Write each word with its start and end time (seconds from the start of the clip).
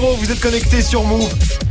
Vous 0.00 0.30
êtes 0.30 0.38
connecté 0.38 0.80
sur 0.80 1.02
Move. 1.02 1.67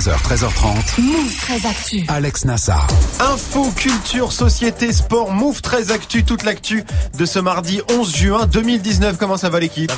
13h, 0.00 0.22
13h30. 0.22 1.00
Move 1.02 1.36
13 1.36 1.66
Actu. 1.66 2.04
Alex 2.08 2.46
Nassar. 2.46 2.86
Info, 3.20 3.70
culture, 3.76 4.32
société, 4.32 4.94
sport, 4.94 5.30
Move 5.30 5.60
13 5.60 5.90
Actu, 5.92 6.24
toute 6.24 6.44
l'actu 6.44 6.84
de 7.18 7.26
ce 7.26 7.38
mardi 7.38 7.82
11 7.90 8.16
juin 8.16 8.46
2019. 8.46 9.18
Comment 9.18 9.36
ça 9.36 9.50
va 9.50 9.60
l'équipe? 9.60 9.92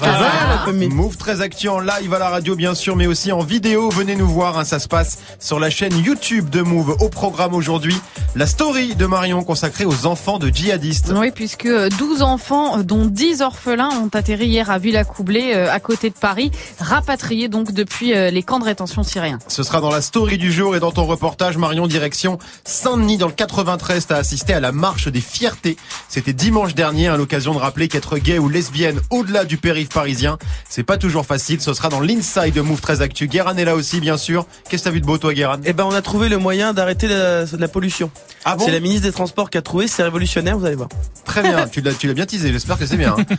Move 0.91 1.17
13 1.17 1.41
Actu 1.41 1.69
en 1.69 1.79
live 1.79 2.13
à 2.13 2.19
la 2.19 2.31
radio 2.31 2.57
bien 2.57 2.75
sûr, 2.75 2.97
mais 2.97 3.07
aussi 3.07 3.31
en 3.31 3.45
vidéo. 3.45 3.91
Venez 3.91 4.17
nous 4.17 4.27
voir, 4.27 4.59
hein, 4.59 4.65
ça 4.65 4.81
se 4.81 4.89
passe 4.89 5.19
sur 5.39 5.61
la 5.61 5.71
chaîne 5.71 5.97
YouTube 5.97 6.51
de 6.51 6.63
Move. 6.63 6.97
Au 6.99 7.09
programme 7.09 7.55
aujourd'hui, 7.55 7.97
la 8.35 8.47
story 8.47 8.97
de 8.97 9.07
Marion 9.07 9.45
consacrée 9.45 9.85
aux 9.85 10.07
enfants 10.07 10.41
de 10.41 10.49
djihadistes. 10.49 11.13
Oui, 11.15 11.31
puisque 11.31 11.69
12 11.69 12.23
enfants, 12.23 12.79
euh, 12.79 12.83
dont 12.83 13.07
10 13.07 13.41
orphelins, 13.43 13.91
ont 13.91 14.11
atterri 14.13 14.47
hier 14.47 14.69
à 14.69 14.79
Villacoublay, 14.79 15.55
euh, 15.55 15.73
à 15.73 15.79
côté 15.79 16.11
de 16.11 16.15
Paris, 16.15 16.51
rapatriés 16.81 17.49
donc 17.49 17.71
depuis 17.71 18.15
euh, 18.15 18.31
les 18.31 18.43
camps 18.43 18.59
de 18.59 18.65
rétention 18.65 19.05
syriens. 19.05 19.39
Ce 19.47 19.63
sera 19.63 19.81
dans 19.81 19.92
la 19.93 20.01
story 20.01 20.39
du 20.39 20.51
jour 20.51 20.75
et 20.75 20.81
dans 20.81 20.91
ton 20.91 21.05
reportage, 21.05 21.59
Marion, 21.59 21.87
direction 21.87 22.39
Saint-Denis 22.65 23.19
dans 23.19 23.27
le 23.27 23.33
93. 23.33 24.07
T'as 24.07 24.17
assisté 24.17 24.55
à 24.55 24.61
la 24.61 24.73
marche 24.73 25.09
des 25.09 25.21
fiertés. 25.21 25.77
C'était 26.09 26.33
dimanche 26.33 26.75
dernier 26.75 27.09
à 27.09 27.17
l'occasion 27.17 27.53
de 27.53 27.59
rappeler 27.59 27.89
qu'être 27.89 28.17
gay 28.19 28.39
ou 28.39 28.49
lesbienne 28.49 29.01
au-delà 29.11 29.45
du 29.45 29.59
périph' 29.59 29.93
parisien, 29.93 30.39
c'est 30.69 30.83
pas 30.83 30.97
toujours 30.97 31.27
facile. 31.27 31.61
Ce 31.61 31.75
sera 31.75 31.91
dans 31.91 32.01
l'inside 32.01 32.55
de 32.55 32.61
Move 32.63 32.81
13 32.81 33.03
Actu. 33.03 33.29
Guéran 33.29 33.57
est 33.57 33.65
là 33.65 33.75
aussi, 33.75 34.01
bien 34.01 34.17
sûr. 34.17 34.47
Qu'est-ce 34.69 34.83
que 34.83 34.89
t'as 34.89 34.95
vu 34.95 35.01
de 35.01 35.07
beau, 35.07 35.19
toi, 35.19 35.35
Guéran? 35.35 35.57
Eh 35.65 35.73
ben, 35.75 35.85
on 35.85 35.93
a 35.93 36.01
trouvé 36.03 36.29
le 36.29 36.39
moyen 36.39 36.73
d'arrêter 36.73 37.09
la, 37.09 37.45
la 37.45 37.69
pollution. 37.69 38.11
Ah 38.45 38.57
bon 38.57 38.65
c'est 38.65 38.73
la 38.73 38.81
ministre 38.81 39.07
des 39.07 39.13
Transports 39.13 39.51
qui 39.51 39.59
a 39.59 39.63
trouvé, 39.63 39.87
c'est 39.89 40.03
révolutionnaire, 40.03 40.59
vous 40.59 40.65
allez 40.67 40.75
voir. 40.77 40.89
Très 41.25 41.43
bien, 41.43 41.67
tu 41.69 41.81
l'as, 41.81 41.93
tu 41.95 42.07
l'as 42.09 42.15
bien 42.15 42.27
teasé, 42.27 42.51
j'espère 42.53 42.79
que 42.79 42.87
c'est 42.87 42.97
bien. 42.97 43.15
hein. 43.19 43.25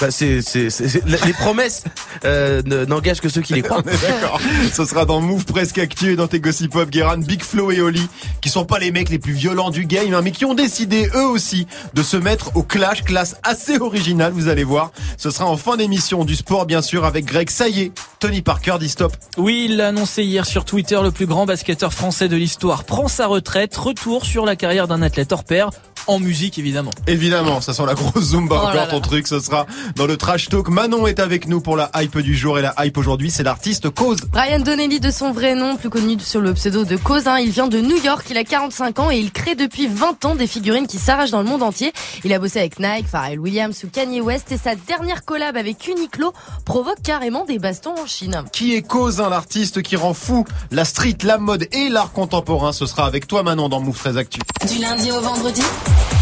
Bah, 0.00 0.12
c'est, 0.12 0.42
c'est, 0.42 0.70
c'est- 0.70 0.86
c'est- 0.88 1.04
les 1.26 1.32
promesses 1.32 1.82
euh, 2.24 2.62
ne- 2.64 2.84
n'engagent 2.84 3.20
que 3.20 3.28
ceux 3.28 3.40
qui 3.40 3.54
les 3.54 3.62
croient. 3.62 3.82
On 3.84 3.88
est 3.90 4.00
d'accord. 4.00 4.40
Ce 4.72 4.84
sera 4.84 5.04
dans 5.04 5.20
Move 5.20 5.44
Presque 5.44 5.76
Actu 5.78 6.12
et 6.12 6.14
dans 6.16 6.28
tes 6.28 6.38
Gossip 6.38 6.70
Pop, 6.70 6.88
Guéran, 6.88 7.18
Big 7.18 7.42
Flo 7.42 7.72
et 7.72 7.80
Oli, 7.80 8.06
qui 8.40 8.48
sont 8.48 8.64
pas 8.64 8.78
les 8.78 8.92
mecs 8.92 9.08
les 9.08 9.18
plus 9.18 9.32
violents 9.32 9.70
du 9.70 9.86
game, 9.86 10.14
hein, 10.14 10.20
mais 10.22 10.30
qui 10.30 10.44
ont 10.44 10.54
décidé 10.54 11.10
eux 11.16 11.26
aussi 11.26 11.66
de 11.94 12.04
se 12.04 12.16
mettre 12.16 12.52
au 12.56 12.62
clash, 12.62 13.02
classe 13.02 13.34
assez 13.42 13.78
originale, 13.80 14.30
vous 14.32 14.46
allez 14.46 14.62
voir. 14.62 14.92
Ce 15.16 15.30
sera 15.32 15.46
en 15.46 15.56
fin 15.56 15.76
d'émission 15.76 16.24
du 16.24 16.36
sport, 16.36 16.64
bien 16.66 16.80
sûr, 16.80 17.04
avec 17.04 17.24
Greg. 17.24 17.50
Ça 17.50 17.68
y 17.68 17.80
est, 17.80 17.92
Tony 18.20 18.40
Parker 18.40 18.76
dit 18.78 18.88
stop. 18.90 19.16
Oui, 19.36 19.66
il 19.68 19.78
l'a 19.78 19.88
annoncé 19.88 20.22
hier 20.22 20.46
sur 20.46 20.64
Twitter, 20.64 21.00
le 21.02 21.10
plus 21.10 21.26
grand 21.26 21.44
basketteur 21.44 21.92
français 21.92 22.28
de 22.28 22.36
l'histoire 22.36 22.84
prend 22.84 23.08
sa 23.08 23.26
retraite, 23.26 23.74
retour 23.76 24.24
sur 24.24 24.37
la 24.44 24.56
carrière 24.56 24.88
d'un 24.88 25.02
athlète 25.02 25.32
hors 25.32 25.44
pair, 25.44 25.70
en 26.08 26.18
musique 26.18 26.58
évidemment. 26.58 26.90
Évidemment, 27.06 27.60
ça 27.60 27.72
sent 27.72 27.84
la 27.86 27.94
grosse 27.94 28.30
Zumba 28.30 28.56
Oh 28.56 28.66
encore 28.66 28.74
là. 28.74 28.86
ton 28.86 29.00
truc, 29.00 29.26
ce 29.26 29.40
sera 29.40 29.66
dans 29.96 30.06
le 30.06 30.16
trash 30.16 30.48
talk. 30.48 30.68
Manon 30.68 31.06
est 31.06 31.20
avec 31.20 31.46
nous 31.46 31.60
pour 31.60 31.76
la 31.76 31.90
hype 31.96 32.18
du 32.18 32.36
jour 32.36 32.58
et 32.58 32.62
la 32.62 32.74
hype 32.84 32.96
aujourd'hui, 32.98 33.30
c'est 33.30 33.42
l'artiste 33.42 33.90
Cause. 33.90 34.18
Ryan 34.32 34.58
Donnelly 34.60 35.00
de 35.00 35.10
son 35.10 35.32
vrai 35.32 35.54
nom, 35.54 35.76
plus 35.76 35.90
connu 35.90 36.18
sur 36.18 36.40
le 36.40 36.54
pseudo 36.54 36.84
de 36.84 36.96
Cousin, 36.96 37.38
il 37.38 37.50
vient 37.50 37.68
de 37.68 37.80
New 37.80 38.02
York, 38.02 38.26
il 38.30 38.36
a 38.38 38.44
45 38.44 38.98
ans 38.98 39.10
et 39.10 39.18
il 39.18 39.30
crée 39.30 39.54
depuis 39.54 39.86
20 39.86 40.24
ans 40.24 40.34
des 40.34 40.46
figurines 40.46 40.86
qui 40.86 40.98
s'arrachent 40.98 41.30
dans 41.30 41.42
le 41.42 41.48
monde 41.48 41.62
entier. 41.62 41.92
Il 42.24 42.32
a 42.32 42.38
bossé 42.38 42.58
avec 42.58 42.78
Nike, 42.80 43.06
Pharrell 43.06 43.38
Williams 43.38 43.84
ou 43.84 43.88
Kanye 43.88 44.20
West 44.20 44.50
et 44.52 44.56
sa 44.56 44.74
dernière 44.74 45.24
collab 45.24 45.56
avec 45.56 45.86
Uniqlo 45.86 46.32
provoque 46.64 47.02
carrément 47.02 47.44
des 47.44 47.58
bastons 47.58 47.94
en 47.98 48.06
Chine. 48.06 48.42
Qui 48.52 48.74
est 48.74 48.82
Cause, 48.82 49.20
hein, 49.20 49.28
l'artiste 49.28 49.82
qui 49.82 49.96
rend 49.96 50.14
fou 50.14 50.44
la 50.70 50.84
street, 50.84 51.18
la 51.24 51.38
mode 51.38 51.66
et 51.72 51.88
l'art 51.88 52.12
contemporain? 52.12 52.72
Ce 52.72 52.86
sera 52.86 53.06
avec 53.06 53.26
toi 53.26 53.42
Manon 53.42 53.68
dans 53.68 53.80
Move 53.80 53.96
13 53.98 54.16
Actu. 54.16 54.40
Du 54.66 54.78
lundi 54.80 55.10
au 55.10 55.20
vendredi, 55.20 55.62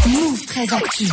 Move 0.07 0.45
13 0.45 0.73
Actu. 0.73 1.07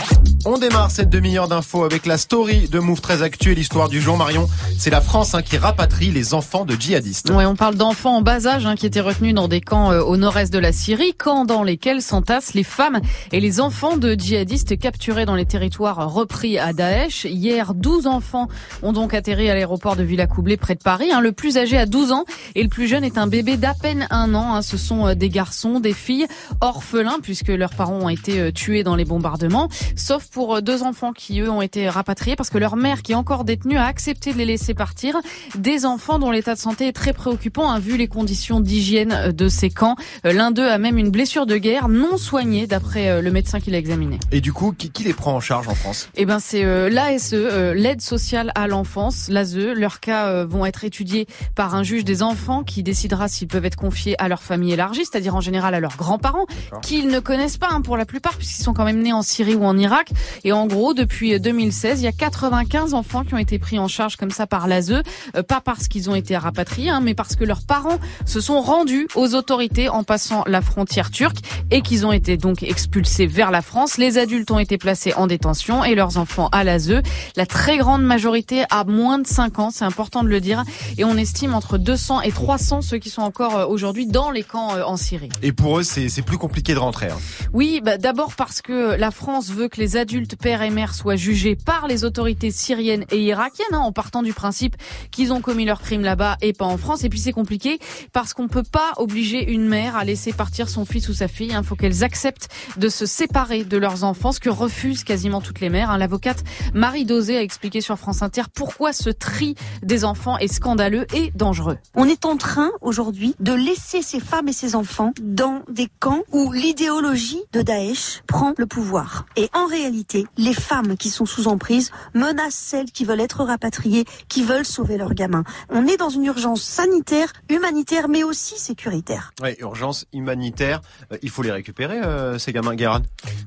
On 0.47 0.59
démarre 0.59 0.91
cette 0.91 1.09
demi-heure 1.09 1.49
d'infos 1.49 1.85
avec 1.85 2.05
la 2.07 2.19
story 2.19 2.69
de 2.69 2.79
Move 2.79 3.01
13 3.01 3.23
Actu 3.23 3.53
et 3.53 3.55
l'histoire 3.55 3.89
du 3.89 4.01
jour 4.01 4.17
Marion. 4.17 4.47
C'est 4.79 4.91
la 4.91 5.01
France 5.01 5.35
hein, 5.35 5.43
qui 5.43 5.57
rapatrie 5.57 6.11
les 6.11 6.35
enfants 6.35 6.65
de 6.65 6.75
djihadistes. 6.75 7.31
Ouais, 7.31 7.47
on 7.47 7.57
parle 7.57 7.77
d'enfants 7.77 8.17
en 8.19 8.23
bas 8.23 8.47
âge 8.47 8.67
hein, 8.67 8.77
qui 8.77 8.85
étaient 8.87 9.01
retenus 9.01 9.35
dans 9.35 9.49
des 9.49 9.61
camps 9.63 9.91
euh, 9.91 10.03
au 10.03 10.17
nord-est 10.19 10.53
de 10.53 10.59
la 10.59 10.71
Syrie, 10.71 11.15
camps 11.15 11.45
dans 11.47 11.63
lesquels 11.63 12.03
s'entassent 12.03 12.55
les 12.55 12.63
femmes 12.63 13.01
et 13.33 13.41
les 13.41 13.61
enfants 13.61 13.97
de 13.97 14.15
djihadistes 14.15 14.79
capturés 14.79 15.25
dans 15.25 15.35
les 15.35 15.47
territoires 15.47 16.13
repris 16.13 16.59
à 16.59 16.73
Daesh. 16.73 17.25
Hier, 17.25 17.73
12 17.75 18.07
enfants 18.07 18.49
ont 18.83 18.93
donc 18.93 19.15
atterri 19.15 19.49
à 19.51 19.55
l'aéroport 19.55 19.97
de 19.97 20.03
Villacoublay 20.03 20.57
près 20.59 20.75
de 20.75 20.83
Paris. 20.83 21.11
hein. 21.13 21.21
Le 21.21 21.33
plus 21.33 21.57
âgé 21.57 21.79
a 21.79 21.87
12 21.87 22.13
ans 22.13 22.25
et 22.55 22.63
le 22.63 22.69
plus 22.69 22.87
jeune 22.87 23.03
est 23.05 23.19
un 23.19 23.27
bébé 23.27 23.57
d'à 23.57 23.75
peine 23.75 24.07
un 24.11 24.35
an. 24.35 24.55
hein. 24.55 24.63
Ce 24.63 24.77
sont 24.77 25.07
euh, 25.09 25.15
des 25.15 25.31
garçons, 25.31 25.81
des 25.81 25.95
filles 25.95 26.27
orphelins 26.61 27.19
puisque 27.23 27.49
leurs 27.49 27.75
parents 27.75 27.99
ont 28.03 28.09
été 28.11 28.39
euh, 28.41 28.51
tués 28.85 28.91
dans 28.91 28.97
les 28.97 29.05
bombardements, 29.05 29.69
sauf 29.97 30.29
pour 30.29 30.57
euh, 30.57 30.61
deux 30.61 30.83
enfants 30.83 31.13
qui 31.13 31.41
eux 31.41 31.51
ont 31.51 31.63
été 31.63 31.89
rapatriés 31.89 32.37
parce 32.37 32.51
que 32.51 32.59
leur 32.59 32.77
mère 32.77 33.03
qui 33.03 33.13
est 33.13 33.17
encore 33.17 33.45
détenue 33.45 33.77
a 33.77 33.87
accepté 33.87 34.33
de 34.33 34.39
les 34.39 34.45
laisser 34.45 34.75
partir. 34.75 35.17
Des 35.57 35.87
enfants 35.87 36.19
dont 36.19 36.31
l'état 36.31 36.55
de 36.55 36.61
santé 36.61 36.89
est 36.89 36.93
très 36.93 37.13
préoccupant 37.13 37.71
hein, 37.71 37.79
vu 37.79 37.97
les 37.97 38.09
conditions 38.09 38.61
d'hygiène 38.61 39.13
euh, 39.13 39.33
de 39.33 39.49
ces 39.49 39.71
camps. 39.71 39.97
Euh, 40.27 40.33
L'un 40.33 40.51
d'eux 40.51 40.69
a 40.69 40.79
même 40.79 40.99
une 40.99 41.11
blessure 41.11 41.47
de 41.47 41.57
guerre 41.57 41.89
non 41.89 42.17
soignée 42.17 42.67
d'après 42.67 43.23
le 43.23 43.31
médecin 43.31 43.61
qui 43.61 43.71
l'a 43.71 43.79
examiné. 43.79 44.19
Et 44.31 44.41
du 44.41 44.53
coup, 44.53 44.73
qui, 44.77 44.91
qui 44.91 45.05
les 45.05 45.15
prend 45.15 45.35
en 45.35 45.41
charge 45.41 45.69
en 45.69 45.75
France? 45.75 46.09
Eh 46.17 46.27
ben 46.27 46.39
c'est 46.39 46.65
euh, 46.65 46.91
l'ASE, 46.91 47.31
euh, 47.33 47.75
l'aide 47.75 48.01
sociale 48.01 48.53
à 48.55 48.67
l'enfance, 48.67 49.29
l'ASE. 49.29 49.57
Leurs 49.57 50.01
cas 50.01 50.29
euh, 50.29 50.45
vont 50.45 50.67
être 50.67 50.85
étudiés 50.85 51.27
par 51.55 51.75
un 51.75 51.83
juge 51.83 52.05
des 52.05 52.23
enfants 52.23 52.63
qui 52.65 52.83
décidera 52.83 53.29
s'ils 53.29 53.49
peuvent 53.49 53.65
être 53.65 53.77
confiés 53.77 54.21
à 54.21 54.29
leur 54.29 54.43
famille 54.43 54.73
élargie, 54.73 55.05
c'est-à-dire 55.05 55.35
en 55.35 55.41
général 55.41 55.75
à 55.75 55.81
leurs 55.81 55.97
grands-parents, 55.97 56.47
qu'ils 56.83 57.09
ne 57.09 57.21
connaissent 57.21 57.57
pas 57.57 57.69
hein, 57.71 57.81
pour 57.81 57.97
la 57.97 58.05
plupart 58.05 58.37
puisqu'ils 58.37 58.64
sont 58.65 58.73
quand 58.75 58.85
même 58.85 59.01
nés 59.03 59.13
en 59.13 59.23
Syrie 59.23 59.55
ou 59.55 59.65
en 59.65 59.77
Irak. 59.79 60.11
Et 60.43 60.53
en 60.53 60.67
gros, 60.67 60.95
depuis 60.95 61.39
2016, 61.39 62.01
il 62.01 62.05
y 62.05 62.09
a 62.09 62.13
95 62.13 62.95
enfants 62.95 63.25
qui 63.25 63.35
ont 63.35 63.39
été 63.39 63.59
pris 63.59 63.79
en 63.79 63.89
charge 63.89 64.17
comme 64.17 64.31
ça 64.31 64.47
par 64.47 64.67
l'ASE, 64.67 65.03
euh, 65.37 65.43
pas 65.43 65.61
parce 65.61 65.89
qu'ils 65.89 66.11
ont 66.11 66.15
été 66.15 66.37
rapatriés, 66.37 66.91
hein, 66.91 67.01
mais 67.03 67.15
parce 67.15 67.37
que 67.37 67.45
leurs 67.45 67.63
parents 67.63 67.99
se 68.27 68.41
sont 68.41 68.61
rendus 68.61 69.07
aux 69.15 69.35
autorités 69.35 69.89
en 69.89 70.03
passant 70.05 70.45
la 70.47 70.63
frontière 70.63 71.11
turque 71.11 71.37
et 71.71 71.83
qu'ils 71.83 72.07
ont 72.07 72.13
été 72.13 72.37
donc 72.37 72.63
expulsés 72.63 73.27
vers 73.27 73.51
la 73.51 73.63
France. 73.63 73.99
Les 73.99 74.19
adultes 74.19 74.51
ont 74.51 74.59
été 74.59 74.79
placés 74.79 75.15
en 75.15 75.27
détention 75.27 75.85
et 75.85 75.95
leurs 75.95 76.19
enfants 76.19 76.49
à 76.53 76.65
l'ASE. 76.65 77.03
La 77.37 77.47
très 77.47 77.77
grande 77.79 78.03
majorité 78.03 78.65
a 78.71 78.85
moins 78.85 79.19
de 79.19 79.27
5 79.27 79.59
ans, 79.59 79.71
c'est 79.71 79.85
important 79.85 80.23
de 80.23 80.29
le 80.29 80.41
dire, 80.41 80.65
et 80.99 81.05
on 81.05 81.17
estime 81.17 81.55
entre 81.55 81.79
200 81.79 82.23
et 82.23 82.33
300 82.33 82.83
ceux 82.83 82.99
qui 82.99 83.11
sont 83.11 83.23
encore 83.23 83.57
euh, 83.57 83.67
aujourd'hui 83.67 84.07
dans 84.07 84.31
les 84.31 84.43
camps 84.43 84.75
euh, 84.75 84.83
en 84.85 84.97
Syrie. 84.97 85.29
Et 85.43 85.53
pour 85.53 85.79
eux, 85.79 85.83
c'est 85.83 86.09
c'est 86.09 86.23
plus 86.23 86.39
compliqué 86.39 86.75
de 86.75 86.79
rentrer. 86.79 87.07
hein. 87.07 87.19
Oui, 87.53 87.81
bah, 87.85 87.99
d'abord 87.99 88.35
parce 88.35 88.54
que 88.63 88.97
la 88.97 89.11
France 89.11 89.51
veut 89.51 89.69
que 89.69 89.81
les 89.81 89.97
adultes 89.97 90.37
pères 90.37 90.63
et 90.63 90.71
mères 90.71 90.95
soient 90.95 91.17
jugés 91.17 91.57
par 91.57 91.87
les 91.87 92.05
autorités 92.05 92.51
syriennes 92.51 93.05
et 93.11 93.19
irakiennes, 93.19 93.67
hein, 93.73 93.79
en 93.79 93.93
partant 93.93 94.23
du 94.23 94.33
principe 94.33 94.77
qu'ils 95.11 95.33
ont 95.33 95.41
commis 95.41 95.65
leurs 95.65 95.81
crimes 95.81 96.03
là-bas 96.03 96.37
et 96.41 96.53
pas 96.53 96.65
en 96.65 96.77
France. 96.77 97.05
Et 97.05 97.09
puis 97.09 97.19
c'est 97.19 97.33
compliqué 97.33 97.79
parce 98.13 98.35
qu'on 98.35 98.49
peut 98.49 98.63
pas 98.63 98.93
obliger 98.97 99.51
une 99.53 99.67
mère 99.67 99.97
à 99.97 100.05
laisser 100.05 100.33
partir 100.33 100.69
son 100.69 100.85
fils 100.85 101.09
ou 101.09 101.15
sa 101.15 101.29
fille. 101.29 101.55
Il 101.57 101.65
faut 101.65 101.77
qu'elles 101.77 102.05
acceptent 102.05 102.49
de 102.77 102.89
se 102.89 103.07
séparer 103.07 103.65
de 103.65 103.77
leurs 103.77 104.05
enfants, 104.05 104.33
ce 104.33 104.41
que 104.41 104.51
refusent 104.51 105.05
quasiment 105.05 105.41
toutes 105.41 105.61
les 105.61 105.71
mères. 105.71 105.91
hein. 105.91 105.99
L'avocate 105.99 106.43
Marie 106.75 107.05
Dosé 107.05 107.37
a 107.37 107.43
expliqué 107.43 107.81
sur 107.81 107.99
France 107.99 108.23
Inter 108.23 108.43
pourquoi 108.55 108.93
ce 108.93 109.11
tri 109.11 109.55
des 109.83 110.05
enfants 110.05 110.39
est 110.39 110.49
scandaleux 110.49 111.07
et 111.15 111.31
dangereux. 111.35 111.79
On 111.95 112.07
est 112.07 112.25
en 112.25 112.37
train 112.37 112.71
aujourd'hui 112.81 113.35
de 113.41 113.53
laisser 113.53 114.03
ces 114.03 114.21
femmes 114.21 114.49
et 114.49 114.53
ces 114.53 114.75
enfants 114.75 115.13
dans 115.21 115.63
des 115.71 115.89
camps 116.01 116.23
où 116.33 116.53
l'idéologie 116.53 117.43
de 117.53 117.63
Daesh 117.63 118.23
prend 118.27 118.44
le 118.59 118.67
pouvoir. 118.67 119.27
Et 119.37 119.49
en 119.55 119.67
réalité, 119.67 120.27
les 120.37 120.53
femmes 120.53 120.97
qui 120.97 121.11
sont 121.11 121.27
sous 121.27 121.49
emprise 121.49 121.91
menacent 122.15 122.55
celles 122.55 122.91
qui 122.91 123.05
veulent 123.05 123.21
être 123.21 123.45
rapatriées, 123.45 124.05
qui 124.29 124.43
veulent 124.43 124.67
sauver 124.67 124.97
leurs 124.99 125.15
gamins. 125.15 125.45
On 125.71 125.87
est 125.87 125.97
dans 125.97 126.11
une 126.11 126.25
urgence 126.25 126.63
sanitaire, 126.63 127.33
humanitaire, 127.49 128.09
mais 128.09 128.25
aussi 128.25 128.59
sécuritaire. 128.59 129.33
Ouais, 129.43 129.57
urgence 129.61 130.07
humanitaire. 130.13 130.81
Euh, 131.13 131.17
il 131.23 131.31
faut 131.31 131.43
les 131.43 131.51
récupérer, 131.53 132.01
euh, 132.03 132.39
ces 132.39 132.53
gamins, 132.53 132.75
Guéran. 132.75 133.01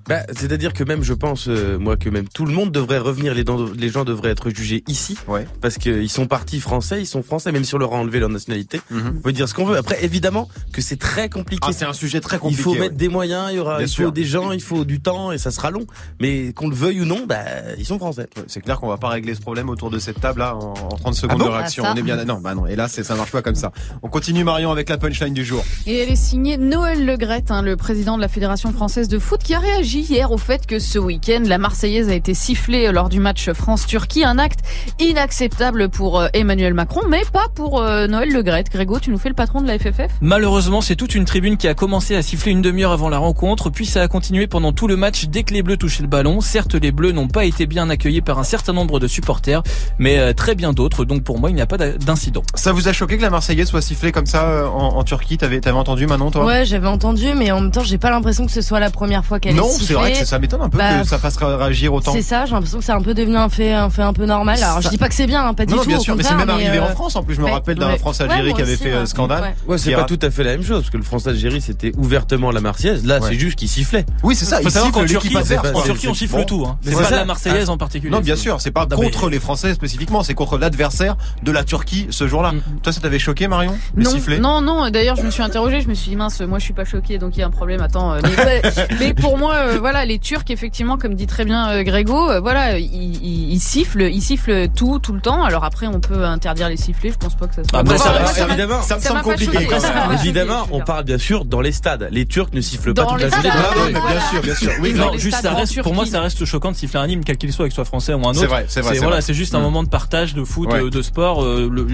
Bah, 0.07 0.21
c'est-à-dire 0.35 0.73
que 0.73 0.83
même, 0.83 1.03
je 1.03 1.13
pense, 1.13 1.47
euh, 1.47 1.77
moi, 1.77 1.97
que 1.97 2.09
même 2.09 2.27
tout 2.27 2.45
le 2.45 2.53
monde 2.53 2.71
devrait 2.71 2.97
revenir, 2.97 3.33
les, 3.33 3.89
gens 3.89 4.03
devraient 4.05 4.29
être 4.31 4.49
jugés 4.49 4.83
ici, 4.87 5.17
Ouais. 5.27 5.47
parce 5.61 5.77
qu'ils 5.77 6.09
sont 6.09 6.27
partis 6.27 6.59
français, 6.59 7.01
ils 7.01 7.05
sont 7.07 7.23
français, 7.23 7.51
même 7.51 7.63
si 7.63 7.75
on 7.75 7.77
leur 7.77 7.93
a 7.93 7.97
enlevé 7.97 8.19
leur 8.19 8.29
nationalité. 8.29 8.81
Mhm. 8.89 9.15
On 9.17 9.21
peut 9.21 9.33
dire 9.33 9.47
ce 9.49 9.53
qu'on 9.53 9.65
veut. 9.65 9.77
Après, 9.77 10.03
évidemment 10.03 10.47
que 10.73 10.81
c'est 10.81 10.97
très 10.97 11.29
compliqué. 11.29 11.67
Ah, 11.69 11.73
c'est 11.73 11.85
un 11.85 11.93
sujet 11.93 12.21
très 12.21 12.37
il 12.37 12.39
compliqué. 12.39 12.63
faut 12.63 12.73
ouais. 12.73 12.79
mettre 12.79 12.95
des 12.95 13.09
moyens, 13.09 13.47
il 13.51 13.57
y 13.57 13.59
aura, 13.59 13.81
il 13.81 13.87
faut 13.87 14.11
des 14.11 14.25
gens, 14.25 14.51
il 14.51 14.61
faut 14.61 14.85
du 14.87 14.99
temps, 14.99 15.31
et 15.31 15.37
ça 15.37 15.51
sera 15.51 15.71
long. 15.71 15.85
Mais 16.19 16.53
qu'on 16.53 16.67
le 16.67 16.75
veuille 16.75 17.01
ou 17.01 17.05
non, 17.05 17.25
bah, 17.27 17.37
ils 17.77 17.85
sont 17.85 17.97
français. 17.97 18.27
C'est 18.47 18.61
clair 18.61 18.79
qu'on 18.79 18.87
va 18.87 18.97
pas 18.97 19.09
régler 19.09 19.35
ce 19.35 19.41
problème 19.41 19.69
autour 19.69 19.89
de 19.89 19.99
cette 19.99 20.19
table 20.19 20.39
là 20.39 20.55
en, 20.55 20.73
en 20.73 20.97
30 20.97 21.15
secondes 21.15 21.39
bon 21.39 21.45
de 21.45 21.51
réaction. 21.51 21.83
Ah, 21.85 21.89
ça. 21.89 21.93
On 21.95 21.97
est 21.97 22.03
bien 22.03 22.17
non, 22.25 22.39
bah 22.41 22.55
non. 22.55 22.67
Et 22.67 22.75
là, 22.75 22.87
c'est 22.87 23.03
ça 23.03 23.15
marche 23.15 23.31
pas 23.31 23.41
comme 23.41 23.55
ça. 23.55 23.71
On 24.03 24.09
continue 24.09 24.43
Marion 24.43 24.71
avec 24.71 24.89
la 24.89 24.97
punchline 24.97 25.33
du 25.33 25.45
jour. 25.45 25.63
Et 25.85 25.97
elle 25.97 26.09
est 26.09 26.15
signée 26.15 26.57
Noël 26.57 27.05
Legrette, 27.05 27.51
hein, 27.51 27.61
le 27.61 27.75
président 27.77 28.17
de 28.17 28.21
la 28.21 28.27
Fédération 28.27 28.71
française 28.71 29.07
de 29.07 29.19
foot, 29.19 29.41
qui 29.43 29.53
a 29.53 29.59
réagi 29.59 30.01
hier 30.01 30.31
au 30.31 30.37
fait 30.37 30.65
que 30.65 30.79
ce 30.79 30.99
week-end, 30.99 31.43
la 31.45 31.57
Marseillaise 31.57 32.09
a 32.09 32.13
été 32.15 32.33
sifflée 32.33 32.91
lors 32.91 33.09
du 33.09 33.19
match 33.19 33.51
France-Turquie. 33.51 34.23
Un 34.23 34.39
acte 34.39 34.59
inacceptable 34.99 35.89
pour 35.89 36.19
euh, 36.19 36.27
Emmanuel 36.33 36.73
Macron, 36.73 37.01
mais 37.09 37.21
pas 37.31 37.47
pour 37.53 37.81
euh, 37.81 38.07
Noël 38.07 38.31
Legrette. 38.31 38.69
Grégo, 38.69 38.99
tu 38.99 39.09
nous 39.11 39.17
fais 39.17 39.29
le 39.29 39.35
patron 39.35 39.61
de 39.61 39.67
la 39.67 39.77
FFF 39.79 40.11
Malheureusement, 40.21 40.81
c'est 40.81 40.95
toute 40.95 41.15
une 41.15 41.25
tribune 41.25 41.57
qui 41.57 41.67
a 41.67 41.73
commencé 41.73 42.15
à 42.15 42.21
siffler 42.21 42.51
une 42.51 42.61
demi-heure 42.61 42.91
avant 42.91 43.09
la 43.09 43.17
rencontre, 43.17 43.69
puis 43.69 43.85
ça 43.85 44.01
a 44.01 44.07
continué 44.07 44.47
pendant 44.47 44.73
tout 44.77 44.87
le 44.87 44.95
match 44.95 45.25
dès 45.25 45.41
que 45.41 45.53
les 45.55 45.63
Bleus 45.63 45.77
touchaient 45.77 46.03
le 46.03 46.07
ballon. 46.07 46.39
Certes, 46.39 46.75
les 46.75 46.91
Bleus 46.91 47.11
n'ont 47.11 47.27
pas 47.27 47.45
été 47.45 47.65
bien 47.65 47.89
accueillis 47.89 48.21
par 48.21 48.37
un 48.37 48.43
certain 48.43 48.73
nombre 48.73 48.99
de 48.99 49.07
supporters, 49.07 49.63
mais 49.97 50.19
euh, 50.19 50.33
très 50.33 50.53
bien 50.53 50.71
d'autres. 50.71 51.03
Donc 51.03 51.23
pour 51.23 51.39
moi, 51.39 51.49
il 51.49 51.55
n'y 51.55 51.61
a 51.61 51.65
pas 51.65 51.77
d'incident. 51.77 52.43
Ça 52.53 52.71
vous 52.73 52.87
a 52.87 52.93
choqué 52.93 53.17
que 53.17 53.23
la 53.23 53.31
Marseillaise 53.31 53.67
soit 53.67 53.81
sifflée 53.81 54.11
comme 54.11 54.27
ça 54.27 54.43
euh, 54.43 54.67
en, 54.67 55.03
Turquie? 55.03 55.37
T'avais 55.37 55.67
avais 55.67 55.77
entendu 55.77 56.05
Manon 56.05 56.29
toi? 56.29 56.45
Ouais, 56.45 56.63
j'avais 56.63 56.87
entendu, 56.87 57.33
mais 57.35 57.51
en 57.51 57.59
même 57.59 57.71
temps, 57.71 57.83
j'ai 57.83 57.97
pas 57.97 58.11
l'impression 58.11 58.45
que 58.45 58.51
ce 58.51 58.61
soit 58.61 58.79
la 58.79 58.91
première 58.91 59.25
fois 59.25 59.39
qu'elle 59.39 59.57
est 59.57 59.61
sifflée. 59.63 59.71
Non, 59.71 59.87
c'est 59.87 59.93
vrai 59.95 60.11
que 60.13 60.25
ça 60.27 60.37
m'étonne 60.37 60.61
un 60.61 60.69
peu 60.69 60.77
bah, 60.77 60.99
que 61.01 61.07
ça 61.07 61.17
fasse 61.17 61.37
réagir 61.37 61.91
autant. 61.91 62.13
C'est 62.13 62.21
ça, 62.21 62.45
j'ai 62.45 62.51
l'impression 62.51 62.77
que 62.77 62.85
c'est 62.85 62.91
un 62.91 63.01
peu 63.01 63.15
devenu 63.15 63.35
un 63.35 63.49
fait, 63.49 63.73
un 63.73 63.89
fait 63.89 64.03
un 64.03 64.13
peu 64.13 64.27
normal. 64.27 64.61
Alors 64.61 64.81
je 64.81 64.89
dis 64.89 64.97
pas 64.99 65.09
que 65.09 65.15
c'est 65.15 65.27
bien, 65.27 65.43
hein, 65.43 65.55
pas 65.55 65.65
du 65.65 65.73
non, 65.73 65.81
tout. 65.81 65.87
bien 65.87 65.99
sûr, 65.99 66.15
mais 66.15 66.21
c'est 66.21 66.35
même 66.35 66.49
arrivé 66.51 66.79
en 66.79 66.89
France. 66.89 67.15
En 67.15 67.23
plus, 67.23 67.33
je 67.33 67.41
me 67.41 67.49
rappelle 67.49 67.79
d'un 67.79 67.97
France-Algérie 67.97 68.53
qui 68.53 68.61
avait 68.61 68.75
fait 68.77 69.07
scandale. 69.07 69.55
Ouais, 69.67 69.79
c'est 69.79 69.93
pas 69.93 70.03
tout 70.03 70.19
à 70.21 70.29
fait 70.29 70.43
la 70.43 70.51
même 70.51 70.63
chose 70.63 70.81
parce 70.81 70.91
que 70.91 70.97
le 70.97 71.03
France-Algérie 71.03 71.61
c'était 71.61 71.91
ouvertement 71.97 72.51
la 72.51 72.61
Marseillaise. 72.61 73.05
Là, 73.05 73.19
c'est 73.21 73.33
juste 73.33 73.57
qu'il 73.57 73.69
sifflait. 73.69 74.05
Oui, 74.21 74.35
c'est 74.35 74.45
ça. 74.45 74.59
Il 74.67 74.71
siffle 74.71 75.05
l'équipe 75.05 75.37
En 75.73 75.81
Turquie, 75.81 76.07
on 76.07 76.13
siffle 76.13 76.45
tout. 76.45 76.65
Hein. 76.67 76.77
C'est 76.81 76.93
pas 76.93 77.11
la 77.11 77.25
Marseillaise 77.25 77.69
en 77.69 77.77
particulier. 77.77 78.11
Non, 78.11 78.19
bien 78.19 78.35
sûr, 78.35 78.61
c'est 78.61 78.71
pas 78.71 78.85
contre 78.85 79.29
les 79.29 79.39
Français 79.39 79.73
spécifiquement, 79.73 80.23
c'est 80.23 80.33
contre 80.33 80.57
l'adversaire 80.57 81.15
de 81.43 81.51
la 81.51 81.63
Turquie 81.63 82.07
ce 82.09 82.27
jour-là. 82.27 82.51
Mm. 82.51 82.61
Toi, 82.83 82.93
ça 82.93 83.01
t'avait 83.01 83.19
choqué, 83.19 83.47
Marion 83.47 83.77
Non, 83.95 84.11
non, 84.39 84.61
non. 84.61 84.89
D'ailleurs, 84.89 85.15
je 85.15 85.23
me 85.23 85.31
suis 85.31 85.43
interrogée. 85.43 85.81
Je 85.81 85.87
me 85.87 85.93
suis 85.93 86.09
dit 86.09 86.15
mince, 86.15 86.41
moi, 86.41 86.59
je 86.59 86.63
suis 86.63 86.73
pas 86.73 86.85
choqué, 86.85 87.17
donc 87.17 87.35
il 87.35 87.39
y 87.39 87.43
a 87.43 87.47
un 87.47 87.51
problème. 87.51 87.81
Attends, 87.81 88.13
euh, 88.13 88.19
mais, 88.99 89.13
pour 89.13 89.37
moi, 89.37 89.55
euh, 89.55 89.77
voilà, 89.79 90.05
les 90.05 90.19
Turcs, 90.19 90.49
effectivement, 90.49 90.97
comme 90.97 91.15
dit 91.15 91.27
très 91.27 91.45
bien 91.45 91.69
euh, 91.69 91.83
Grégo, 91.83 92.41
voilà, 92.41 92.77
ils, 92.77 93.59
sifflent, 93.59 94.03
ils 94.03 94.21
sifflent 94.21 94.69
tout, 94.69 94.99
tout 94.99 95.13
le 95.13 95.21
temps. 95.21 95.43
Alors 95.43 95.63
après, 95.63 95.87
on 95.87 95.99
peut 95.99 96.25
interdire 96.25 96.69
les 96.69 96.77
sifflets. 96.77 97.11
Je 97.11 97.17
pense 97.17 97.35
pas 97.35 97.47
que 97.47 97.55
ça 97.55 97.63
soit. 97.63 97.83
Ah, 97.87 97.97
ça, 98.27 98.47
évidemment, 98.47 98.81
ça 98.81 98.97
me 98.97 99.01
semble 99.01 99.21
compliqué. 99.21 99.67
Évidemment, 100.13 100.67
on 100.71 100.81
parle 100.81 101.03
bien 101.03 101.17
sûr 101.17 101.45
dans 101.45 101.61
les 101.61 101.71
stades. 101.71 102.07
Les 102.11 102.25
Turcs 102.25 102.49
ne 102.53 102.61
sifflent 102.61 102.93
pas 102.93 103.05
toute 103.05 103.21
la 103.21 103.29
journée. 103.29 103.49
Bien 103.91 104.29
sûr, 104.29 104.41
bien 104.41 104.55
sûr. 104.57 104.71
Oui, 104.81 104.93
non, 104.93 105.13
juste 105.17 105.41
ça 105.41 105.53
reste. 105.53 105.81
Pour 105.81 105.93
moi, 105.93 106.05
ça 106.05 106.21
reste 106.21 106.45
choquant 106.45 106.71
de 106.71 106.75
siffler 106.75 106.99
un 106.99 107.07
hymne, 107.07 107.23
quel 107.23 107.37
qu'il 107.37 107.51
soit, 107.53 107.67
que 107.67 107.73
soit 107.73 107.85
français 107.85 108.13
ou 108.13 108.25
un 108.25 108.31
autre. 108.31 108.39
C'est 108.39 108.47
vrai, 108.47 108.65
c'est 108.67 108.81
vrai. 108.81 108.97
Voilà, 108.99 109.21
c'est 109.21 109.33
juste 109.33 109.55
un 109.55 109.59
mm. 109.59 109.63
moment 109.63 109.83
de 109.83 109.89
partage 109.89 110.33
de 110.33 110.43
foot, 110.43 110.69
de 110.69 111.01
sport. 111.01 111.45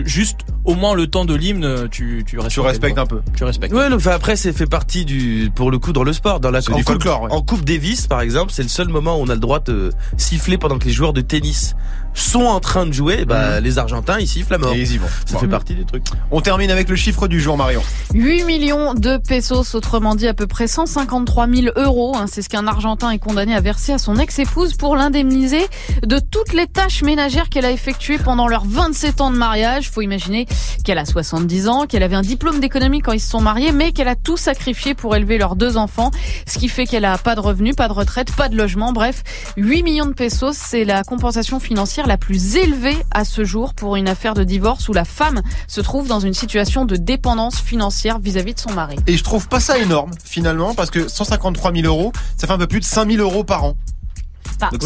Juste 0.05 0.39
au 0.65 0.75
moins 0.75 0.95
le 0.95 1.07
temps 1.07 1.25
de 1.25 1.35
l'hymne, 1.35 1.89
tu 1.89 2.23
tu 2.25 2.59
respectes 2.59 2.97
un 2.97 3.05
peu. 3.05 3.21
Tu 3.35 3.43
respectes. 3.43 3.73
Ouais, 3.73 3.89
donc 3.89 4.05
après, 4.07 4.35
c'est 4.35 4.53
fait 4.53 4.65
partie 4.65 5.05
du 5.05 5.51
pour 5.53 5.71
le 5.71 5.79
coup 5.79 5.93
dans 5.93 6.03
le 6.03 6.13
sport, 6.13 6.39
dans 6.39 6.51
la 6.51 6.59
en, 6.59 6.79
folklore, 6.79 7.27
en 7.31 7.41
Coupe 7.41 7.65
Davis 7.65 8.07
par 8.07 8.21
exemple, 8.21 8.51
c'est 8.53 8.63
le 8.63 8.69
seul 8.69 8.87
moment 8.87 9.17
où 9.17 9.23
on 9.23 9.29
a 9.29 9.33
le 9.33 9.39
droit 9.39 9.59
de 9.59 9.91
siffler 10.17 10.57
pendant 10.57 10.77
que 10.77 10.85
les 10.85 10.91
joueurs 10.91 11.13
de 11.13 11.21
tennis 11.21 11.75
sont 12.13 12.45
en 12.45 12.59
train 12.59 12.85
de 12.85 12.91
jouer, 12.91 13.25
bah, 13.25 13.59
mm. 13.59 13.63
les 13.63 13.77
Argentins 13.77 14.19
ils 14.19 14.27
sifflent 14.27 14.57
mort. 14.57 14.73
Et 14.73 14.81
ils 14.81 14.93
y 14.93 14.97
vont. 14.97 15.07
Ça 15.25 15.39
fait 15.39 15.47
partie 15.47 15.75
des 15.75 15.85
trucs. 15.85 16.03
On 16.31 16.41
termine 16.41 16.71
avec 16.71 16.89
le 16.89 16.95
chiffre 16.95 17.27
du 17.27 17.39
jour, 17.39 17.57
Marion. 17.57 17.81
8 18.13 18.43
millions 18.45 18.93
de 18.93 19.17
pesos, 19.17 19.75
autrement 19.75 20.15
dit 20.15 20.27
à 20.27 20.33
peu 20.33 20.47
près 20.47 20.67
153 20.67 21.47
000 21.47 21.67
euros. 21.75 22.15
Hein, 22.15 22.25
c'est 22.27 22.41
ce 22.41 22.49
qu'un 22.49 22.67
Argentin 22.67 23.11
est 23.11 23.19
condamné 23.19 23.55
à 23.55 23.61
verser 23.61 23.93
à 23.93 23.97
son 23.97 24.17
ex-épouse 24.17 24.73
pour 24.75 24.95
l'indemniser 24.95 25.65
de 26.05 26.19
toutes 26.19 26.53
les 26.53 26.67
tâches 26.67 27.03
ménagères 27.03 27.49
qu'elle 27.49 27.65
a 27.65 27.71
effectuées 27.71 28.17
pendant 28.17 28.47
leurs 28.47 28.65
27 28.65 29.21
ans 29.21 29.31
de 29.31 29.37
mariage. 29.37 29.89
Faut 29.89 30.01
imaginer 30.01 30.45
qu'elle 30.83 30.97
a 30.97 31.05
70 31.05 31.67
ans, 31.67 31.85
qu'elle 31.85 32.03
avait 32.03 32.15
un 32.15 32.21
diplôme 32.21 32.59
d'économie 32.59 33.01
quand 33.01 33.13
ils 33.13 33.19
se 33.19 33.29
sont 33.29 33.41
mariés, 33.41 33.71
mais 33.71 33.91
qu'elle 33.91 34.07
a 34.07 34.15
tout 34.15 34.37
sacrifié 34.37 34.93
pour 34.93 35.15
élever 35.15 35.37
leurs 35.37 35.55
deux 35.55 35.77
enfants, 35.77 36.11
ce 36.47 36.57
qui 36.59 36.69
fait 36.69 36.85
qu'elle 36.85 37.05
a 37.05 37.17
pas 37.17 37.35
de 37.35 37.39
revenus, 37.39 37.75
pas 37.75 37.87
de 37.87 37.93
retraite, 37.93 38.35
pas 38.35 38.49
de 38.49 38.55
logement. 38.55 38.91
Bref, 38.91 39.23
8 39.57 39.83
millions 39.83 40.05
de 40.05 40.13
pesos, 40.13 40.53
c'est 40.53 40.83
la 40.83 41.03
compensation 41.03 41.59
financière 41.59 42.02
la 42.07 42.17
plus 42.17 42.55
élevée 42.55 42.97
à 43.11 43.25
ce 43.25 43.43
jour 43.43 43.73
pour 43.73 43.95
une 43.95 44.07
affaire 44.07 44.33
de 44.33 44.43
divorce 44.43 44.89
où 44.89 44.93
la 44.93 45.05
femme 45.05 45.41
se 45.67 45.81
trouve 45.81 46.07
dans 46.07 46.19
une 46.19 46.33
situation 46.33 46.85
de 46.85 46.95
dépendance 46.95 47.59
financière 47.59 48.19
vis-à-vis 48.19 48.53
de 48.53 48.59
son 48.59 48.71
mari. 48.71 48.95
Et 49.07 49.17
je 49.17 49.23
trouve 49.23 49.47
pas 49.47 49.59
ça 49.59 49.77
énorme 49.77 50.11
finalement 50.23 50.73
parce 50.73 50.91
que 50.91 51.07
153 51.07 51.73
000 51.73 51.85
euros, 51.85 52.11
ça 52.37 52.47
fait 52.47 52.53
un 52.53 52.57
peu 52.57 52.67
plus 52.67 52.79
de 52.79 52.85
5 52.85 53.09
000 53.11 53.21
euros 53.21 53.43
par 53.43 53.63
an 53.63 53.75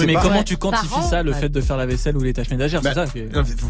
mais 0.06 0.16
comment 0.16 0.44
tu 0.44 0.58
quantifies 0.58 1.04
ça, 1.10 1.24
le 1.24 1.34
fait 1.34 1.50
de 1.50 1.62
faire 1.62 1.78
la 1.78 1.86
vaisselle 1.86 2.18
ou 2.18 2.24
les 2.24 2.34
tâches 2.34 2.50
ménagères 2.50 2.82
bah, 2.82 2.94
ça 2.94 3.06
faut 3.08 3.22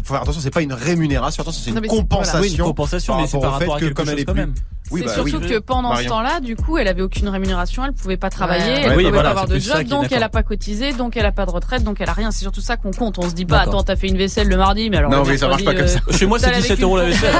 faire 0.04 0.22
attention, 0.22 0.40
c'est 0.40 0.50
pas 0.50 0.62
une 0.62 0.72
rémunération, 0.72 1.42
attention, 1.42 1.62
c'est 1.64 1.70
une 1.70 1.86
compensation. 1.86 2.40
Oui, 2.40 2.54
une 2.54 2.62
compensation, 2.62 3.20
mais 3.20 3.26
c'est 3.26 3.40
par 3.40 3.52
rapport 3.52 3.76
à 3.76 3.80
quelque 3.80 4.04
chose 4.04 4.24
quand 4.26 4.34
même. 4.34 4.54
Oui, 4.90 5.02
c'est 5.02 5.06
bah 5.08 5.28
surtout 5.28 5.40
que 5.46 5.58
pendant 5.58 5.94
ce 5.96 6.04
temps-là, 6.04 6.40
du 6.40 6.56
coup, 6.56 6.78
elle 6.78 6.88
avait 6.88 7.02
aucune 7.02 7.28
rémunération, 7.28 7.84
elle 7.84 7.92
pouvait 7.92 8.16
pas 8.16 8.30
travailler, 8.30 8.84
elle 8.84 8.92
pouvait 8.94 9.10
pas 9.10 9.30
avoir 9.30 9.46
de 9.46 9.58
job, 9.58 9.84
donc 9.84 10.10
elle 10.10 10.22
a 10.22 10.28
pas 10.28 10.42
cotisé, 10.42 10.92
donc 10.92 11.16
elle 11.16 11.26
a 11.26 11.32
pas 11.32 11.46
de 11.46 11.50
retraite, 11.50 11.84
donc 11.84 12.00
elle 12.00 12.08
a 12.08 12.12
rien. 12.12 12.30
C'est 12.30 12.40
surtout 12.40 12.60
ça 12.60 12.76
qu'on 12.76 12.90
compte. 12.90 13.18
On 13.18 13.28
se 13.28 13.34
dit 13.34 13.44
pas, 13.44 13.60
attends, 13.60 13.82
t'as 13.82 13.96
fait 13.96 14.08
une 14.08 14.16
vaisselle 14.16 14.48
le 14.48 14.56
mardi, 14.56 14.88
mais 14.90 14.98
alors. 14.98 15.10
Non, 15.10 15.22
oui, 15.26 15.38
ça 15.38 15.48
marche 15.48 15.64
pas 15.64 15.74
comme 15.74 15.86
ça. 15.86 16.00
Euh, 16.08 16.12
Chez 16.12 16.26
moi, 16.26 16.38
c'est 16.38 16.54
17 16.54 16.80
euros 16.80 16.96
la 16.96 17.04
vaisselle. 17.04 17.34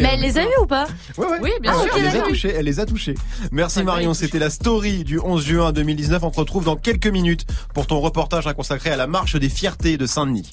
Mais 0.00 0.10
elle 0.14 0.20
les 0.20 0.38
a 0.38 0.42
eu 0.42 0.48
ou 0.62 0.66
pas 0.66 0.86
Oui, 1.16 1.50
bien 1.60 1.72
sûr. 1.72 1.92
Elle 1.96 2.02
les 2.02 2.16
a 2.16 2.22
touchés, 2.22 2.54
elle 2.56 2.64
les 2.64 2.80
a 2.80 2.86
touchés. 2.86 3.14
Merci 3.52 3.82
Marion, 3.82 4.14
c'était 4.14 4.38
la 4.38 4.50
story 4.50 5.04
du 5.04 5.18
11 5.18 5.44
juin 5.44 5.72
2019. 5.72 6.22
On 6.24 6.30
te 6.30 6.40
retrouve 6.40 6.64
dans 6.64 6.76
quelques 6.76 7.06
minutes 7.06 7.46
pour 7.72 7.83
ton 7.86 8.00
reportage 8.00 8.46
consacré 8.54 8.90
à 8.90 8.96
la 8.96 9.06
marche 9.06 9.36
des 9.36 9.48
fiertés 9.48 9.96
de 9.96 10.06
Saint-Denis. 10.06 10.50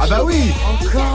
Ah 0.00 0.06
bah 0.08 0.22
oui. 0.24 0.52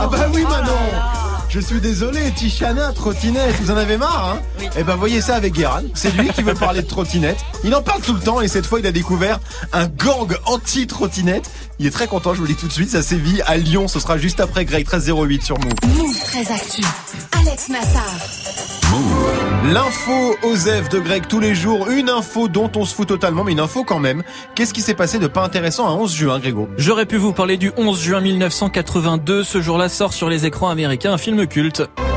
Ah 0.00 0.08
bah 0.10 0.26
oui 0.32 0.42
Manon 0.44 1.19
je 1.50 1.58
suis 1.58 1.80
désolé, 1.80 2.30
Tichana, 2.36 2.92
trottinette, 2.92 3.54
vous 3.60 3.70
en 3.70 3.76
avez 3.76 3.96
marre, 3.96 4.34
hein 4.34 4.40
oui. 4.60 4.68
Eh 4.78 4.84
ben 4.84 4.94
voyez 4.94 5.20
ça 5.20 5.34
avec 5.34 5.52
Guérin, 5.52 5.82
c'est 5.94 6.14
lui 6.16 6.28
qui 6.30 6.42
veut 6.42 6.54
parler 6.54 6.82
de 6.82 6.86
trottinette. 6.86 7.38
Il 7.64 7.74
en 7.74 7.82
parle 7.82 8.00
tout 8.02 8.14
le 8.14 8.20
temps 8.20 8.40
et 8.40 8.48
cette 8.48 8.66
fois 8.66 8.78
il 8.78 8.86
a 8.86 8.92
découvert 8.92 9.40
un 9.72 9.86
gang 9.86 10.36
anti-trottinette. 10.46 11.50
Il 11.78 11.86
est 11.86 11.90
très 11.90 12.06
content, 12.06 12.34
je 12.34 12.38
vous 12.38 12.46
le 12.46 12.54
dis 12.54 12.56
tout 12.56 12.68
de 12.68 12.72
suite, 12.72 12.90
ça 12.90 13.02
sévit 13.02 13.40
à 13.42 13.56
Lyon, 13.56 13.88
ce 13.88 13.98
sera 13.98 14.16
juste 14.16 14.38
après 14.38 14.64
Greg 14.64 14.86
1308 14.86 15.42
sur 15.42 15.58
Move. 15.58 15.72
Move 15.96 16.20
très 16.20 16.52
actu. 16.52 16.82
Alex 17.40 17.68
Nassar. 17.68 18.04
L'info 19.64 20.36
Osef 20.42 20.88
de 20.88 20.98
Greg 20.98 21.26
tous 21.28 21.38
les 21.38 21.54
jours, 21.54 21.88
une 21.90 22.10
info 22.10 22.48
dont 22.48 22.70
on 22.74 22.84
se 22.84 22.94
fout 22.94 23.06
totalement, 23.06 23.44
mais 23.44 23.52
une 23.52 23.60
info 23.60 23.84
quand 23.84 24.00
même. 24.00 24.22
Qu'est-ce 24.54 24.74
qui 24.74 24.80
s'est 24.80 24.94
passé 24.94 25.18
de 25.18 25.26
pas 25.26 25.44
intéressant 25.44 25.86
à 25.86 25.92
11 25.92 26.12
juin, 26.12 26.38
Grégo? 26.40 26.68
J'aurais 26.76 27.06
pu 27.06 27.16
vous 27.16 27.32
parler 27.32 27.56
du 27.56 27.70
11 27.76 28.00
juin 28.00 28.20
1982. 28.20 29.44
Ce 29.44 29.60
jour-là 29.60 29.88
sort 29.88 30.12
sur 30.12 30.28
les 30.28 30.44
écrans 30.44 30.70
américains 30.70 31.12
un 31.12 31.18
film 31.18 31.39
culte. 31.46 32.09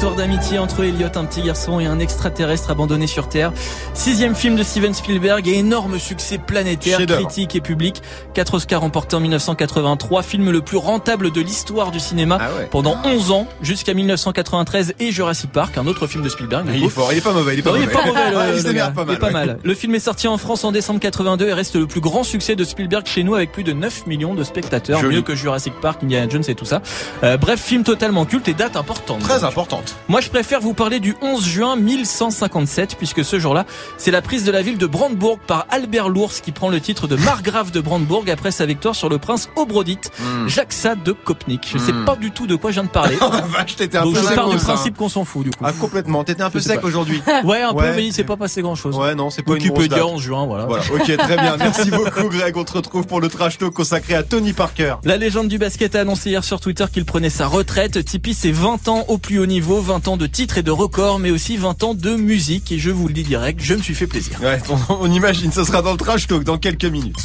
L'histoire 0.00 0.16
d'amitié 0.16 0.58
entre 0.58 0.82
Elliot, 0.82 1.10
un 1.14 1.26
petit 1.26 1.42
garçon, 1.42 1.78
et 1.78 1.84
un 1.84 1.98
extraterrestre 1.98 2.70
abandonné 2.70 3.06
sur 3.06 3.28
Terre. 3.28 3.52
Sixième 3.92 4.34
film 4.34 4.56
de 4.56 4.62
Steven 4.62 4.94
Spielberg 4.94 5.46
et 5.46 5.58
énorme 5.58 5.98
succès 5.98 6.38
planétaire, 6.38 7.04
critique 7.04 7.54
et 7.54 7.60
public. 7.60 8.00
Quatre 8.32 8.54
Oscars 8.54 8.80
remportés 8.80 9.16
en 9.16 9.20
1983, 9.20 10.22
film 10.22 10.52
le 10.52 10.62
plus 10.62 10.78
rentable 10.78 11.30
de 11.30 11.42
l'histoire 11.42 11.90
du 11.90 12.00
cinéma 12.00 12.38
ah 12.40 12.48
pendant 12.70 12.96
11 13.04 13.30
ans, 13.30 13.46
jusqu'à 13.60 13.92
1993 13.92 14.94
et 15.00 15.12
Jurassic 15.12 15.52
Park, 15.52 15.76
un 15.76 15.86
autre 15.86 16.06
film 16.06 16.24
de 16.24 16.30
Spielberg. 16.30 16.66
Il 16.74 16.82
est 16.82 16.88
fort, 16.88 17.12
il 17.12 17.18
est 17.18 17.20
pas 17.20 17.34
mauvais, 17.34 17.52
il 17.52 17.58
est 17.58 17.62
pas 17.62 17.72
mauvais. 17.72 17.82
Il 17.82 17.90
est 17.90 17.92
pas 17.92 18.06
mauvais, 18.06 18.58
il 19.08 19.12
est 19.12 19.18
pas 19.18 19.30
mal. 19.30 19.58
Le 19.62 19.74
film 19.74 19.94
est 19.94 20.00
sorti 20.00 20.28
en 20.28 20.38
France 20.38 20.64
en 20.64 20.72
décembre 20.72 21.00
82 21.00 21.46
et 21.46 21.52
reste 21.52 21.76
le 21.76 21.86
plus 21.86 22.00
grand 22.00 22.24
succès 22.24 22.56
de 22.56 22.64
Spielberg 22.64 23.04
chez 23.04 23.22
nous 23.22 23.34
avec 23.34 23.52
plus 23.52 23.64
de 23.64 23.74
9 23.74 24.06
millions 24.06 24.32
de 24.32 24.44
spectateurs, 24.44 25.02
mieux 25.02 25.20
que 25.20 25.34
Jurassic 25.34 25.74
Park, 25.82 26.02
Indiana 26.02 26.26
Jones 26.26 26.44
et 26.48 26.54
tout 26.54 26.64
ça. 26.64 26.80
Euh, 27.22 27.36
bref, 27.36 27.60
film 27.60 27.82
totalement 27.82 28.24
culte 28.24 28.48
et 28.48 28.54
date 28.54 28.76
importante. 28.76 29.20
Très 29.20 29.44
importante. 29.44 29.89
Moi, 30.08 30.20
je 30.20 30.28
préfère 30.28 30.60
vous 30.60 30.74
parler 30.74 31.00
du 31.00 31.16
11 31.22 31.44
juin 31.44 31.76
1157, 31.76 32.96
puisque 32.96 33.24
ce 33.24 33.38
jour-là, 33.38 33.66
c'est 33.98 34.10
la 34.10 34.22
prise 34.22 34.44
de 34.44 34.50
la 34.50 34.62
ville 34.62 34.78
de 34.78 34.86
Brandebourg 34.86 35.38
par 35.38 35.66
Albert 35.70 36.08
Lours, 36.08 36.32
qui 36.42 36.52
prend 36.52 36.68
le 36.68 36.80
titre 36.80 37.06
de 37.06 37.16
margrave 37.16 37.70
de 37.70 37.80
Brandebourg 37.80 38.24
après 38.30 38.50
sa 38.50 38.66
victoire 38.66 38.94
sur 38.94 39.08
le 39.08 39.18
prince 39.18 39.48
Obrodite, 39.56 40.10
hmm. 40.18 40.48
Jacques 40.48 40.72
Sade 40.72 41.02
de 41.02 41.12
Kopnik. 41.12 41.68
Je 41.72 41.78
sais 41.78 41.92
hmm. 41.92 42.04
pas 42.04 42.16
du 42.16 42.30
tout 42.30 42.46
de 42.46 42.54
quoi 42.54 42.70
je 42.70 42.74
viens 42.74 42.84
de 42.84 42.88
parler. 42.88 43.16
oh, 43.22 43.30
vache, 43.48 43.76
t'étais 43.76 43.98
un 43.98 44.04
Donc 44.04 44.14
peu 44.14 44.22
je 44.22 44.34
pars 44.34 44.48
du 44.48 44.56
principe 44.56 44.96
qu'on 44.96 45.08
s'en 45.08 45.24
fout, 45.24 45.44
du 45.44 45.50
coup. 45.50 45.64
Ah, 45.64 45.72
complètement. 45.72 46.24
T'étais 46.24 46.42
un 46.42 46.50
peu 46.50 46.60
sec 46.60 46.82
aujourd'hui. 46.84 47.22
Ouais, 47.44 47.62
un 47.62 47.72
peu, 47.72 47.94
mais 47.96 48.06
il 48.06 48.12
s'est 48.12 48.24
pas 48.24 48.36
passé 48.36 48.60
grand 48.62 48.74
chose. 48.74 48.96
Ouais, 48.96 49.14
non, 49.14 49.30
c'est 49.30 49.42
pas 49.42 49.52
Wikipédia 49.52 50.06
11 50.06 50.20
juin, 50.20 50.46
voilà. 50.46 50.66
Voilà. 50.66 50.84
Ok, 50.92 51.16
très 51.16 51.36
bien. 51.36 51.56
Merci 51.56 51.90
beaucoup, 51.90 52.28
Greg. 52.28 52.56
On 52.56 52.64
te 52.64 52.72
retrouve 52.72 53.06
pour 53.06 53.20
le 53.20 53.28
trash 53.28 53.58
talk 53.58 53.72
consacré 53.72 54.14
à 54.14 54.22
Tony 54.22 54.52
Parker. 54.52 54.96
La 55.04 55.16
légende 55.16 55.48
du 55.48 55.58
basket 55.58 55.94
a 55.94 56.00
annoncé 56.00 56.30
hier 56.30 56.44
sur 56.44 56.60
Twitter 56.60 56.84
qu'il 56.92 57.04
prenait 57.04 57.30
sa 57.30 57.46
retraite. 57.46 58.04
Tipeee, 58.04 58.34
c'est 58.34 58.52
20 58.52 58.88
ans 58.88 59.04
au 59.08 59.18
plus 59.18 59.38
haut 59.38 59.46
niveau, 59.46 59.69
20 59.78 60.08
ans 60.08 60.16
de 60.16 60.26
titres 60.26 60.58
et 60.58 60.62
de 60.62 60.70
records, 60.70 61.18
mais 61.18 61.30
aussi 61.30 61.56
20 61.56 61.84
ans 61.84 61.94
de 61.94 62.16
musique. 62.16 62.72
Et 62.72 62.78
je 62.78 62.90
vous 62.90 63.06
le 63.06 63.14
dis 63.14 63.22
direct, 63.22 63.60
je 63.62 63.74
me 63.74 63.82
suis 63.82 63.94
fait 63.94 64.06
plaisir. 64.06 64.40
Ouais, 64.42 64.60
on, 64.88 65.10
imagine, 65.10 65.52
ce 65.52 65.64
sera 65.64 65.82
dans 65.82 65.92
le 65.92 65.96
trash 65.96 66.26
talk 66.26 66.42
dans 66.42 66.58
quelques 66.58 66.84
minutes. 66.84 67.18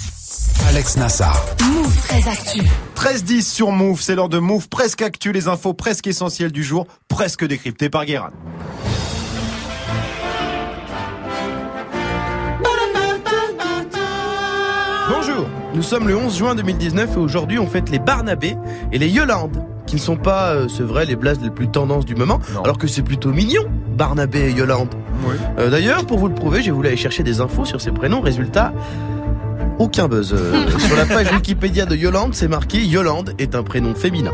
Alex 0.68 0.98
Nassar. 0.98 1.44
Move 1.62 1.98
très 2.08 2.28
actu. 2.30 2.62
13-10 2.96 3.42
sur 3.42 3.72
Move, 3.72 4.02
c'est 4.02 4.16
l'heure 4.16 4.30
de 4.30 4.40
Move 4.40 4.70
presque 4.70 5.02
actu, 5.02 5.32
les 5.32 5.48
infos 5.48 5.74
presque 5.74 6.08
essentielles 6.08 6.52
du 6.52 6.64
jour, 6.64 6.86
presque 7.08 7.46
décryptées 7.46 7.90
par 7.90 8.06
Guérin. 8.06 8.32
Nous 15.76 15.84
sommes 15.84 16.08
le 16.08 16.16
11 16.16 16.38
juin 16.38 16.56
2019 16.56 17.16
et 17.16 17.20
aujourd'hui 17.20 17.60
on 17.60 17.68
fête 17.68 17.90
les 17.90 18.00
Barnabés 18.00 18.56
et 18.92 18.98
les 18.98 19.10
Yolandes 19.10 19.62
qui 19.86 19.96
ne 19.96 20.00
sont 20.02 20.16
pas, 20.16 20.52
euh, 20.52 20.68
c'est 20.68 20.84
vrai, 20.84 21.06
les 21.06 21.16
blazes 21.16 21.40
les 21.44 21.52
plus 21.52 21.68
tendances 21.68 22.06
du 22.06 22.16
moment, 22.16 22.40
alors 22.64 22.80
que 22.80 22.88
c'est 22.88 23.04
plutôt 23.04 23.32
mignon, 23.32 23.62
Barnabé 23.96 24.50
et 24.50 24.52
Yolande. 24.52 24.96
Euh, 25.60 25.70
d'ailleurs, 25.70 26.06
pour 26.08 26.18
vous 26.18 26.28
le 26.28 26.34
prouver, 26.34 26.64
j'ai 26.64 26.72
voulu 26.72 26.88
aller 26.88 26.98
chercher 26.98 27.22
des 27.22 27.40
infos 27.40 27.66
sur 27.66 27.80
ces 27.80 27.92
prénoms. 27.92 28.20
Résultat, 28.20 28.74
aucun 29.78 30.08
buzz. 30.08 30.34
Euh, 30.34 30.68
sur 30.80 30.96
la 30.96 31.06
page 31.06 31.32
Wikipédia 31.32 31.86
de 31.86 31.96
Yolande, 31.96 32.34
c'est 32.34 32.48
marqué 32.48 32.84
Yolande 32.84 33.34
est 33.38 33.54
un 33.54 33.62
prénom 33.62 33.94
féminin. 33.94 34.32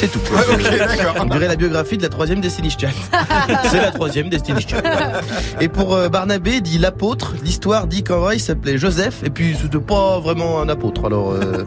C'est 0.00 0.08
tout. 0.08 0.20
On 1.20 1.26
dirait 1.26 1.46
la 1.46 1.56
biographie 1.56 1.98
de 1.98 2.02
la 2.02 2.08
troisième 2.08 2.40
Destiny's 2.40 2.74
Child. 2.78 2.94
C'est 3.70 3.82
la 3.82 3.90
troisième 3.90 4.30
Destiny's 4.30 4.66
Child. 4.66 4.82
Et 5.60 5.68
pour 5.68 5.94
euh, 5.94 6.08
Barnabé, 6.08 6.62
dit 6.62 6.78
l'apôtre, 6.78 7.34
l'histoire 7.44 7.86
dit 7.86 8.02
qu'en 8.02 8.20
vrai 8.20 8.36
il 8.36 8.40
s'appelait 8.40 8.78
Joseph, 8.78 9.22
et 9.24 9.28
puis 9.28 9.54
c'était 9.60 9.78
pas 9.78 10.18
vraiment 10.18 10.62
un 10.62 10.70
apôtre. 10.70 11.04
Alors, 11.04 11.32
euh, 11.32 11.66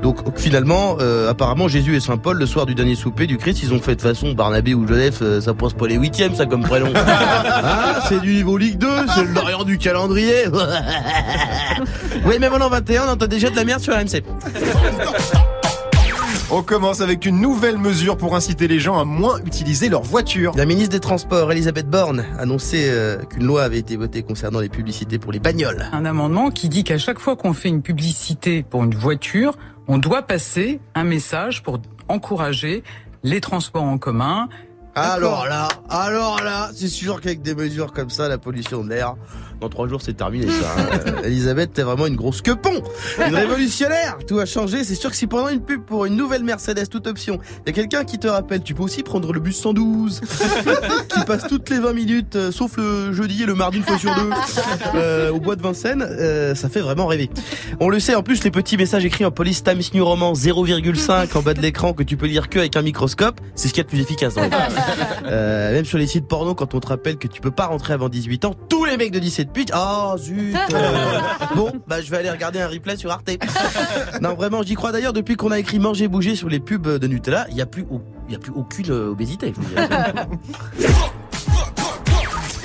donc 0.00 0.16
finalement, 0.38 0.96
euh, 1.00 1.28
apparemment 1.28 1.68
Jésus 1.68 1.94
et 1.94 2.00
Saint 2.00 2.16
Paul, 2.16 2.38
le 2.38 2.46
soir 2.46 2.64
du 2.64 2.74
dernier 2.74 2.94
souper 2.94 3.26
du 3.26 3.36
Christ, 3.36 3.62
ils 3.62 3.74
ont 3.74 3.82
fait 3.82 3.96
de 3.96 4.00
façon 4.00 4.32
Barnabé 4.32 4.72
ou 4.72 4.88
Joseph, 4.88 5.22
ça 5.42 5.52
pose 5.52 5.74
pas 5.74 5.88
les 5.88 5.96
huitièmes, 5.96 6.34
ça 6.34 6.46
comme 6.46 6.62
prénom. 6.62 6.90
ah, 6.94 8.00
c'est 8.08 8.22
du 8.22 8.32
niveau 8.32 8.56
Ligue 8.56 8.78
2, 8.78 8.88
c'est 9.14 9.24
le 9.24 9.34
Lorient 9.34 9.64
du 9.64 9.76
calendrier. 9.76 10.46
oui, 12.24 12.36
mais 12.40 12.48
en 12.48 12.70
21, 12.70 13.08
on 13.08 13.10
entend 13.10 13.26
déjà 13.26 13.50
de 13.50 13.56
la 13.56 13.64
merde 13.64 13.82
sur 13.82 13.92
RMC. 13.92 14.22
On 16.50 16.62
commence 16.62 17.02
avec 17.02 17.26
une 17.26 17.42
nouvelle 17.42 17.76
mesure 17.76 18.16
pour 18.16 18.34
inciter 18.34 18.68
les 18.68 18.78
gens 18.80 18.98
à 18.98 19.04
moins 19.04 19.38
utiliser 19.44 19.90
leur 19.90 20.00
voiture. 20.00 20.54
La 20.56 20.64
ministre 20.64 20.92
des 20.92 21.00
Transports, 21.00 21.52
Elisabeth 21.52 21.90
Borne, 21.90 22.24
a 22.38 22.40
annoncé 22.40 22.88
euh, 22.88 23.22
qu'une 23.22 23.44
loi 23.44 23.64
avait 23.64 23.78
été 23.78 23.96
votée 23.96 24.22
concernant 24.22 24.60
les 24.60 24.70
publicités 24.70 25.18
pour 25.18 25.30
les 25.30 25.40
bagnoles. 25.40 25.84
Un 25.92 26.06
amendement 26.06 26.50
qui 26.50 26.70
dit 26.70 26.84
qu'à 26.84 26.96
chaque 26.96 27.18
fois 27.18 27.36
qu'on 27.36 27.52
fait 27.52 27.68
une 27.68 27.82
publicité 27.82 28.62
pour 28.62 28.82
une 28.82 28.94
voiture, 28.94 29.58
on 29.88 29.98
doit 29.98 30.22
passer 30.22 30.80
un 30.94 31.04
message 31.04 31.62
pour 31.62 31.80
encourager 32.08 32.82
les 33.24 33.42
transports 33.42 33.84
en 33.84 33.98
commun. 33.98 34.48
Alors 34.94 35.44
là, 35.46 35.68
alors 35.90 36.42
là, 36.42 36.70
c'est 36.74 36.88
sûr 36.88 37.20
qu'avec 37.20 37.42
des 37.42 37.54
mesures 37.54 37.92
comme 37.92 38.08
ça, 38.08 38.26
la 38.26 38.38
pollution 38.38 38.82
de 38.82 38.88
l'air, 38.88 39.16
dans 39.60 39.68
trois 39.68 39.88
jours, 39.88 40.00
c'est 40.02 40.16
terminé, 40.16 40.46
ça. 40.46 40.74
Hein. 40.78 41.12
Elisabeth, 41.24 41.72
t'es 41.72 41.82
vraiment 41.82 42.06
une 42.06 42.16
grosse 42.16 42.42
quepon. 42.42 42.82
Une 43.26 43.34
révolutionnaire. 43.34 44.18
Tout 44.26 44.38
a 44.38 44.46
changé. 44.46 44.84
C'est 44.84 44.94
sûr 44.94 45.10
que 45.10 45.16
si 45.16 45.26
pendant 45.26 45.48
une 45.48 45.60
pub 45.60 45.82
pour 45.82 46.04
une 46.04 46.16
nouvelle 46.16 46.44
Mercedes, 46.44 46.88
toute 46.88 47.06
option, 47.06 47.38
il 47.66 47.70
y 47.70 47.70
a 47.70 47.72
quelqu'un 47.72 48.04
qui 48.04 48.18
te 48.18 48.28
rappelle, 48.28 48.62
tu 48.62 48.74
peux 48.74 48.82
aussi 48.82 49.02
prendre 49.02 49.32
le 49.32 49.40
bus 49.40 49.56
112, 49.56 50.20
qui 51.08 51.24
passe 51.24 51.46
toutes 51.48 51.70
les 51.70 51.78
20 51.78 51.92
minutes, 51.92 52.36
euh, 52.36 52.52
sauf 52.52 52.76
le 52.76 53.12
jeudi 53.12 53.42
et 53.42 53.46
le 53.46 53.54
mardi 53.54 53.78
une 53.78 53.84
fois 53.84 53.98
sur 53.98 54.14
deux, 54.14 54.30
euh, 54.94 55.30
au 55.30 55.40
bois 55.40 55.56
de 55.56 55.62
Vincennes, 55.62 56.02
euh, 56.02 56.54
ça 56.54 56.68
fait 56.68 56.80
vraiment 56.80 57.06
rêver. 57.06 57.30
On 57.80 57.88
le 57.88 58.00
sait, 58.00 58.14
en 58.14 58.22
plus, 58.22 58.44
les 58.44 58.50
petits 58.50 58.76
messages 58.76 59.04
écrits 59.04 59.24
en 59.24 59.30
police 59.30 59.62
Times 59.62 59.82
New 59.94 60.04
Roman 60.04 60.32
0,5 60.32 61.36
en 61.36 61.42
bas 61.42 61.54
de 61.54 61.60
l'écran 61.60 61.92
que 61.92 62.02
tu 62.02 62.16
peux 62.16 62.26
lire 62.26 62.48
que 62.48 62.58
avec 62.58 62.76
un 62.76 62.82
microscope, 62.82 63.40
c'est 63.54 63.68
ce 63.68 63.72
qu'il 63.72 63.80
y 63.80 63.82
a 63.82 63.84
de 63.84 63.88
plus 63.88 64.00
efficace. 64.00 64.34
Euh, 65.24 65.72
même 65.72 65.84
sur 65.84 65.98
les 65.98 66.06
sites 66.06 66.26
porno, 66.26 66.54
quand 66.54 66.74
on 66.74 66.80
te 66.80 66.86
rappelle 66.86 67.18
que 67.18 67.28
tu 67.28 67.40
peux 67.40 67.50
pas 67.50 67.66
rentrer 67.66 67.92
avant 67.92 68.08
18 68.08 68.46
ans, 68.46 68.54
tous 68.68 68.86
les 68.86 68.96
mecs 68.96 69.10
de 69.10 69.18
17 69.18 69.47
ah 69.72 70.12
oh, 70.14 70.18
zut 70.18 70.56
Bon, 71.56 71.72
bah 71.86 72.00
je 72.00 72.10
vais 72.10 72.18
aller 72.18 72.30
regarder 72.30 72.60
un 72.60 72.68
replay 72.68 72.96
sur 72.96 73.10
Arte. 73.10 73.30
non, 74.20 74.34
vraiment, 74.34 74.62
j'y 74.62 74.74
crois. 74.74 74.92
D'ailleurs 74.92 75.12
depuis 75.12 75.36
qu'on 75.36 75.50
a 75.50 75.58
écrit 75.58 75.78
manger 75.78 76.08
bouger 76.08 76.36
sur 76.36 76.48
les 76.48 76.60
pubs 76.60 76.98
de 76.98 77.06
Nutella, 77.06 77.46
il 77.50 77.56
y 77.56 77.62
a 77.62 77.66
plus 77.66 77.86
il 78.28 78.32
y 78.32 78.36
a 78.36 78.38
plus 78.38 78.52
aucune 78.52 78.90
euh, 78.90 79.10
obésité, 79.10 79.54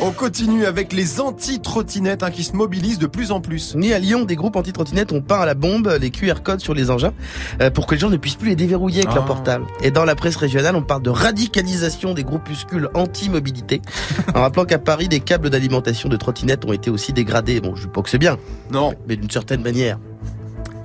On 0.06 0.12
continue 0.12 0.66
avec 0.66 0.92
les 0.92 1.22
anti-trottinettes 1.22 2.24
hein, 2.24 2.30
qui 2.30 2.44
se 2.44 2.58
mobilisent 2.58 3.00
de 3.00 3.08
plus 3.08 3.32
en 3.32 3.40
plus. 3.40 3.74
Ni 3.74 3.94
à 3.94 4.00
Lyon, 4.00 4.26
des 4.26 4.36
groupes 4.36 4.58
anti-trottinettes 4.58 5.14
ont 5.14 5.22
peint 5.22 5.40
à 5.40 5.46
la 5.46 5.54
bombe 5.54 5.98
les 6.02 6.12
QR 6.12 6.42
codes 6.44 6.60
sur 6.60 6.74
les 6.74 6.92
engins 6.92 7.14
euh, 7.62 7.70
pour 7.70 7.88
que 7.88 7.96
les 7.96 8.02
gens 8.02 8.10
ne 8.10 8.18
puissent 8.18 8.36
plus 8.36 8.50
les 8.50 8.58
déverrouiller 8.58 9.04
avec 9.04 9.16
leur 9.16 9.24
ah. 9.24 9.28
portable. 9.28 9.66
Et 9.82 9.92
dans 9.92 10.04
la 10.04 10.16
presse 10.16 10.36
régionale, 10.36 10.76
on 10.76 10.82
parle 10.82 11.04
de 11.04 11.10
radicalisation 11.10 12.14
des 12.14 12.26
groupuscules 12.26 12.90
anti-mobilité 12.94 13.82
en 14.36 14.42
rappelant 14.42 14.66
qu'à 14.66 14.78
Paris, 14.78 15.08
des 15.08 15.22
câbles 15.22 15.50
d'alimentation 15.50 16.10
de 16.10 16.18
trottinettes 16.18 16.66
ont 16.66 16.74
été 16.74 16.90
aussi 16.90 17.14
dégradés. 17.14 17.62
Bon, 17.62 17.74
je 17.78 17.88
ne 17.88 17.90
pas 17.94 18.02
que 18.02 18.10
c'est 18.10 18.18
bien. 18.18 18.38
Non. 18.72 18.96
Mais 19.08 19.16
d'une 19.16 19.32
certaine 19.32 19.62
manière 19.62 20.00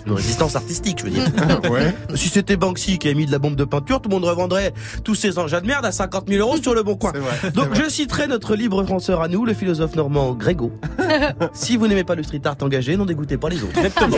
une 0.08 0.14
résistance 0.14 0.56
artistique, 0.56 0.98
je 1.00 1.04
veux 1.04 1.10
dire. 1.10 1.24
ouais. 1.70 1.94
Si 2.14 2.28
c'était 2.28 2.56
Banksy 2.56 2.98
qui 2.98 3.08
a 3.08 3.14
mis 3.14 3.26
de 3.26 3.32
la 3.32 3.38
bombe 3.38 3.54
de 3.54 3.64
peinture, 3.64 4.00
tout 4.00 4.08
le 4.08 4.14
monde 4.14 4.24
revendrait 4.24 4.72
tous 5.04 5.14
ces 5.14 5.38
engins 5.38 5.60
de 5.60 5.66
merde 5.66 5.84
à 5.84 5.92
50 5.92 6.28
000 6.28 6.40
euros 6.40 6.56
sur 6.60 6.74
le 6.74 6.82
bon 6.82 6.96
coin. 6.96 7.12
Donc 7.54 7.74
je 7.74 7.88
citerai 7.88 8.26
notre 8.26 8.56
libre 8.56 8.82
penseur 8.82 9.20
à 9.20 9.28
nous, 9.28 9.44
le 9.44 9.54
philosophe 9.54 9.94
normand 9.94 10.32
Grégo. 10.32 10.72
si 11.52 11.76
vous 11.76 11.86
n'aimez 11.86 12.04
pas 12.04 12.14
le 12.14 12.22
street 12.22 12.42
art 12.44 12.56
engagé, 12.62 12.96
n'en 12.96 13.06
dégoûtez 13.06 13.36
pas 13.36 13.48
les 13.48 13.62
autres. 13.62 13.76
Exactement. 13.76 14.16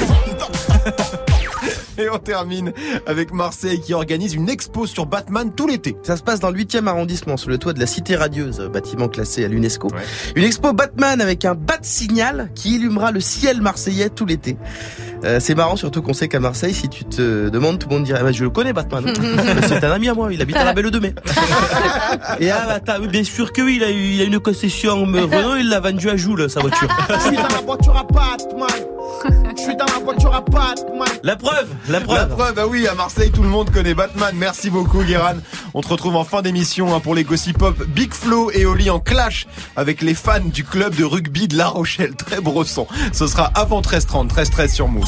Et 1.98 2.08
on 2.10 2.18
termine 2.18 2.72
avec 3.06 3.32
Marseille 3.32 3.80
qui 3.80 3.94
organise 3.94 4.34
une 4.34 4.48
expo 4.48 4.86
sur 4.86 5.06
Batman 5.06 5.52
tout 5.54 5.66
l'été. 5.66 5.96
Ça 6.02 6.16
se 6.16 6.22
passe 6.22 6.40
dans 6.40 6.50
le 6.50 6.58
8e 6.58 6.86
arrondissement, 6.86 7.36
sur 7.36 7.50
le 7.50 7.58
toit 7.58 7.72
de 7.72 7.80
la 7.80 7.86
Cité 7.86 8.16
Radieuse, 8.16 8.60
bâtiment 8.72 9.08
classé 9.08 9.44
à 9.44 9.48
l'UNESCO. 9.48 9.88
Une 10.36 10.44
expo 10.44 10.72
Batman 10.72 11.20
avec 11.20 11.44
un 11.44 11.54
bat 11.54 11.78
signal 11.82 12.50
qui 12.54 12.76
illumera 12.76 13.10
le 13.10 13.20
ciel 13.20 13.60
marseillais 13.60 14.10
tout 14.10 14.26
l'été. 14.26 14.56
Euh, 15.24 15.38
c'est 15.38 15.54
marrant 15.54 15.76
surtout 15.76 16.00
qu'on 16.00 16.14
sait 16.14 16.28
qu'à 16.28 16.40
Marseille, 16.40 16.72
si 16.72 16.88
tu 16.88 17.04
te 17.04 17.48
demandes, 17.50 17.78
tout 17.78 17.88
le 17.88 17.96
monde 17.96 18.04
dirait 18.04 18.20
ah, 18.24 18.32
je 18.32 18.42
le 18.42 18.50
connais 18.50 18.72
Batman. 18.72 19.04
c'est 19.68 19.84
un 19.84 19.92
ami 19.92 20.08
à 20.08 20.14
moi, 20.14 20.32
il 20.32 20.40
habite 20.40 20.56
à 20.56 20.64
la 20.64 20.72
Belle 20.72 20.90
de 20.90 20.98
Mai. 20.98 21.14
Et 22.40 22.50
ah 22.50 22.80
bah, 22.86 22.98
bien 23.06 23.24
sûr 23.24 23.52
que 23.52 23.60
oui, 23.60 23.76
il 23.76 23.84
a, 23.84 23.90
eu, 23.90 24.12
il 24.14 24.20
a 24.20 24.24
une 24.24 24.40
concession 24.40 25.04
Renault, 25.04 25.56
il 25.56 25.68
l'a 25.68 25.80
vendu 25.80 26.08
à 26.08 26.16
Joule 26.16 26.48
sa 26.48 26.60
voiture. 26.60 26.88
Je 27.10 27.20
suis 27.28 27.36
dans 27.36 27.48
la 27.48 27.60
voiture 27.64 27.96
à 27.96 28.04
Batman. 28.04 28.86
Je 29.56 29.62
suis 29.62 29.76
dans 29.76 29.84
la 29.84 29.98
voiture 29.98 30.34
à 30.34 30.40
Batman. 30.40 31.08
La 31.22 31.36
preuve, 31.36 31.68
la 31.88 32.00
preuve. 32.00 32.18
La 32.18 32.26
preuve, 32.26 32.54
bah 32.54 32.66
oui, 32.66 32.86
à 32.86 32.94
Marseille, 32.94 33.30
tout 33.30 33.42
le 33.42 33.48
monde 33.48 33.70
connaît 33.70 33.94
Batman. 33.94 34.34
Merci 34.34 34.70
beaucoup, 34.70 35.02
Guéran. 35.02 35.34
On 35.74 35.82
te 35.82 35.88
retrouve 35.88 36.16
en 36.16 36.24
fin 36.24 36.40
d'émission 36.40 36.94
hein, 36.94 37.00
pour 37.00 37.14
les 37.14 37.24
Gossip 37.24 37.58
Pop. 37.58 37.76
Big 37.88 38.14
Flo 38.14 38.50
et 38.52 38.64
Oli 38.64 38.88
en 38.88 39.00
clash 39.00 39.46
avec 39.76 40.00
les 40.00 40.14
fans 40.14 40.40
du 40.40 40.64
club 40.64 40.94
de 40.94 41.04
rugby 41.04 41.46
de 41.46 41.56
La 41.56 41.68
Rochelle. 41.68 42.14
Très 42.14 42.40
brosson. 42.40 42.86
Ce 43.12 43.26
sera 43.26 43.44
avant 43.54 43.82
13h30, 43.82 44.28
13h13 44.28 44.72
sur 44.72 44.88
Move. 44.88 45.04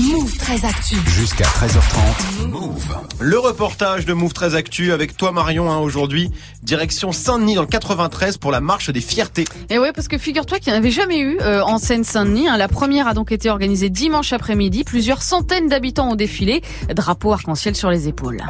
Move 0.00 0.36
13 0.36 0.64
Actu. 0.64 0.96
Jusqu'à 1.06 1.44
13h30. 1.44 2.46
Move. 2.48 2.96
Le 3.18 3.38
reportage 3.38 4.06
de 4.06 4.12
Move 4.12 4.32
13 4.32 4.54
Actu 4.54 4.92
avec 4.92 5.16
toi, 5.16 5.32
Marion, 5.32 5.70
hein, 5.70 5.78
aujourd'hui. 5.78 6.30
Direction 6.62 7.12
Saint-Denis 7.12 7.56
dans 7.56 7.62
le 7.62 7.66
93 7.66 8.36
pour 8.36 8.52
la 8.52 8.60
marche 8.60 8.90
des 8.90 9.00
fiertés. 9.00 9.44
Et 9.70 9.78
ouais, 9.78 9.92
parce 9.92 10.08
que 10.08 10.18
figure-toi 10.18 10.58
qu'il 10.58 10.72
n'y 10.72 10.78
en 10.78 10.80
avait 10.80 10.90
jamais 10.90 11.18
eu 11.18 11.38
euh, 11.40 11.62
en 11.62 11.78
Seine-Saint-Denis. 11.78 12.48
Hein. 12.48 12.56
La 12.56 12.68
première 12.68 13.08
a 13.08 13.14
donc 13.22 13.30
été 13.30 13.50
organisée 13.50 13.88
dimanche 13.88 14.32
après-midi. 14.32 14.82
Plusieurs 14.82 15.22
centaines 15.22 15.68
d'habitants 15.68 16.10
ont 16.10 16.16
défilé. 16.16 16.60
Drapeau 16.92 17.32
arc-en-ciel 17.32 17.76
sur 17.76 17.88
les 17.88 18.08
épaules. 18.08 18.42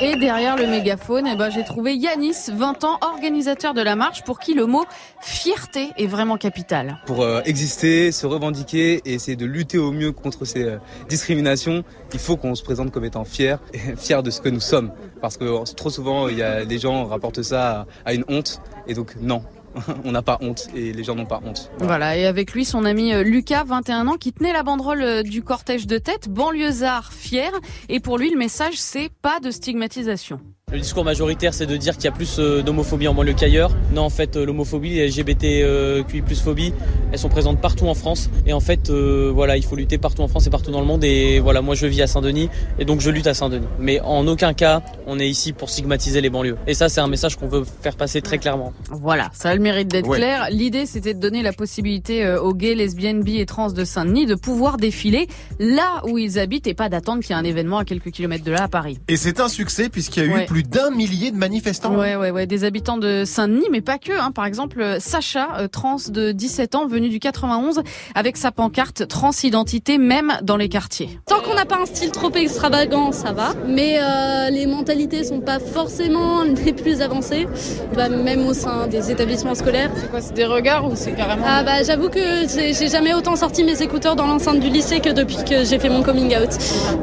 Et 0.00 0.14
derrière 0.14 0.56
le 0.56 0.68
mégaphone, 0.68 1.26
eh 1.26 1.36
ben, 1.36 1.50
j'ai 1.50 1.64
trouvé 1.64 1.94
Yanis, 1.94 2.50
20 2.52 2.84
ans, 2.84 2.98
organisateur 3.02 3.74
de 3.74 3.80
la 3.80 3.96
marche, 3.96 4.22
pour 4.22 4.38
qui 4.38 4.54
le 4.54 4.64
mot 4.64 4.84
fierté 5.20 5.88
est 5.96 6.06
vraiment 6.06 6.36
capital. 6.36 6.98
Pour 7.04 7.22
euh, 7.22 7.40
exister, 7.44 8.12
se 8.12 8.24
revendiquer 8.24 9.02
et 9.04 9.14
essayer 9.14 9.36
de 9.36 9.44
lutter 9.44 9.76
au 9.76 9.90
mieux 9.90 10.12
contre 10.12 10.44
ces 10.44 10.62
euh, 10.62 10.78
discriminations, 11.08 11.82
il 12.12 12.20
faut 12.20 12.36
qu'on 12.36 12.54
se 12.54 12.62
présente 12.62 12.92
comme 12.92 13.04
étant 13.04 13.24
fier, 13.24 13.58
fier 13.96 14.22
de 14.22 14.30
ce 14.30 14.40
que 14.40 14.48
nous 14.48 14.60
sommes. 14.60 14.92
Parce 15.20 15.36
que 15.36 15.64
trop 15.74 15.90
souvent, 15.90 16.28
il 16.28 16.38
y 16.38 16.42
a, 16.42 16.62
les 16.62 16.78
gens 16.78 17.04
rapportent 17.06 17.42
ça 17.42 17.86
à 18.04 18.14
une 18.14 18.24
honte. 18.28 18.60
Et 18.86 18.94
donc, 18.94 19.16
non, 19.20 19.42
on 20.04 20.12
n'a 20.12 20.22
pas 20.22 20.38
honte 20.40 20.68
et 20.74 20.92
les 20.92 21.04
gens 21.04 21.14
n'ont 21.14 21.26
pas 21.26 21.40
honte. 21.44 21.70
Voilà. 21.78 22.16
et 22.16 22.26
avec 22.26 22.52
lui 22.52 22.64
son 22.64 22.84
ami 22.84 23.12
euh, 23.12 23.22
Lucas, 23.22 23.64
21 23.64 24.08
ans, 24.08 24.16
qui 24.16 24.32
tenait 24.32 24.52
la 24.52 24.62
banderole 24.62 25.02
euh, 25.02 25.22
du 25.22 25.42
cortège 25.42 25.86
de 25.86 25.98
tête, 25.98 26.28
banlieusard 26.28 27.12
fier, 27.12 27.50
et 27.88 28.00
pour 28.00 28.18
lui 28.18 28.30
le 28.30 28.38
message 28.38 28.74
c'est 28.76 29.10
pas 29.22 29.40
de 29.40 29.50
stigmatisation. 29.50 30.40
Le 30.70 30.80
discours 30.80 31.02
majoritaire, 31.02 31.54
c'est 31.54 31.64
de 31.64 31.78
dire 31.78 31.94
qu'il 31.94 32.04
y 32.04 32.08
a 32.08 32.12
plus 32.12 32.36
euh, 32.38 32.60
d'homophobie 32.60 33.08
en 33.08 33.14
banlieue 33.14 33.32
qu'ailleurs. 33.32 33.70
Non, 33.90 34.02
en 34.02 34.10
fait, 34.10 34.36
euh, 34.36 34.44
l'homophobie, 34.44 34.90
les 34.90 35.08
LGBTQI 35.08 36.20
plus 36.20 36.42
phobie, 36.42 36.74
elles 37.10 37.18
sont 37.18 37.30
présentes 37.30 37.58
partout 37.58 37.86
en 37.86 37.94
France. 37.94 38.28
Et 38.46 38.52
en 38.52 38.60
fait, 38.60 38.90
euh, 38.90 39.32
voilà, 39.34 39.56
il 39.56 39.64
faut 39.64 39.76
lutter 39.76 39.96
partout 39.96 40.20
en 40.20 40.28
France 40.28 40.46
et 40.46 40.50
partout 40.50 40.70
dans 40.70 40.80
le 40.80 40.86
monde. 40.86 41.04
Et 41.04 41.40
voilà, 41.40 41.62
moi, 41.62 41.74
je 41.74 41.86
vis 41.86 42.02
à 42.02 42.06
Saint-Denis 42.06 42.50
et 42.78 42.84
donc 42.84 43.00
je 43.00 43.08
lutte 43.08 43.26
à 43.26 43.32
Saint-Denis. 43.32 43.66
Mais 43.78 44.00
en 44.00 44.26
aucun 44.26 44.52
cas, 44.52 44.82
on 45.06 45.18
est 45.18 45.26
ici 45.26 45.54
pour 45.54 45.70
stigmatiser 45.70 46.20
les 46.20 46.28
banlieues. 46.28 46.58
Et 46.66 46.74
ça, 46.74 46.90
c'est 46.90 47.00
un 47.00 47.08
message 47.08 47.36
qu'on 47.36 47.48
veut 47.48 47.64
faire 47.64 47.96
passer 47.96 48.20
très 48.20 48.36
clairement. 48.36 48.74
Voilà, 48.90 49.30
ça 49.32 49.48
a 49.48 49.54
le 49.54 49.62
mérite 49.62 49.88
d'être 49.88 50.10
clair. 50.10 50.48
L'idée, 50.50 50.84
c'était 50.84 51.14
de 51.14 51.20
donner 51.20 51.40
la 51.40 51.54
possibilité 51.54 52.28
aux 52.36 52.52
gays, 52.52 52.74
lesbiennes, 52.74 53.22
bi 53.22 53.38
et 53.38 53.46
trans 53.46 53.72
de 53.72 53.84
Saint-Denis 53.84 54.26
de 54.26 54.34
pouvoir 54.34 54.76
défiler 54.76 55.28
là 55.58 56.02
où 56.06 56.18
ils 56.18 56.38
habitent 56.38 56.66
et 56.66 56.74
pas 56.74 56.90
d'attendre 56.90 57.22
qu'il 57.22 57.30
y 57.30 57.38
ait 57.38 57.40
un 57.40 57.44
événement 57.44 57.78
à 57.78 57.86
quelques 57.86 58.10
kilomètres 58.10 58.44
de 58.44 58.52
là 58.52 58.64
à 58.64 58.68
Paris. 58.68 58.98
Et 59.08 59.16
c'est 59.16 59.40
un 59.40 59.48
succès 59.48 59.88
puisqu'il 59.88 60.26
y 60.26 60.30
a 60.30 60.42
eu 60.42 60.46
plus 60.46 60.57
d'un 60.62 60.90
millier 60.90 61.30
de 61.30 61.36
manifestants. 61.36 61.94
Ouais, 61.94 62.16
ouais, 62.16 62.30
ouais, 62.30 62.46
des 62.46 62.64
habitants 62.64 62.98
de 62.98 63.24
Saint-Denis, 63.24 63.66
mais 63.70 63.80
pas 63.80 63.98
que. 63.98 64.12
Hein. 64.18 64.32
Par 64.32 64.46
exemple, 64.46 64.96
Sacha, 65.00 65.48
euh, 65.58 65.68
trans 65.68 65.96
de 66.08 66.32
17 66.32 66.74
ans, 66.74 66.86
venu 66.86 67.08
du 67.08 67.18
91, 67.18 67.82
avec 68.14 68.36
sa 68.36 68.50
pancarte 68.50 69.06
transidentité, 69.08 69.98
même 69.98 70.38
dans 70.42 70.56
les 70.56 70.68
quartiers. 70.68 71.20
Tant 71.26 71.40
qu'on 71.40 71.54
n'a 71.54 71.64
pas 71.64 71.78
un 71.80 71.86
style 71.86 72.10
trop 72.10 72.32
extravagant, 72.32 73.12
ça 73.12 73.32
va. 73.32 73.54
Mais 73.66 73.98
euh, 74.00 74.50
les 74.50 74.66
mentalités 74.66 75.24
sont 75.24 75.40
pas 75.40 75.58
forcément 75.58 76.42
les 76.64 76.72
plus 76.72 77.02
avancées, 77.02 77.46
bah, 77.94 78.08
même 78.08 78.46
au 78.46 78.54
sein 78.54 78.86
des 78.86 79.10
établissements 79.10 79.54
scolaires. 79.54 79.90
C'est 79.96 80.10
quoi, 80.10 80.20
c'est 80.20 80.34
des 80.34 80.44
regards 80.44 80.90
ou 80.90 80.92
c'est 80.94 81.12
carrément 81.12 81.44
Ah 81.46 81.62
bah 81.62 81.82
j'avoue 81.82 82.08
que 82.08 82.46
j'ai 82.48 82.88
jamais 82.88 83.14
autant 83.14 83.36
sorti 83.36 83.64
mes 83.64 83.82
écouteurs 83.82 84.16
dans 84.16 84.26
l'enceinte 84.26 84.60
du 84.60 84.68
lycée 84.68 85.00
que 85.00 85.10
depuis 85.10 85.38
que 85.48 85.64
j'ai 85.64 85.78
fait 85.78 85.88
mon 85.88 86.02
coming 86.02 86.34
out. 86.36 86.52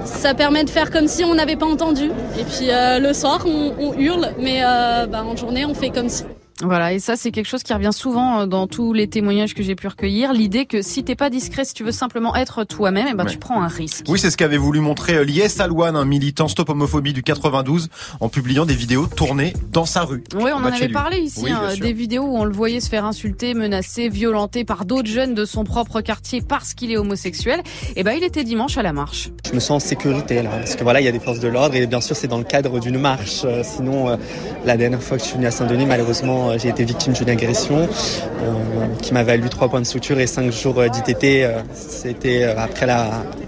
Ça 0.05 0.33
permet 0.33 0.63
de 0.63 0.69
faire 0.69 0.91
comme 0.91 1.07
si 1.07 1.23
on 1.23 1.35
n'avait 1.35 1.55
pas 1.55 1.65
entendu. 1.65 2.11
Et 2.39 2.43
puis 2.43 2.69
euh, 2.69 2.99
le 2.99 3.13
soir, 3.13 3.44
on, 3.45 3.93
hurle, 3.93 4.29
mais 4.39 4.61
euh, 4.63 5.05
bah, 5.07 5.23
en 5.23 5.35
journée, 5.35 5.65
on 5.65 5.73
fait 5.73 5.89
comme 5.89 6.09
si. 6.09 6.23
Voilà, 6.63 6.93
et 6.93 6.99
ça 6.99 7.17
c'est 7.17 7.31
quelque 7.31 7.47
chose 7.47 7.63
qui 7.63 7.73
revient 7.73 7.91
souvent 7.91 8.39
euh, 8.39 8.45
dans 8.45 8.65
tous 8.65 8.93
les 8.93 9.07
témoignages 9.07 9.53
que 9.53 9.61
j'ai 9.61 9.75
pu 9.75 9.87
recueillir. 9.87 10.31
L'idée 10.31 10.65
que 10.65 10.81
si 10.81 11.03
t'es 11.03 11.15
pas 11.15 11.29
discret, 11.29 11.65
si 11.65 11.73
tu 11.73 11.83
veux 11.83 11.91
simplement 11.91 12.33
être 12.33 12.63
toi-même, 12.63 13.07
eh 13.11 13.13
ben 13.13 13.25
tu 13.25 13.37
prends 13.37 13.61
un 13.61 13.67
risque. 13.67 14.05
Oui, 14.07 14.19
c'est 14.19 14.31
ce 14.31 14.37
qu'avait 14.37 14.55
voulu 14.55 14.79
montrer 14.79 15.15
euh, 15.15 15.25
Lies 15.25 15.59
Alouane, 15.59 15.97
un 15.97 16.05
militant 16.05 16.47
stop 16.47 16.69
homophobie 16.69 17.11
du 17.11 17.23
92, 17.23 17.89
en 18.21 18.29
publiant 18.29 18.65
des 18.65 18.73
vidéos 18.73 19.05
tournées 19.05 19.51
dans 19.73 19.85
sa 19.85 20.03
rue. 20.03 20.23
Oui, 20.33 20.51
on 20.53 20.59
en 20.59 20.65
avait 20.65 20.87
parlé 20.87 21.17
ici, 21.17 21.49
hein, 21.49 21.73
des 21.77 21.91
vidéos 21.91 22.23
où 22.23 22.37
on 22.37 22.45
le 22.45 22.53
voyait 22.53 22.79
se 22.79 22.87
faire 22.87 23.03
insulter, 23.03 23.53
menacer, 23.53 24.07
violenter 24.07 24.63
par 24.63 24.85
d'autres 24.85 25.09
jeunes 25.09 25.33
de 25.33 25.43
son 25.43 25.65
propre 25.65 25.99
quartier 25.99 26.41
parce 26.41 26.73
qu'il 26.73 26.89
est 26.89 26.97
homosexuel. 26.97 27.59
Et 27.89 27.93
eh 27.97 28.03
ben 28.03 28.13
il 28.13 28.23
était 28.23 28.45
dimanche 28.45 28.77
à 28.77 28.81
la 28.81 28.93
marche. 28.93 29.29
Je 29.45 29.53
me 29.53 29.59
sens 29.59 29.83
en 29.83 29.85
sécurité 29.85 30.41
là, 30.41 30.51
parce 30.51 30.77
que 30.77 30.83
voilà, 30.83 31.01
il 31.01 31.03
y 31.03 31.09
a 31.09 31.11
des 31.11 31.19
forces 31.19 31.41
de 31.41 31.49
l'ordre 31.49 31.75
et 31.75 31.85
bien 31.85 31.99
sûr 31.99 32.15
c'est 32.15 32.29
dans 32.29 32.37
le 32.37 32.45
cadre 32.45 32.79
d'une 32.79 32.97
marche. 32.97 33.41
Euh, 33.43 33.61
sinon, 33.61 34.17
la 34.63 34.77
dernière 34.77 35.03
fois 35.03 35.17
que 35.17 35.23
je 35.23 35.27
suis 35.27 35.35
venu 35.35 35.47
à 35.47 35.51
Saint-Denis, 35.51 35.85
malheureusement, 35.85 36.44
j'ai 36.57 36.69
été 36.69 36.83
victime 36.83 37.13
d'une 37.13 37.29
agression 37.29 37.77
euh, 37.77 38.95
qui 39.01 39.13
m'a 39.13 39.23
valu 39.23 39.49
trois 39.49 39.69
points 39.69 39.81
de 39.81 39.85
suture 39.85 40.19
et 40.19 40.27
cinq 40.27 40.51
jours 40.51 40.79
euh, 40.79 40.87
d'ITT. 40.87 41.23
Euh, 41.23 41.61
c'était 41.73 42.43
après 42.43 42.87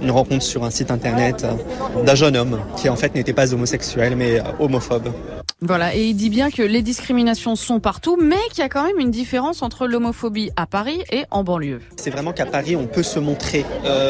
une 0.01 0.11
rencontre 0.11 0.43
sur 0.43 0.63
un 0.63 0.69
site 0.69 0.91
internet 0.91 1.45
d'un 2.05 2.15
jeune 2.15 2.35
homme 2.35 2.59
qui 2.75 2.89
en 2.89 2.95
fait 2.95 3.13
n'était 3.15 3.33
pas 3.33 3.53
homosexuel 3.53 4.15
mais 4.15 4.41
homophobe. 4.59 5.11
Voilà, 5.61 5.95
et 5.95 6.03
il 6.03 6.13
dit 6.13 6.29
bien 6.29 6.51
que 6.51 6.61
les 6.61 6.83
discriminations 6.83 7.55
sont 7.55 7.79
partout, 7.79 8.15
mais 8.21 8.35
qu'il 8.51 8.59
y 8.59 8.61
a 8.61 8.69
quand 8.69 8.83
même 8.83 8.99
une 8.99 9.09
différence 9.09 9.63
entre 9.63 9.87
l'homophobie 9.87 10.51
à 10.55 10.67
Paris 10.67 11.01
et 11.11 11.23
en 11.31 11.43
banlieue. 11.43 11.81
C'est 11.95 12.11
vraiment 12.11 12.31
qu'à 12.31 12.45
Paris, 12.45 12.75
on 12.75 12.85
peut 12.85 13.01
se 13.01 13.17
montrer, 13.17 13.65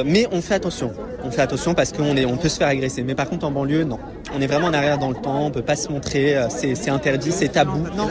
mais 0.06 0.28
on 0.34 0.42
fait 0.42 0.56
attention. 0.56 0.92
On 1.24 1.32
fait 1.32 1.42
attention 1.42 1.74
parce 1.74 1.94
qu'on 1.94 2.18
on 2.18 2.38
peut 2.38 2.50
se 2.50 2.58
faire 2.58 2.68
agresser. 2.68 3.02
Mais 3.02 3.16
par 3.16 3.30
contre, 3.30 3.46
en 3.46 3.52
banlieue, 3.52 3.86
non. 3.86 3.98
On 4.36 4.42
est 4.42 4.48
vraiment 4.48 4.68
en 4.68 4.74
arrière 4.74 4.98
dans 4.98 5.08
le 5.10 5.16
temps, 5.16 5.46
on 5.46 5.52
peut 5.52 5.62
pas 5.62 5.78
se 5.78 5.90
montrer, 5.90 6.36
c'est 6.50 6.90
interdit, 6.90 7.32
c'est 7.32 7.48
tabou. 7.48 7.80
Non, 7.96 8.10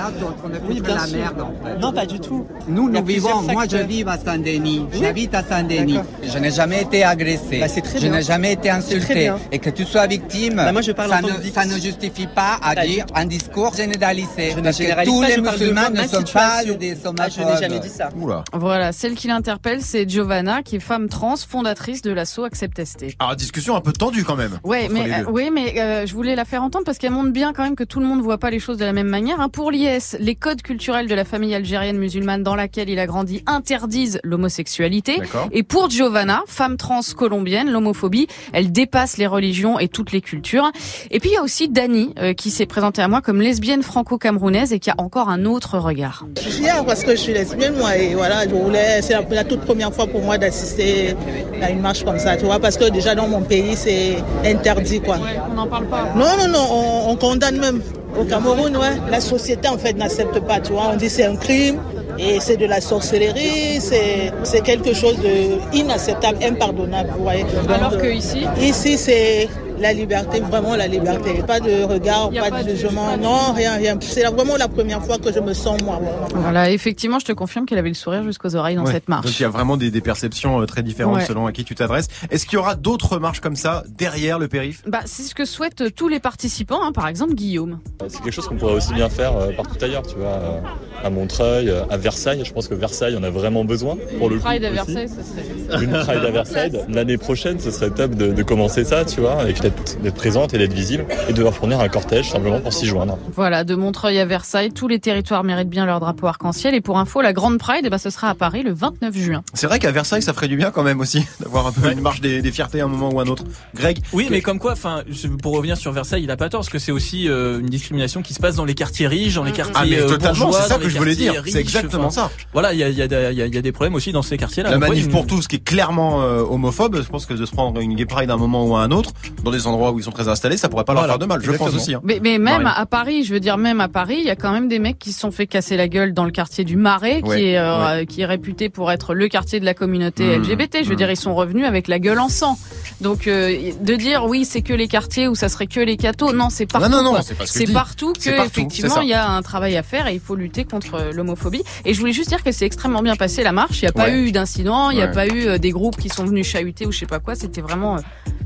oui, 0.66 0.80
bien 0.80 0.96
la 0.96 1.06
merde, 1.06 1.40
en 1.42 1.52
fait. 1.62 1.78
Non, 1.78 1.92
pas 1.92 2.06
du 2.06 2.18
tout. 2.18 2.46
Nous, 2.68 2.88
nous 2.88 3.04
vivons, 3.04 3.42
moi 3.42 3.64
je 3.70 3.76
vis 3.76 4.04
à 4.06 4.16
Saint-Denis, 4.16 4.86
j'habite 4.98 5.34
à 5.34 5.42
Saint-Denis. 5.42 5.98
Je 6.22 6.38
n'ai 6.38 6.50
jamais 6.50 6.82
été 6.82 7.04
agressé, 7.04 7.60
bah, 7.60 7.68
très 7.68 8.00
je 8.00 8.06
n'ai 8.06 8.22
jamais 8.22 8.54
été 8.54 8.70
insulté. 8.70 9.30
Et 9.52 9.58
que 9.58 9.68
tu 9.68 9.84
sois 9.84 10.06
victime, 10.06 10.56
bah, 10.56 10.72
moi, 10.72 10.80
je 10.80 10.92
parle 10.92 11.10
ça, 11.10 11.20
ne, 11.20 11.50
ça, 11.50 11.64
ne, 11.66 11.78
justifie 11.78 12.26
pas 12.26 12.58
à 12.62 12.74
dire 12.86 13.04
discours 13.28 13.74
généralisé. 13.74 14.52
Je 14.56 14.60
parce 14.60 14.78
que 14.78 15.04
tous 15.04 15.22
les 15.22 15.40
musulmans 15.40 15.90
ne 15.90 16.06
sont 16.06 16.22
pas 16.32 16.64
des 16.64 16.96
homophobes. 17.06 17.30
je 17.30 17.42
n'ai 17.42 17.60
jamais 17.60 17.80
dit 17.80 17.88
ça. 17.88 18.10
Voilà, 18.52 18.92
celle 18.92 19.14
qui 19.14 19.28
l'interpelle, 19.28 19.82
c'est 19.82 20.08
Giovanna, 20.08 20.62
qui 20.62 20.76
est 20.76 20.80
femme 20.80 21.08
trans, 21.08 21.36
fondatrice 21.36 22.02
de 22.02 22.10
l'assaut 22.10 22.44
Accept 22.44 22.84
ST. 22.84 23.16
Alors, 23.18 23.36
discussion 23.36 23.76
un 23.76 23.80
peu 23.80 23.92
tendue 23.92 24.24
quand 24.24 24.36
même. 24.36 24.58
Ouais, 24.64 24.88
mais, 24.90 25.12
euh, 25.12 25.24
oui, 25.30 25.50
mais 25.52 25.80
euh, 25.80 26.06
je 26.06 26.14
voulais 26.14 26.34
la 26.34 26.44
faire 26.44 26.62
entendre 26.62 26.84
parce 26.84 26.98
qu'elle 26.98 27.12
montre 27.12 27.30
bien 27.30 27.52
quand 27.52 27.64
même 27.64 27.76
que 27.76 27.84
tout 27.84 28.00
le 28.00 28.06
monde 28.06 28.20
voit 28.20 28.38
pas 28.38 28.50
les 28.50 28.58
choses 28.58 28.78
de 28.78 28.84
la 28.84 28.92
même 28.92 29.08
manière. 29.08 29.40
Hein. 29.40 29.48
Pour 29.48 29.70
l'IS, 29.70 30.16
les 30.18 30.34
codes 30.34 30.62
culturels 30.62 31.08
de 31.08 31.14
la 31.14 31.24
famille 31.24 31.54
algérienne 31.54 31.98
musulmane 31.98 32.42
dans 32.42 32.54
laquelle 32.54 32.88
il 32.88 32.98
a 32.98 33.06
grandi 33.06 33.42
interdisent 33.46 34.20
l'homosexualité. 34.22 35.20
Et 35.52 35.62
pour 35.62 35.90
Giovanna, 35.90 36.42
femme 36.46 36.76
trans 36.76 37.00
colombienne, 37.16 37.70
l'homophobie, 37.70 38.26
elle 38.52 38.72
dépasse 38.72 39.16
les 39.18 39.26
religions 39.26 39.78
et 39.78 39.88
toutes 39.88 40.12
les 40.12 40.20
cultures. 40.20 40.70
Et 41.10 41.20
puis 41.20 41.30
il 41.30 41.34
y 41.34 41.36
a 41.36 41.42
aussi 41.42 41.68
Dani 41.68 42.14
euh, 42.18 42.32
qui 42.32 42.50
s'est 42.50 42.66
présentée 42.66 43.02
à 43.02 43.08
moi 43.08 43.15
comme 43.20 43.40
lesbienne 43.40 43.82
franco-camerounaise 43.82 44.72
et 44.72 44.78
qui 44.78 44.90
a 44.90 44.94
encore 44.98 45.28
un 45.28 45.44
autre 45.44 45.78
regard. 45.78 46.26
Je 46.36 46.48
suis 46.48 46.62
fière 46.62 46.84
parce 46.84 47.04
que 47.04 47.12
je 47.12 47.16
suis 47.16 47.32
lesbienne 47.32 47.74
moi 47.76 47.96
et 47.96 48.14
voilà, 48.14 48.44
je 48.48 48.54
voulais, 48.54 49.02
c'est 49.02 49.14
la, 49.30 49.44
toute 49.44 49.60
première 49.60 49.92
fois 49.92 50.06
pour 50.06 50.22
moi 50.22 50.38
d'assister 50.38 51.14
à 51.62 51.70
une 51.70 51.80
marche 51.80 52.04
comme 52.04 52.18
ça, 52.18 52.36
tu 52.36 52.44
vois, 52.44 52.58
parce 52.58 52.76
que 52.76 52.88
déjà 52.90 53.14
dans 53.14 53.28
mon 53.28 53.42
pays 53.42 53.76
c'est 53.76 54.16
interdit 54.44 55.00
quoi. 55.00 55.18
on 55.50 55.54
n'en 55.54 55.66
parle 55.66 55.86
pas. 55.86 56.12
Non 56.14 56.36
non 56.38 56.48
non, 56.48 56.66
on, 56.70 57.10
on 57.10 57.16
condamne 57.16 57.58
même. 57.58 57.82
Au 58.18 58.24
Cameroun, 58.24 58.74
ouais, 58.76 58.96
la 59.10 59.20
société 59.20 59.68
en 59.68 59.76
fait 59.76 59.92
n'accepte 59.92 60.40
pas, 60.40 60.58
tu 60.58 60.72
vois. 60.72 60.90
On 60.94 60.96
dit 60.96 61.10
c'est 61.10 61.24
un 61.24 61.36
crime 61.36 61.76
et 62.18 62.40
c'est 62.40 62.56
de 62.56 62.64
la 62.64 62.80
sorcellerie, 62.80 63.78
c'est 63.80 64.60
quelque 64.64 64.94
chose 64.94 65.18
de 65.18 65.76
inacceptable, 65.76 66.38
impardonnable, 66.42 67.10
vous 67.16 67.24
voyez. 67.24 67.44
Alors 67.68 67.96
que 67.98 68.06
ici 68.06 68.46
Ici, 68.60 68.96
c'est 68.96 69.48
la 69.78 69.92
liberté, 69.92 70.40
vraiment 70.40 70.76
la 70.76 70.86
liberté. 70.86 71.42
Pas 71.46 71.60
de 71.60 71.82
regard, 71.84 72.30
pas, 72.30 72.62
de 72.62 72.74
jugement, 72.74 73.16
non, 73.16 73.52
rien, 73.54 73.76
rien. 73.76 73.98
C'est 74.00 74.24
vraiment 74.24 74.56
la 74.56 74.68
première 74.68 75.04
fois 75.04 75.18
que 75.18 75.32
je 75.32 75.40
me 75.40 75.52
sens 75.52 75.80
moi. 75.82 76.00
Voilà, 76.34 76.70
effectivement, 76.70 77.18
je 77.18 77.26
te 77.26 77.32
confirme 77.32 77.66
qu'elle 77.66 77.78
avait 77.78 77.88
le 77.88 77.94
sourire 77.94 78.22
jusqu'aux 78.22 78.56
oreilles 78.56 78.76
dans 78.76 78.86
cette 78.86 79.08
marche. 79.08 79.26
Donc 79.26 79.38
il 79.38 79.42
y 79.42 79.46
a 79.46 79.48
vraiment 79.48 79.76
des, 79.76 79.90
des 79.90 80.00
perceptions 80.00 80.60
euh, 80.60 80.66
très 80.66 80.82
différentes 80.82 81.22
selon 81.22 81.46
à 81.46 81.52
qui 81.52 81.64
tu 81.64 81.74
t'adresses. 81.74 82.08
Est-ce 82.30 82.46
qu'il 82.46 82.54
y 82.54 82.58
aura 82.58 82.74
d'autres 82.74 83.18
marches 83.18 83.40
comme 83.40 83.56
ça 83.56 83.84
derrière 83.88 84.38
le 84.38 84.48
périph' 84.48 84.82
Bah, 84.86 85.00
c'est 85.04 85.22
ce 85.22 85.34
que 85.34 85.44
souhaitent 85.44 85.94
tous 85.94 86.08
les 86.08 86.20
participants, 86.20 86.80
hein, 86.82 86.92
par 86.92 87.08
exemple 87.08 87.34
Guillaume. 87.34 87.80
C'est 88.08 88.22
quelque 88.22 88.32
chose 88.32 88.46
qu'on 88.46 88.56
pourrait 88.56 88.74
aussi 88.74 88.92
bien 88.94 89.08
faire 89.08 89.36
euh, 89.36 89.52
partout 89.56 89.76
ailleurs, 89.82 90.02
tu 90.06 90.16
vois, 90.16 90.28
euh, 90.28 90.60
à 91.04 91.10
Montreuil, 91.10 91.72
à 91.90 91.96
Versailles. 91.96 92.42
Je 92.44 92.52
pense 92.52 92.68
que 92.68 92.74
Versailles, 92.74 93.16
on 93.18 93.22
a 93.22 93.30
vraiment 93.30 93.64
besoin 93.64 93.96
pour 94.18 94.28
le 94.28 94.36
Une 94.36 94.42
Pride 94.42 94.64
à 94.64 94.70
Versailles, 94.70 95.08
ce 95.08 95.22
serait. 95.22 95.84
Une 95.84 95.92
Pride 95.92 96.24
à 96.24 96.30
Versailles. 96.30 96.72
L'année 96.88 97.18
prochaine, 97.18 97.58
ce 97.60 97.70
serait 97.70 97.90
top 97.90 98.14
de, 98.14 98.32
de 98.32 98.42
commencer 98.42 98.84
ça, 98.84 99.04
tu 99.04 99.20
vois, 99.20 99.40
avec 99.40 99.62
d'être 99.70 100.14
présente 100.14 100.54
et 100.54 100.58
d'être 100.58 100.72
visible 100.72 101.06
et 101.28 101.32
de 101.32 101.42
leur 101.42 101.54
fournir 101.54 101.80
un 101.80 101.88
cortège 101.88 102.30
simplement 102.30 102.60
pour 102.60 102.72
s'y 102.72 102.86
joindre. 102.86 103.18
Voilà, 103.34 103.64
de 103.64 103.74
Montreuil 103.74 104.18
à 104.18 104.24
Versailles, 104.24 104.72
tous 104.72 104.88
les 104.88 104.98
territoires 104.98 105.44
méritent 105.44 105.68
bien 105.68 105.86
leur 105.86 106.00
drapeau 106.00 106.26
arc-en-ciel. 106.26 106.74
Et 106.74 106.80
pour 106.80 106.98
info, 106.98 107.20
la 107.20 107.32
Grande 107.32 107.58
Pride, 107.58 107.82
eh 107.84 107.90
ben, 107.90 107.98
ce 107.98 108.10
sera 108.10 108.30
à 108.30 108.34
Paris 108.34 108.62
le 108.62 108.72
29 108.72 109.16
juin. 109.16 109.42
C'est 109.54 109.66
vrai 109.66 109.78
qu'à 109.78 109.92
Versailles, 109.92 110.22
ça 110.22 110.32
ferait 110.32 110.48
du 110.48 110.56
bien 110.56 110.70
quand 110.70 110.82
même 110.82 111.00
aussi 111.00 111.24
d'avoir 111.40 111.66
un 111.66 111.72
peu 111.72 111.90
une 111.90 112.00
marche 112.00 112.20
des, 112.20 112.42
fiertés 112.50 112.80
à 112.80 112.84
un 112.84 112.88
moment 112.88 113.10
ou 113.10 113.20
à 113.20 113.22
un 113.22 113.26
autre. 113.26 113.44
Greg 113.74 113.98
Oui, 114.12 114.28
mais 114.30 114.40
comme 114.40 114.58
quoi, 114.58 114.72
enfin, 114.72 115.02
pour 115.42 115.54
revenir 115.54 115.76
sur 115.76 115.92
Versailles, 115.92 116.22
il 116.22 116.30
a 116.30 116.36
pas 116.36 116.48
tort, 116.48 116.60
parce 116.60 116.70
que 116.70 116.78
c'est 116.78 116.92
aussi 116.92 117.28
euh, 117.28 117.60
une 117.60 117.66
discrimination 117.66 118.22
qui 118.22 118.34
se 118.34 118.40
passe 118.40 118.56
dans 118.56 118.64
les 118.64 118.74
quartiers 118.74 119.06
riches, 119.06 119.34
dans 119.34 119.44
les 119.44 119.50
mm, 119.50 119.54
mm. 119.54 119.56
quartiers 119.56 119.74
ah, 119.76 119.84
mais 119.88 120.00
euh, 120.00 120.08
totalement, 120.08 120.52
c'est 120.52 120.68
ça 120.68 120.78
que 120.78 120.88
je 120.88 120.98
voulais 120.98 121.16
dire. 121.16 121.42
C'est 121.46 121.60
exactement 121.60 122.10
ça. 122.10 122.30
Voilà, 122.52 122.72
il 122.72 122.78
y 122.78 122.84
a, 122.84 122.88
y, 122.88 123.02
a, 123.02 123.32
y 123.32 123.42
a, 123.42 123.62
des 123.62 123.72
problèmes 123.72 123.94
aussi 123.94 124.12
dans 124.12 124.22
ces 124.22 124.36
quartiers-là. 124.36 124.70
La 124.70 124.78
manif 124.78 125.08
pour 125.08 125.26
tous, 125.26 125.46
qui 125.48 125.56
est 125.56 125.64
clairement 125.64 126.22
euh, 126.22 126.42
homophobe, 126.42 127.02
je 127.02 127.08
pense 127.08 127.26
que 127.26 127.34
de 127.34 127.44
se 127.44 127.52
prendre 127.52 127.80
une 127.80 127.94
gay 127.94 128.06
pride 128.06 128.30
à 128.30 128.34
un 128.34 128.38
moment 128.38 128.66
ou 128.66 128.76
à 128.76 128.80
un 128.80 128.90
autre, 128.90 129.12
dans 129.42 129.50
des 129.56 129.66
endroits 129.66 129.92
où 129.92 129.98
ils 129.98 130.02
sont 130.02 130.10
très 130.10 130.28
installés, 130.28 130.56
ça 130.56 130.68
pourrait 130.68 130.84
pas 130.84 130.94
leur 130.94 131.06
faire 131.06 131.18
de 131.18 131.26
mal. 131.26 131.40
Je 131.42 131.52
pense 131.52 131.74
aussi. 131.74 131.94
Hein. 131.94 132.00
Mais, 132.02 132.20
mais 132.22 132.38
même 132.38 132.66
à 132.66 132.86
Paris, 132.86 133.24
je 133.24 133.32
veux 133.32 133.40
dire, 133.40 133.58
même 133.58 133.80
à 133.80 133.88
Paris, 133.88 134.16
il 134.18 134.26
y 134.26 134.30
a 134.30 134.36
quand 134.36 134.52
même 134.52 134.68
des 134.68 134.78
mecs 134.78 134.98
qui 134.98 135.12
se 135.12 135.20
sont 135.20 135.30
fait 135.30 135.46
casser 135.46 135.76
la 135.76 135.88
gueule 135.88 136.14
dans 136.14 136.24
le 136.24 136.30
quartier 136.30 136.64
du 136.64 136.76
Marais, 136.76 137.22
qui 137.22 137.44
est 137.44 137.58
euh, 137.58 138.04
qui 138.04 138.22
est 138.22 138.26
réputé 138.26 138.68
pour 138.68 138.90
être 138.92 139.14
le 139.14 139.28
quartier 139.28 139.60
de 139.60 139.64
la 139.64 139.74
communauté 139.74 140.24
mmh, 140.24 140.42
LGBT. 140.42 140.78
Je 140.82 140.88
veux 140.88 140.94
mmh. 140.94 140.96
dire, 140.96 141.10
ils 141.10 141.16
sont 141.16 141.34
revenus 141.34 141.66
avec 141.66 141.88
la 141.88 141.98
gueule 141.98 142.18
en 142.18 142.28
sang. 142.28 142.58
Donc 143.00 143.26
euh, 143.26 143.72
de 143.80 143.94
dire 143.94 144.24
oui, 144.24 144.44
c'est 144.44 144.62
que 144.62 144.72
les 144.72 144.88
quartiers 144.88 145.28
où 145.28 145.34
ça 145.34 145.48
serait 145.48 145.66
que 145.66 145.80
les 145.80 145.96
cathos, 145.96 146.32
non, 146.32 146.48
c'est 146.50 146.66
partout. 146.66 146.88
Non, 146.88 147.02
non, 147.02 147.12
non, 147.12 147.20
c'est 147.44 147.72
partout 147.72 148.12
que 148.12 148.46
effectivement 148.46 149.00
il 149.00 149.08
y 149.08 149.14
a 149.14 149.28
un 149.28 149.42
travail 149.42 149.76
à 149.76 149.82
faire 149.82 150.06
et 150.06 150.14
il 150.14 150.20
faut 150.20 150.34
lutter 150.34 150.64
contre 150.64 151.10
l'homophobie. 151.12 151.62
Et 151.84 151.94
je 151.94 152.00
voulais 152.00 152.12
juste 152.12 152.28
dire 152.28 152.42
que 152.42 152.52
c'est 152.52 152.66
extrêmement 152.66 153.02
bien 153.02 153.16
passé 153.16 153.42
la 153.42 153.52
marche. 153.52 153.82
Il 153.82 153.84
n'y 153.84 153.88
a 153.88 153.92
pas 153.92 154.10
eu 154.10 154.32
d'incident, 154.32 154.90
il 154.90 154.96
n'y 154.96 155.02
a 155.02 155.08
pas 155.08 155.26
eu 155.26 155.46
euh, 155.46 155.58
des 155.58 155.70
groupes 155.70 155.96
qui 155.96 156.08
sont 156.08 156.24
venus 156.24 156.46
chahuter 156.46 156.86
ou 156.86 156.92
je 156.92 156.98
sais 156.98 157.06
pas 157.06 157.18
quoi. 157.18 157.34
C'était 157.34 157.60
vraiment, 157.60 157.96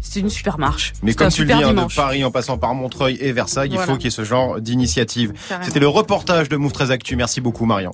c'était 0.00 0.20
une 0.20 0.30
super 0.30 0.58
marche. 0.58 0.92
Mais 1.02 1.14
comme 1.14 1.28
tu 1.28 1.44
le 1.44 1.54
dis, 1.54 1.62
hein, 1.62 1.72
de 1.72 1.94
Paris 1.94 2.24
en 2.24 2.30
passant 2.30 2.58
par 2.58 2.74
Montreuil 2.74 3.18
et 3.20 3.32
Versailles, 3.32 3.70
il 3.72 3.78
faut 3.78 3.96
qu'il 3.96 4.04
y 4.04 4.08
ait 4.08 4.10
ce 4.10 4.24
genre 4.24 4.60
d'initiative. 4.60 5.32
C'était 5.62 5.80
le 5.80 5.88
reportage 5.88 6.48
de 6.48 6.56
Move 6.56 6.72
13 6.72 6.90
Actu. 6.90 7.16
Merci 7.16 7.40
beaucoup 7.40 7.66
Marion. 7.66 7.92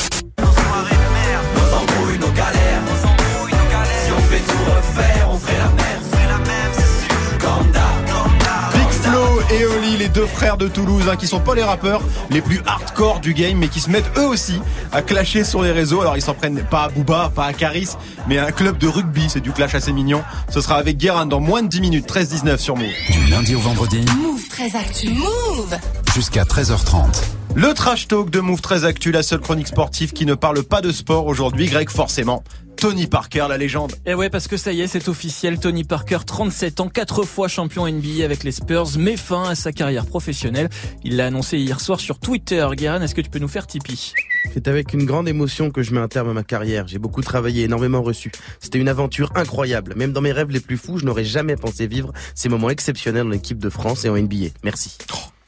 Et 9.51 9.65
Oli, 9.65 9.97
les 9.97 10.09
deux 10.09 10.27
frères 10.27 10.57
de 10.57 10.69
Toulouse, 10.69 11.05
hein, 11.11 11.17
qui 11.17 11.27
sont 11.27 11.41
pas 11.41 11.55
les 11.55 11.63
rappeurs 11.63 12.03
les 12.31 12.41
plus 12.41 12.61
hardcore 12.67 13.21
du 13.21 13.35
game, 13.35 13.59
mais 13.59 13.69
qui 13.69 13.81
se 13.81 13.91
mettent 13.91 14.11
eux 14.17 14.27
aussi 14.27 14.61
à 14.93 15.03
clasher 15.03 15.45
sur 15.45 15.63
les 15.63 15.73
réseaux. 15.73 16.01
Alors 16.01 16.17
ils 16.17 16.23
s'en 16.23 16.35
prennent 16.35 16.63
pas 16.63 16.85
à 16.85 16.89
Booba, 16.89 17.31
pas 17.35 17.47
à 17.47 17.53
Caris, 17.53 17.91
mais 18.29 18.39
à 18.39 18.47
un 18.47 18.53
club 18.53 18.79
de 18.79 18.89
rugby. 18.89 19.27
C'est 19.29 19.41
du 19.41 19.53
clash 19.53 19.75
assez 19.75 19.93
mignon. 19.93 20.23
Ce 20.51 20.61
sera 20.61 20.77
avec 20.77 20.97
Guérin 20.97 21.27
dans 21.27 21.41
moins 21.41 21.63
de 21.63 21.69
10 21.69 21.81
minutes, 21.81 22.09
13-19 22.09 22.59
sur 22.59 22.77
Move. 22.77 22.87
Du 23.11 23.31
lundi 23.31 23.55
au 23.55 23.61
vendredi. 23.61 24.05
Move 24.21 24.49
13 24.49 24.77
Actu. 24.77 25.11
Move 25.11 25.77
Jusqu'à 26.15 26.45
13h30. 26.45 27.23
Le 27.55 27.73
trash 27.73 28.09
talk 28.09 28.31
de 28.31 28.41
Move 28.41 28.61
13 28.61 28.85
Actu, 28.85 29.13
la 29.13 29.23
seule 29.23 29.41
chronique 29.41 29.69
sportive 29.69 30.13
qui 30.13 30.27
ne 30.27 30.35
parle 30.35 30.63
pas 30.63 30.81
de 30.81 30.93
sport 30.93 31.27
aujourd'hui. 31.27 31.67
Greg, 31.67 31.89
forcément. 31.89 32.43
Tony 32.77 33.07
Parker, 33.07 33.47
la 33.49 33.57
légende. 33.57 33.95
Et 34.05 34.15
ouais, 34.15 34.29
parce 34.29 34.49
que 34.49 34.57
ça 34.57 34.73
y 34.73 34.83
est, 34.83 34.87
c'est 34.87 35.09
officiel. 35.09 35.59
Tony 35.59 35.85
Parker, 35.85 36.19
37 36.27 36.81
ans, 36.81 36.89
4 36.89 37.25
fois 37.25 37.49
champion 37.49 37.89
NBA 37.89 38.25
avec 38.25 38.45
les 38.45 38.53
Spurs, 38.53 38.99
met 38.99 39.17
fin 39.17 39.45
à 39.45 39.55
sa 39.55 39.73
carrière 39.73 40.07
professionnelle. 40.07 40.69
Il 41.03 41.17
l'a 41.17 41.27
annoncé 41.27 41.59
hier 41.59 41.81
soir 41.81 42.01
sur 42.01 42.19
Twitter. 42.19 42.67
Guérin, 42.73 43.01
est-ce 43.01 43.15
que 43.15 43.21
tu 43.21 43.31
peux 43.31 43.39
nous 43.39 43.49
faire 43.49 43.67
Tipeee 43.67 44.13
C'est 44.53 44.69
avec 44.69 44.93
une 44.93 45.05
grande 45.05 45.29
émotion 45.29 45.71
que 45.71 45.83
je 45.83 45.95
mets 45.95 46.01
un 46.01 46.09
terme 46.09 46.29
à 46.29 46.35
ma 46.35 46.45
carrière. 46.45 46.87
J'ai 46.87 46.99
beaucoup 46.99 47.23
travaillé, 47.23 47.65
énormément 47.65 48.03
reçu. 48.03 48.31
C'était 48.61 48.79
une 48.79 48.89
aventure 48.89 49.33
incroyable. 49.35 49.95
Même 49.97 50.13
dans 50.13 50.21
mes 50.21 50.33
rêves 50.33 50.51
les 50.51 50.61
plus 50.61 50.77
fous, 50.77 50.99
je 50.99 51.07
n'aurais 51.07 51.25
jamais 51.25 51.57
pensé 51.57 51.87
vivre 51.87 52.13
ces 52.35 52.49
moments 52.49 52.71
exceptionnels 52.71 53.25
dans 53.25 53.31
l'équipe 53.31 53.59
de 53.59 53.71
France 53.71 54.05
et 54.05 54.09
en 54.09 54.17
NBA. 54.17 54.49
Merci. 54.63 54.99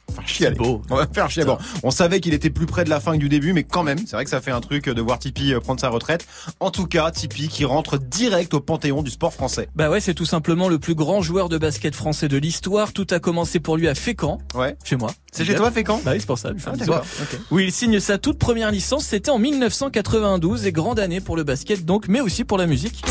Faire 0.09 0.27
chier. 0.27 0.47
allez. 0.47 0.57
On 0.59 0.95
va 0.95 1.07
faire 1.07 1.29
chier. 1.29 1.45
Bon, 1.45 1.57
on 1.83 1.91
savait 1.91 2.19
qu'il 2.19 2.33
était 2.33 2.49
plus 2.49 2.65
près 2.65 2.83
de 2.83 2.89
la 2.89 2.99
fin 2.99 3.13
que 3.13 3.17
du 3.17 3.29
début, 3.29 3.53
mais 3.53 3.63
quand 3.63 3.83
même, 3.83 3.99
c'est 3.99 4.15
vrai 4.15 4.23
que 4.23 4.29
ça 4.29 4.41
fait 4.41 4.51
un 4.51 4.61
truc 4.61 4.89
de 4.89 5.01
voir 5.01 5.19
Tipeee 5.19 5.53
euh, 5.53 5.59
prendre 5.59 5.79
sa 5.79 5.89
retraite. 5.89 6.25
En 6.59 6.71
tout 6.71 6.87
cas, 6.87 7.11
Tipeee 7.11 7.47
qui 7.47 7.65
rentre 7.65 7.97
direct 7.97 8.53
au 8.53 8.59
panthéon 8.59 9.01
du 9.03 9.11
sport 9.11 9.33
français. 9.33 9.69
Bah 9.75 9.89
ouais, 9.89 9.99
c'est 9.99 10.13
tout 10.13 10.25
simplement 10.25 10.69
le 10.69 10.79
plus 10.79 10.95
grand 10.95 11.21
joueur 11.21 11.49
de 11.49 11.57
basket 11.57 11.95
français 11.95 12.27
de 12.27 12.37
l'histoire. 12.37 12.93
Tout 12.93 13.07
a 13.11 13.19
commencé 13.19 13.59
pour 13.59 13.77
lui 13.77 13.87
à 13.87 13.95
Fécamp. 13.95 14.39
Ouais. 14.55 14.75
Chez 14.83 14.95
moi. 14.95 15.11
C'est 15.31 15.45
chez 15.45 15.55
toi, 15.55 15.71
Fécamp? 15.71 16.01
Bah 16.03 16.11
oui, 16.13 16.19
c'est 16.19 16.25
pour 16.25 16.37
ça. 16.37 16.51
Ah, 16.65 16.71
d'accord. 16.71 17.05
Ok. 17.21 17.39
Où 17.51 17.59
il 17.59 17.71
signe 17.71 17.99
sa 17.99 18.17
toute 18.17 18.39
première 18.39 18.71
licence, 18.71 19.05
c'était 19.05 19.31
en 19.31 19.39
1992 19.39 20.65
et 20.65 20.71
grande 20.71 20.99
année 20.99 21.21
pour 21.21 21.35
le 21.35 21.43
basket 21.43 21.85
donc, 21.85 22.07
mais 22.07 22.21
aussi 22.21 22.43
pour 22.43 22.57
la 22.57 22.67
musique. 22.67 23.03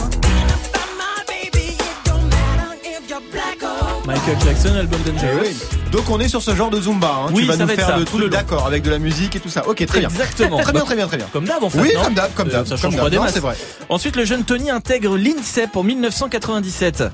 Michael 4.09 4.37
Jackson, 4.43 4.75
album 4.75 5.01
Dangerous. 5.03 5.39
Eh 5.45 5.49
oui. 5.49 5.57
Donc 5.93 6.09
on 6.09 6.19
est 6.19 6.29
sur 6.29 6.41
ce 6.43 6.55
genre 6.55 6.71
de 6.71 6.81
Zumba. 6.81 7.25
Hein. 7.27 7.31
Oui, 7.35 7.43
tu 7.43 7.49
vas 7.49 7.53
ça 7.59 7.59
nous 7.65 7.69
va 7.69 7.75
faire 7.75 7.87
ça, 7.89 7.97
le 7.99 8.07
tout 8.07 8.17
truc 8.17 8.31
d'accord 8.33 8.67
avec 8.67 8.83
de 8.83 8.89
la 8.89 8.99
musique 8.99 9.37
et 9.37 9.41
tout 9.41 9.51
ça. 9.51 9.69
Ok, 9.69 9.85
très 9.85 10.01
bien. 10.01 10.09
Exactement. 10.09 10.57
Très 10.63 10.73
bien, 10.73 10.83
très 10.85 10.97
bien, 10.97 11.07
très 11.07 11.17
bien. 11.19 11.27
Comme 11.31 11.45
d'hab 11.45 11.63
en 11.63 11.69
fait. 11.69 11.79
Oui, 11.81 11.93
non 11.95 12.05
comme 12.05 12.15
d'hab, 12.15 12.33
comme 12.35 12.49
Euh, 12.49 12.53
d'hab. 12.53 12.67
Ça 12.67 12.77
change 12.79 12.97
pas 12.97 13.11
des 13.11 13.19
masses. 13.19 13.35
c'est 13.35 13.41
vrai. 13.41 13.55
Ensuite, 13.91 14.17
le 14.17 14.25
jeune 14.25 14.45
Tony 14.45 14.71
intègre 14.71 15.17
l'INSEP 15.19 15.77
en 15.77 15.83
1997. 15.83 16.97
Ça 16.99 17.11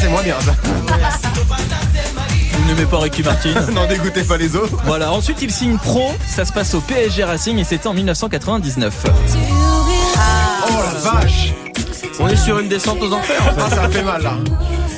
c'est 0.00 0.08
moins 0.08 0.22
bien. 0.22 0.36
Ça. 0.40 0.54
Vous 2.52 2.68
n'aimez 2.68 2.86
pas 2.86 2.98
Ricky 3.00 3.22
Martin 3.24 3.50
N'en 3.72 3.86
dégoûtez 3.88 4.22
pas 4.22 4.36
les 4.36 4.54
autres. 4.54 4.76
Voilà, 4.84 5.10
ensuite 5.12 5.42
il 5.42 5.50
signe 5.50 5.76
pro, 5.76 6.12
ça 6.28 6.44
se 6.44 6.52
passe 6.52 6.74
au 6.74 6.80
PSG 6.80 7.24
Racing 7.24 7.58
et 7.58 7.64
c'était 7.64 7.88
en 7.88 7.94
1999. 7.94 8.94
Oh 9.06 10.68
la 10.68 11.00
vache. 11.00 11.52
On 12.22 12.28
est 12.28 12.36
sur 12.36 12.58
une 12.58 12.68
descente 12.68 13.02
aux 13.02 13.12
enfers. 13.12 13.40
en 13.42 13.50
fait. 13.54 13.60
Ah, 13.60 13.70
ça 13.70 13.88
fait 13.88 14.02
mal 14.02 14.22
là. 14.22 14.34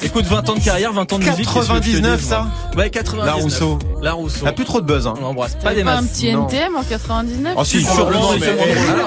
Écoute, 0.02 0.26
20 0.26 0.50
ans 0.50 0.54
de 0.56 0.60
carrière, 0.60 0.92
20 0.92 1.10
ans 1.14 1.18
de 1.18 1.24
musique. 1.24 1.46
qu'est-ce 1.46 1.48
que 1.48 1.60
je 1.62 1.66
te 1.66 1.72
99 1.72 2.20
dis, 2.20 2.26
ça 2.26 2.46
Ouais, 2.76 2.90
99. 2.90 3.26
La 3.26 3.32
Rousseau. 3.42 3.78
La 4.02 4.12
Rousseau. 4.12 4.44
T'as 4.44 4.52
plus 4.52 4.66
trop 4.66 4.82
de 4.82 4.86
buzz 4.86 5.06
hein. 5.06 5.14
On 5.22 5.24
embrasse 5.26 5.54
pas 5.54 5.74
des 5.74 5.82
pas 5.82 5.92
un 5.92 6.02
masses. 6.02 6.10
petit 6.10 6.32
Non. 6.34 6.46
NTM 6.46 6.76
en 6.76 6.82
99 6.82 7.54
Oh 7.56 7.64
si, 7.64 7.82
sûrement, 7.82 8.10
non, 8.10 8.32
mais 8.38 8.46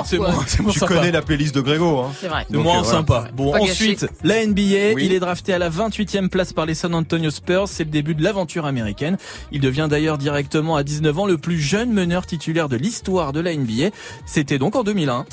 c'est 0.05 0.17
moins 0.17 0.43
tu 0.73 0.79
sympa. 0.79 0.93
connais 0.95 1.11
la 1.11 1.21
playlist 1.21 1.53
de 1.53 1.61
Grégo. 1.61 1.99
Hein. 1.99 2.11
C'est 2.19 2.27
vrai. 2.27 2.47
Donc, 2.49 2.63
moins 2.63 2.79
euh, 2.79 2.81
voilà. 2.81 2.97
sympa. 2.97 3.25
Bon, 3.35 3.51
Pas 3.51 3.59
ensuite, 3.59 4.07
la 4.23 4.43
NBA, 4.43 4.95
Oui. 4.95 5.03
il 5.05 5.13
est 5.13 5.19
drafté 5.19 5.53
à 5.53 5.59
la 5.59 5.69
28e 5.69 6.29
place 6.29 6.51
par 6.53 6.65
les 6.65 6.73
San 6.73 6.95
Antonio 6.95 7.29
Spurs. 7.29 7.67
C'est 7.67 7.83
le 7.83 7.91
début 7.91 8.15
de 8.15 8.23
l'aventure 8.23 8.65
américaine. 8.65 9.17
Il 9.51 9.61
devient 9.61 9.85
d'ailleurs 9.87 10.17
directement 10.17 10.75
à 10.77 10.83
19 10.83 11.19
ans 11.19 11.25
le 11.27 11.37
plus 11.37 11.59
jeune 11.59 11.91
meneur 11.93 12.25
titulaire 12.25 12.69
de 12.69 12.77
l'histoire 12.77 13.33
de 13.33 13.39
la 13.39 13.53
NBA. 13.55 13.89
C'était 14.25 14.57
donc 14.57 14.75
en 14.75 14.83
2001. 14.83 15.25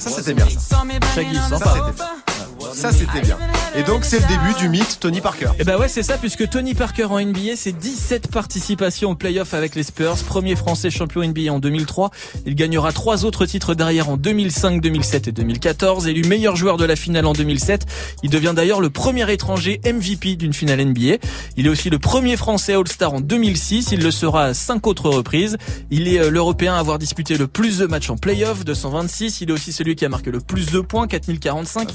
Ça 0.00 0.08
c'était 0.10 0.32
bien. 0.34 0.46
Ça, 0.48 0.82
Shaggy, 1.14 1.36
ça 1.36 1.58
sympa. 1.58 1.94
c'était 1.94 2.49
Ça 2.72 2.92
c'était 2.92 3.20
bien. 3.20 3.38
Et 3.74 3.82
donc 3.82 4.04
c'est 4.04 4.18
le 4.18 4.26
début 4.26 4.54
du 4.58 4.68
mythe 4.68 4.98
Tony 5.00 5.20
Parker. 5.20 5.50
Et 5.58 5.64
bah 5.64 5.78
ouais, 5.78 5.88
c'est 5.88 6.02
ça, 6.02 6.18
puisque 6.18 6.48
Tony 6.48 6.74
Parker 6.74 7.04
en 7.04 7.20
NBA, 7.20 7.56
c'est 7.56 7.72
17 7.72 8.30
participations 8.30 9.10
aux 9.10 9.14
playoffs 9.14 9.54
avec 9.54 9.74
les 9.74 9.82
Spurs, 9.82 10.16
premier 10.26 10.56
français 10.56 10.90
champion 10.90 11.22
NBA 11.22 11.52
en 11.52 11.58
2003. 11.58 12.10
Il 12.46 12.54
gagnera 12.54 12.92
trois 12.92 13.24
autres 13.24 13.46
titres 13.46 13.74
derrière 13.74 14.08
en 14.08 14.16
2005, 14.16 14.80
2007 14.80 15.28
et 15.28 15.32
2014. 15.32 16.08
Élu 16.08 16.24
meilleur 16.24 16.56
joueur 16.56 16.76
de 16.76 16.84
la 16.84 16.96
finale 16.96 17.26
en 17.26 17.32
2007, 17.32 17.86
il 18.22 18.30
devient 18.30 18.52
d'ailleurs 18.54 18.80
le 18.80 18.90
premier 18.90 19.30
étranger 19.32 19.80
MVP 19.84 20.36
d'une 20.36 20.52
finale 20.52 20.84
NBA. 20.84 21.18
Il 21.56 21.66
est 21.66 21.70
aussi 21.70 21.90
le 21.90 21.98
premier 21.98 22.36
français 22.36 22.74
All-Star 22.74 23.14
en 23.14 23.20
2006. 23.20 23.92
Il 23.92 24.02
le 24.02 24.10
sera 24.10 24.44
à 24.46 24.54
cinq 24.54 24.86
autres 24.86 25.08
reprises. 25.08 25.56
Il 25.90 26.08
est 26.08 26.18
euh, 26.18 26.30
l'Européen 26.30 26.74
à 26.74 26.78
avoir 26.78 26.98
disputé 26.98 27.36
le 27.36 27.46
plus 27.46 27.78
de 27.78 27.86
matchs 27.86 28.10
en 28.10 28.16
playoff, 28.16 28.64
226. 28.64 29.40
Il 29.40 29.50
est 29.50 29.52
aussi 29.52 29.72
celui 29.72 29.94
qui 29.94 30.04
a 30.04 30.08
marqué 30.08 30.30
le 30.30 30.40
plus 30.40 30.70
de 30.72 30.80
points, 30.80 31.06
4045. 31.06 31.90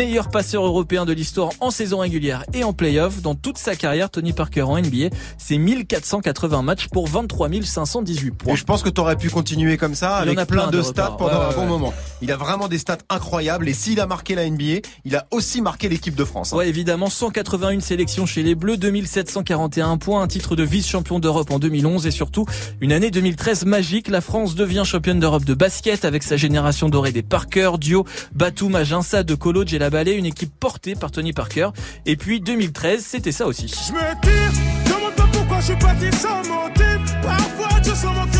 Meilleur 0.00 0.30
passeur 0.30 0.64
européen 0.64 1.04
de 1.04 1.12
l'histoire 1.12 1.50
en 1.60 1.70
saison 1.70 1.98
régulière 1.98 2.44
et 2.54 2.64
en 2.64 2.72
playoff. 2.72 3.20
Dans 3.20 3.34
toute 3.34 3.58
sa 3.58 3.76
carrière, 3.76 4.08
Tony 4.08 4.32
Parker 4.32 4.62
en 4.62 4.78
NBA, 4.80 5.14
c'est 5.36 5.58
1480 5.58 6.62
matchs 6.62 6.88
pour 6.88 7.06
23 7.06 7.50
518 7.62 8.30
points. 8.30 8.54
Et 8.54 8.56
je 8.56 8.64
pense 8.64 8.82
que 8.82 8.88
t'aurais 8.88 9.16
pu 9.16 9.28
continuer 9.28 9.76
comme 9.76 9.94
ça 9.94 10.20
Il 10.22 10.28
y 10.28 10.28
en 10.30 10.32
avec 10.32 10.38
a 10.38 10.46
plein 10.46 10.62
plein 10.62 10.70
de 10.70 10.78
de 10.78 10.82
stats 10.82 11.16
pendant 11.18 11.32
Ouais, 11.32 11.44
un 11.44 11.48
ouais, 11.50 11.54
bon 11.54 11.60
ouais. 11.60 11.66
moment. 11.66 11.94
Il 12.22 12.32
a 12.32 12.38
vraiment 12.38 12.66
des 12.66 12.78
stats 12.78 12.96
incroyables 13.10 13.68
et 13.68 13.74
s'il 13.74 14.00
a 14.00 14.06
marqué 14.06 14.34
la 14.34 14.48
NBA, 14.48 14.80
il 15.04 15.16
a 15.16 15.26
aussi 15.32 15.60
marqué 15.60 15.90
l'équipe 15.90 16.14
de 16.14 16.24
France. 16.24 16.54
hein. 16.54 16.56
Ouais, 16.56 16.70
évidemment, 16.70 17.10
181 17.10 17.80
sélections 17.80 18.24
chez 18.24 18.42
les 18.42 18.54
Bleus, 18.54 18.78
2741 18.78 19.98
points, 19.98 20.22
un 20.22 20.28
titre 20.28 20.56
de 20.56 20.62
vice-champion 20.62 21.18
d'Europe 21.18 21.50
en 21.50 21.58
2011 21.58 22.06
et 22.06 22.10
surtout 22.10 22.46
une 22.80 22.92
année 22.92 23.10
2013 23.10 23.66
magique. 23.66 24.08
La 24.08 24.22
France 24.22 24.54
devient 24.54 24.84
championne 24.86 25.20
d'Europe 25.20 25.44
de 25.44 25.52
basket 25.52 26.06
avec 26.06 26.22
sa 26.22 26.38
génération 26.38 26.88
dorée 26.88 27.12
des 27.12 27.22
Parker, 27.22 27.72
Dio, 27.78 28.06
Batum, 28.34 28.74
Aginsa, 28.76 29.24
De 29.24 29.34
Colo, 29.34 29.64
Ballet, 29.90 30.14
une 30.14 30.26
équipe 30.26 30.52
portée 30.58 30.94
par 30.94 31.10
Tony 31.10 31.32
Parker. 31.32 31.70
Et 32.06 32.16
puis 32.16 32.40
2013, 32.40 33.04
c'était 33.04 33.32
ça 33.32 33.46
aussi. 33.46 33.68
Je 33.68 33.92
me 33.92 33.98
tire, 34.22 34.52
demande 34.86 35.14
pas 35.14 35.28
pourquoi 35.32 35.60
je 35.60 35.64
suis 35.66 35.76
parti 35.76 36.12
sans 36.12 36.38
motif. 36.48 36.89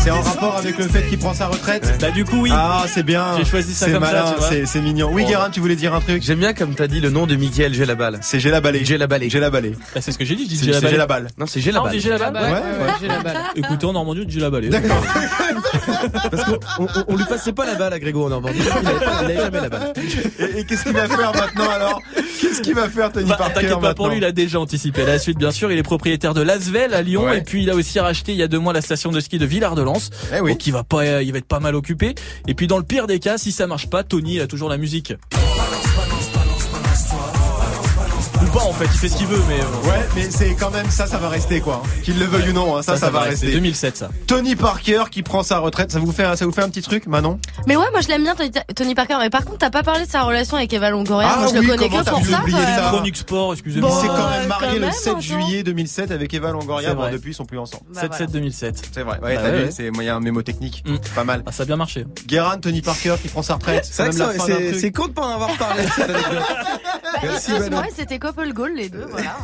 C'est 0.03 0.09
en 0.09 0.21
rapport 0.21 0.57
avec 0.57 0.77
le 0.79 0.87
fait 0.87 1.03
qu'il 1.07 1.19
prend 1.19 1.33
sa 1.33 1.45
retraite 1.47 1.97
Bah 2.01 2.09
du 2.09 2.25
coup 2.25 2.37
oui. 2.41 2.49
Ah 2.51 2.85
c'est 2.87 3.03
bien. 3.03 3.37
J'ai 3.37 3.45
choisi 3.45 3.73
ça 3.75 3.85
comme 3.91 4.03
ça, 4.03 4.11
malin, 4.39 4.65
c'est 4.65 4.81
mignon. 4.81 5.09
Oui. 5.11 5.25
Guérin, 5.25 5.49
tu 5.51 5.59
voulais 5.59 5.75
dire 5.75 5.93
un 5.93 5.99
truc 6.01 6.23
J'aime 6.23 6.39
bien 6.39 6.53
comme 6.53 6.73
t'as 6.73 6.87
dit 6.87 6.99
le 6.99 7.11
nom 7.11 7.27
de 7.27 7.35
Michael 7.35 7.73
J'ai 7.73 7.85
la 7.85 7.93
balle. 7.95 8.17
C'est 8.21 8.39
J'ai 8.39 8.49
la 8.49 8.61
balai. 8.61 8.83
J'ai 8.83 8.97
la 8.97 9.05
balle. 9.05 9.21
J'ai 9.27 9.39
la 9.39 9.49
balai. 9.51 9.73
Bah, 9.93 10.01
c'est 10.01 10.11
ce 10.11 10.17
que 10.17 10.25
j'ai 10.25 10.35
dit, 10.35 10.45
je 10.45 10.49
dis 10.49 10.57
C'est 10.57 10.65
j'ai 10.65 10.71
la 10.71 10.79
J'ai 10.79 10.97
la 10.97 11.05
balle. 11.05 11.23
balle. 11.23 11.31
Non, 11.37 11.45
c'est 11.45 11.61
J'ai 11.61 11.71
la 11.71 11.79
Ah, 11.79 11.83
balle. 11.83 11.91
dit 11.91 11.99
j'ai 11.99 12.09
la 12.09 12.17
balle 12.17 12.33
Ouais, 12.33 12.41
ouais, 12.49 12.53
ouais, 12.87 12.93
j'ai 12.99 13.07
la 13.07 13.19
balle. 13.19 13.37
Écoutez, 13.55 13.85
en 13.85 13.93
Normandie, 13.93 14.25
j'ai 14.27 14.39
la 14.39 14.49
balle. 14.49 14.69
D'accord. 14.69 15.03
Parce 16.31 16.43
qu'on 16.45 16.59
on, 16.79 16.87
on 17.07 17.15
lui 17.15 17.25
passait 17.25 17.53
pas 17.53 17.65
la 17.65 17.75
balle 17.75 17.93
à 17.93 17.99
Grégo 17.99 18.25
en 18.25 18.29
Normandie. 18.29 18.59
Il 18.59 18.71
avait, 18.71 18.99
pas- 18.99 19.11
il 19.21 19.25
avait 19.25 19.37
jamais 19.37 19.61
la 19.61 19.69
balle. 19.69 19.93
Et, 20.39 20.59
et 20.59 20.65
qu'est-ce 20.65 20.83
qu'il 20.83 20.93
va 20.93 21.07
faire 21.07 21.31
maintenant 21.33 21.69
alors? 21.69 22.01
Qu'est-ce 22.39 22.61
qu'il 22.61 22.73
va 22.75 22.89
faire 22.89 23.11
Tony 23.11 23.27
Bah, 23.29 23.35
Parker 23.37 23.61
T'inquiète 23.61 23.79
pas 23.79 23.93
pour 23.93 24.09
lui, 24.09 24.17
il 24.17 24.25
a 24.25 24.31
déjà 24.31 24.59
anticipé 24.59 25.05
la 25.05 25.19
suite, 25.19 25.37
bien 25.37 25.51
sûr. 25.51 25.71
Il 25.71 25.77
est 25.77 25.83
propriétaire 25.83 26.33
de 26.33 26.41
Lasvel 26.41 26.93
à 26.93 27.01
Lyon 27.01 27.23
Ouais. 27.25 27.39
et 27.39 27.41
puis 27.41 27.63
il 27.63 27.69
a 27.69 27.75
aussi 27.75 27.99
racheté 27.99 28.31
il 28.31 28.37
y 28.37 28.43
a 28.43 28.47
deux 28.47 28.59
mois 28.59 28.73
la 28.73 28.81
station 28.81 29.11
de 29.11 29.19
ski 29.19 29.37
de 29.37 29.45
Villard-de-Lans. 29.45 29.97
Eh 30.35 30.39
oui. 30.41 30.51
Donc 30.51 30.65
il 30.67 30.71
va 30.73 30.83
pas, 30.83 31.21
il 31.21 31.31
va 31.31 31.37
être 31.37 31.45
pas 31.45 31.59
mal 31.59 31.75
occupé. 31.75 32.15
Et 32.47 32.53
puis 32.53 32.67
dans 32.67 32.77
le 32.77 32.83
pire 32.83 33.07
des 33.07 33.19
cas, 33.19 33.37
si 33.37 33.51
ça 33.51 33.67
marche 33.67 33.87
pas, 33.89 34.03
Tony 34.03 34.35
il 34.35 34.41
a 34.41 34.47
toujours 34.47 34.69
la 34.69 34.77
musique. 34.77 35.13
Pas 38.61 38.67
en 38.69 38.73
fait, 38.73 38.85
il 38.85 38.97
fait 38.97 39.09
ce 39.09 39.17
qu'il 39.17 39.27
veut, 39.27 39.41
mais 39.47 39.59
euh, 39.59 39.89
Ouais, 39.89 40.07
mais 40.15 40.29
c'est 40.29 40.53
quand 40.55 40.69
même 40.71 40.89
ça, 40.89 41.07
ça 41.07 41.17
va 41.17 41.29
rester 41.29 41.61
quoi. 41.61 41.81
Qu'il 42.03 42.19
le 42.19 42.25
veuille 42.25 42.49
ou 42.49 42.53
non, 42.53 42.77
hein, 42.77 42.81
ça, 42.83 42.97
ça, 42.97 43.09
va 43.09 43.21
rester. 43.21 43.51
2007 43.53 43.97
ça. 43.97 44.09
Tony 44.27 44.55
Parker 44.55 45.03
qui 45.09 45.23
prend 45.23 45.43
sa 45.43 45.59
retraite, 45.59 45.91
ça 45.91 45.99
vous 45.99 46.11
fait, 46.11 46.23
un- 46.23 46.35
ça 46.35 46.45
vous 46.45 46.51
fait 46.51 46.61
un 46.61 46.69
petit 46.69 46.81
truc, 46.81 47.07
Manon? 47.07 47.39
Mais 47.67 47.75
ouais, 47.75 47.85
moi 47.91 48.01
je 48.01 48.07
l'aime 48.07 48.23
bien 48.23 48.35
Tony, 48.75 48.93
Parker. 48.95 49.15
Mais 49.19 49.29
par 49.29 49.45
contre, 49.45 49.59
t'as 49.59 49.69
pas 49.69 49.83
parlé 49.83 50.05
de 50.05 50.09
sa 50.11 50.23
relation 50.23 50.57
avec 50.57 50.71
Eva 50.73 50.89
Longoria. 50.89 51.29
Ah 51.33 51.37
moi 51.39 51.47
je 51.47 51.59
oui, 51.59 51.65
le 51.65 51.71
connais 51.73 51.89
que 51.89 51.95
pour 52.09 52.25
ça. 52.25 52.41
Chronique 52.89 53.17
sport, 53.17 53.49
Il 53.51 53.53
excusez-moi. 53.53 54.01
s'est 54.01 54.07
quand 54.07 54.29
même 54.29 54.47
marié 54.47 54.67
quand 54.67 54.73
le 54.75 54.79
même, 54.81 54.91
7 54.91 55.07
attends. 55.09 55.19
juillet 55.21 55.63
2007 55.63 56.11
avec 56.11 56.33
Eva 56.33 56.51
Longoria. 56.51 56.93
Bon, 56.93 57.11
depuis, 57.11 57.31
ils 57.31 57.35
sont 57.35 57.45
plus 57.45 57.57
ensemble. 57.59 57.83
Bah, 57.93 58.01
7-7 58.07 58.31
2007. 58.31 58.81
C'est 58.93 59.01
vrai. 59.03 59.19
Ouais, 59.23 59.35
Bah 59.35 59.41
t'as 59.43 59.51
vu, 59.51 59.67
c'est, 59.71 59.89
moi, 59.91 60.03
il 60.03 60.07
y 60.07 60.09
a 60.09 60.15
un 60.15 60.19
mémo 60.19 60.41
technique. 60.41 60.83
Mm. 60.85 60.97
Pas 61.15 61.23
mal. 61.23 61.43
Ah, 61.45 61.51
ça 61.51 61.63
a 61.63 61.65
bien 61.65 61.75
marché. 61.77 62.05
Guérin, 62.27 62.57
Tony 62.57 62.81
Parker 62.81 63.15
qui 63.21 63.27
prend 63.27 63.41
sa 63.41 63.55
retraite. 63.55 63.85
C'est 63.85 64.91
quand 64.91 65.07
de 65.07 65.13
pas 65.13 65.23
en 65.23 65.29
avoir 65.33 65.51
parlé. 65.57 65.83
Bah, 67.13 67.19
Merci, 67.23 67.51
Manon. 67.51 67.81
c'était 67.95 68.19
couple 68.19 68.53
goal 68.53 68.73
les 68.73 68.89
deux, 68.89 69.05
voilà. 69.09 69.37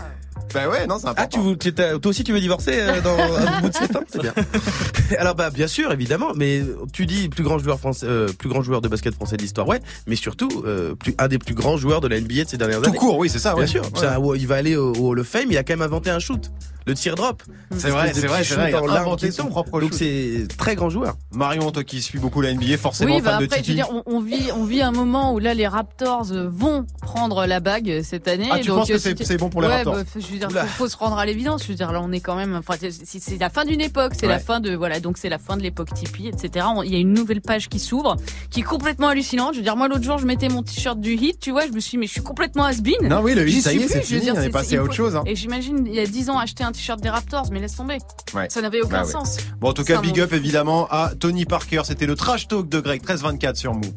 Bah 0.54 0.70
ouais, 0.70 0.88
non, 0.88 0.98
c'est 1.00 1.08
important. 1.08 1.16
Ah, 1.24 1.28
tu, 1.28 1.40
veux- 1.40 1.58
tu 1.58 1.74
t'as- 1.74 1.98
toi 2.00 2.10
aussi 2.10 2.24
tu 2.24 2.34
veux 2.34 2.40
divorcer 2.40 2.74
euh, 2.76 3.02
dans, 3.02 3.14
au 3.58 3.62
bout 3.62 3.70
de 3.70 3.74
7 3.76 3.96
ans 3.96 4.00
C'est 4.08 4.22
bien. 4.22 4.34
Alors 5.20 5.36
bah 5.36 5.50
bien 5.50 5.68
sûr, 5.68 5.92
évidemment, 5.92 6.30
mais 6.36 6.62
tu 6.94 7.06
dis 7.06 7.30
plus 7.30 7.44
grand 7.44 7.60
joueur 7.60 7.80
français, 7.80 8.06
euh, 8.08 8.28
plus 8.32 8.50
grand 8.50 8.62
joueur 8.62 8.82
de 8.82 8.88
basket 8.88 9.14
français 9.14 9.38
de 9.38 9.42
l'histoire, 9.42 9.68
ouais, 9.68 9.80
mais 10.08 10.16
surtout 10.16 10.64
euh, 10.66 10.96
plus, 10.96 11.16
un 11.18 11.28
des 11.28 11.38
plus 11.40 11.54
grands 11.54 11.78
joueurs 11.78 12.02
de 12.02 12.08
la 12.08 12.20
NBA 12.20 12.44
de 12.46 12.50
ces 12.50 12.58
dernières 12.58 12.82
Tout 12.82 12.90
années. 12.90 12.98
court, 12.98 13.18
oui, 13.18 13.30
c'est 13.30 13.40
ça, 13.40 13.54
ouais. 13.56 13.64
Bien 13.64 13.68
sûr. 13.68 13.84
Ouais. 13.84 14.00
Ça, 14.00 14.20
ouais, 14.20 14.38
il 14.40 14.48
va 14.48 14.56
aller 14.56 14.76
au, 14.76 14.94
au 14.94 15.10
Hall 15.10 15.20
of 15.20 15.28
Fame. 15.28 15.48
Il 15.50 15.58
a 15.58 15.64
quand 15.64 15.74
même 15.74 15.82
inventé 15.82 16.10
un 16.10 16.20
shoot, 16.20 16.52
le 16.86 16.94
tir 16.94 17.16
drop. 17.16 17.44
C'est 17.78 17.90
vrai, 17.90 18.10
de 18.10 18.16
c'est 18.16 18.28
vrai, 18.28 18.44
c'est 18.44 18.56
vrai. 18.56 18.72
shoot 18.72 18.82
Il 18.84 18.90
a 18.92 19.02
inventé 19.02 19.32
son 19.32 19.46
propre 19.48 19.80
Donc 19.82 19.94
c'est 19.94 20.48
très 20.58 20.76
grand 20.76 20.90
joueur. 20.90 21.16
Marion, 21.34 21.72
toi 21.72 21.84
qui 21.84 22.02
suis 22.02 22.20
beaucoup 22.20 22.42
la 22.42 22.54
NBA, 22.54 22.78
forcément 22.78 23.16
Oui, 23.16 23.22
bah 23.22 23.32
fan 23.32 23.40
de 23.40 23.46
après, 23.46 23.58
je 23.58 23.62
veux 23.62 23.64
Titi. 23.64 23.76
dire, 23.76 23.88
on, 23.92 24.04
on 24.06 24.22
vit, 24.22 24.50
on 24.56 24.64
vit 24.64 24.82
un 24.82 24.92
moment 24.92 25.34
où 25.34 25.40
là, 25.40 25.54
les 25.54 25.68
Raptors 25.68 26.26
vont 26.48 26.86
prendre 27.02 27.46
la 27.46 27.60
bague 27.60 28.02
cette 28.04 28.28
année. 28.28 28.48
Ah, 28.52 28.60
tu 28.60 28.68
donc, 28.68 28.80
penses 28.80 28.88
que 28.90 28.98
c'est- 28.98 29.38
bon 29.38 29.50
pour 29.50 29.62
les 29.62 29.68
ouais, 29.68 29.76
Raptors 29.76 29.96
bah, 29.96 30.04
Je 30.16 30.26
veux 30.40 30.48
dire, 30.48 30.62
faut, 30.62 30.68
faut 30.68 30.88
se 30.90 30.98
rendre 30.98 31.18
à 31.18 31.26
l'évidence. 31.26 31.64
Je 31.64 31.70
veux 31.70 31.76
dire, 31.76 31.92
là, 31.92 32.02
on 32.02 32.12
est 32.12 32.20
quand 32.20 32.36
même. 32.36 32.56
Enfin, 32.56 32.76
c'est- 32.80 33.38
la 33.40 33.50
fin 33.50 33.66
d'une 33.66 33.82
époque. 33.82 34.14
C'est 34.16 34.26
Ouais. 34.28 34.32
la 34.34 34.40
fin 34.40 34.60
de 34.60 34.76
voilà. 34.76 35.00
Donc 35.00 35.18
c'est 35.18 35.30
la 35.30 35.38
fin 35.38 35.58
de 35.58 35.62
l'époque 35.62 35.94
Tipeee, 35.94 36.28
etc. 36.28 36.66
Il 36.86 36.92
y 36.92 36.96
a 36.96 37.00
une 37.00 37.14
nouvelle 37.14 37.42
page 37.42 37.70
qui 37.70 37.80
s'ouvre, 37.80 38.16
qui 38.50 38.62
est 38.62 38.64
complètement 38.64 39.08
hallucinante. 39.10 39.54
Je 39.54 39.60
veux 39.60 39.64
dire, 39.64 39.76
moi 39.76 39.88
l'autre 39.88 40.04
jour, 40.04 40.18
je 40.18 40.26
mettais 40.26 40.50
mon 40.50 40.64
t-shirt 40.64 41.00
du 41.00 41.14
hit, 41.14 41.40
tu 41.40 41.52
vois, 41.52 41.68
je 41.68 41.72
me 41.72 41.80
suis, 41.80 41.92
dit, 41.92 41.98
mais 41.98 42.08
je 42.08 42.12
suis 42.14 42.22
complètement 42.22 42.64
has-been. 42.66 43.08
Non, 43.08 43.22
oui, 43.22 43.34
le 43.36 43.48
hit, 43.48 43.62
ça 43.64 43.74
y 43.74 43.78
est, 43.78 43.88
c'est 43.88 44.02
fini, 44.02 44.22
dire, 44.22 44.34
on 44.36 44.40
est 44.40 44.44
c'est- 44.44 44.50
passé 44.50 44.78
à 44.78 44.84
autre 44.84 44.94
chose, 44.94 45.16
hein. 45.16 45.24
Et 45.26 45.36
j'imagine, 45.36 45.86
il 45.88 45.94
y 45.94 46.00
a 46.00 46.06
10 46.06 46.30
ans, 46.30 46.38
acheter 46.40 46.64
un 46.64 46.72
t-shirt 46.72 47.00
des 47.02 47.10
Raptors, 47.10 47.50
mais 47.52 47.60
laisse 47.60 47.76
tomber. 47.76 47.98
Ouais. 48.34 48.48
Ça 48.50 48.62
n'avait 48.62 48.82
aucun 48.82 49.02
Bah 49.02 49.06
ouais. 49.06 49.12
sens. 49.12 49.38
Bon, 49.60 49.70
en 49.70 49.74
tout 49.74 49.84
cas, 49.84 50.00
big 50.02 50.20
up 50.20 50.34
évidemment 50.34 50.88
à 50.90 51.12
Tony 51.20 51.46
Parker. 51.46 51.82
C'était 51.86 52.06
le 52.06 52.16
trash 52.16 52.48
talk 52.48 52.68
de 52.70 52.80
Greg 52.80 53.02
1324 53.02 53.58
sur 53.58 53.74
Move. 53.74 53.92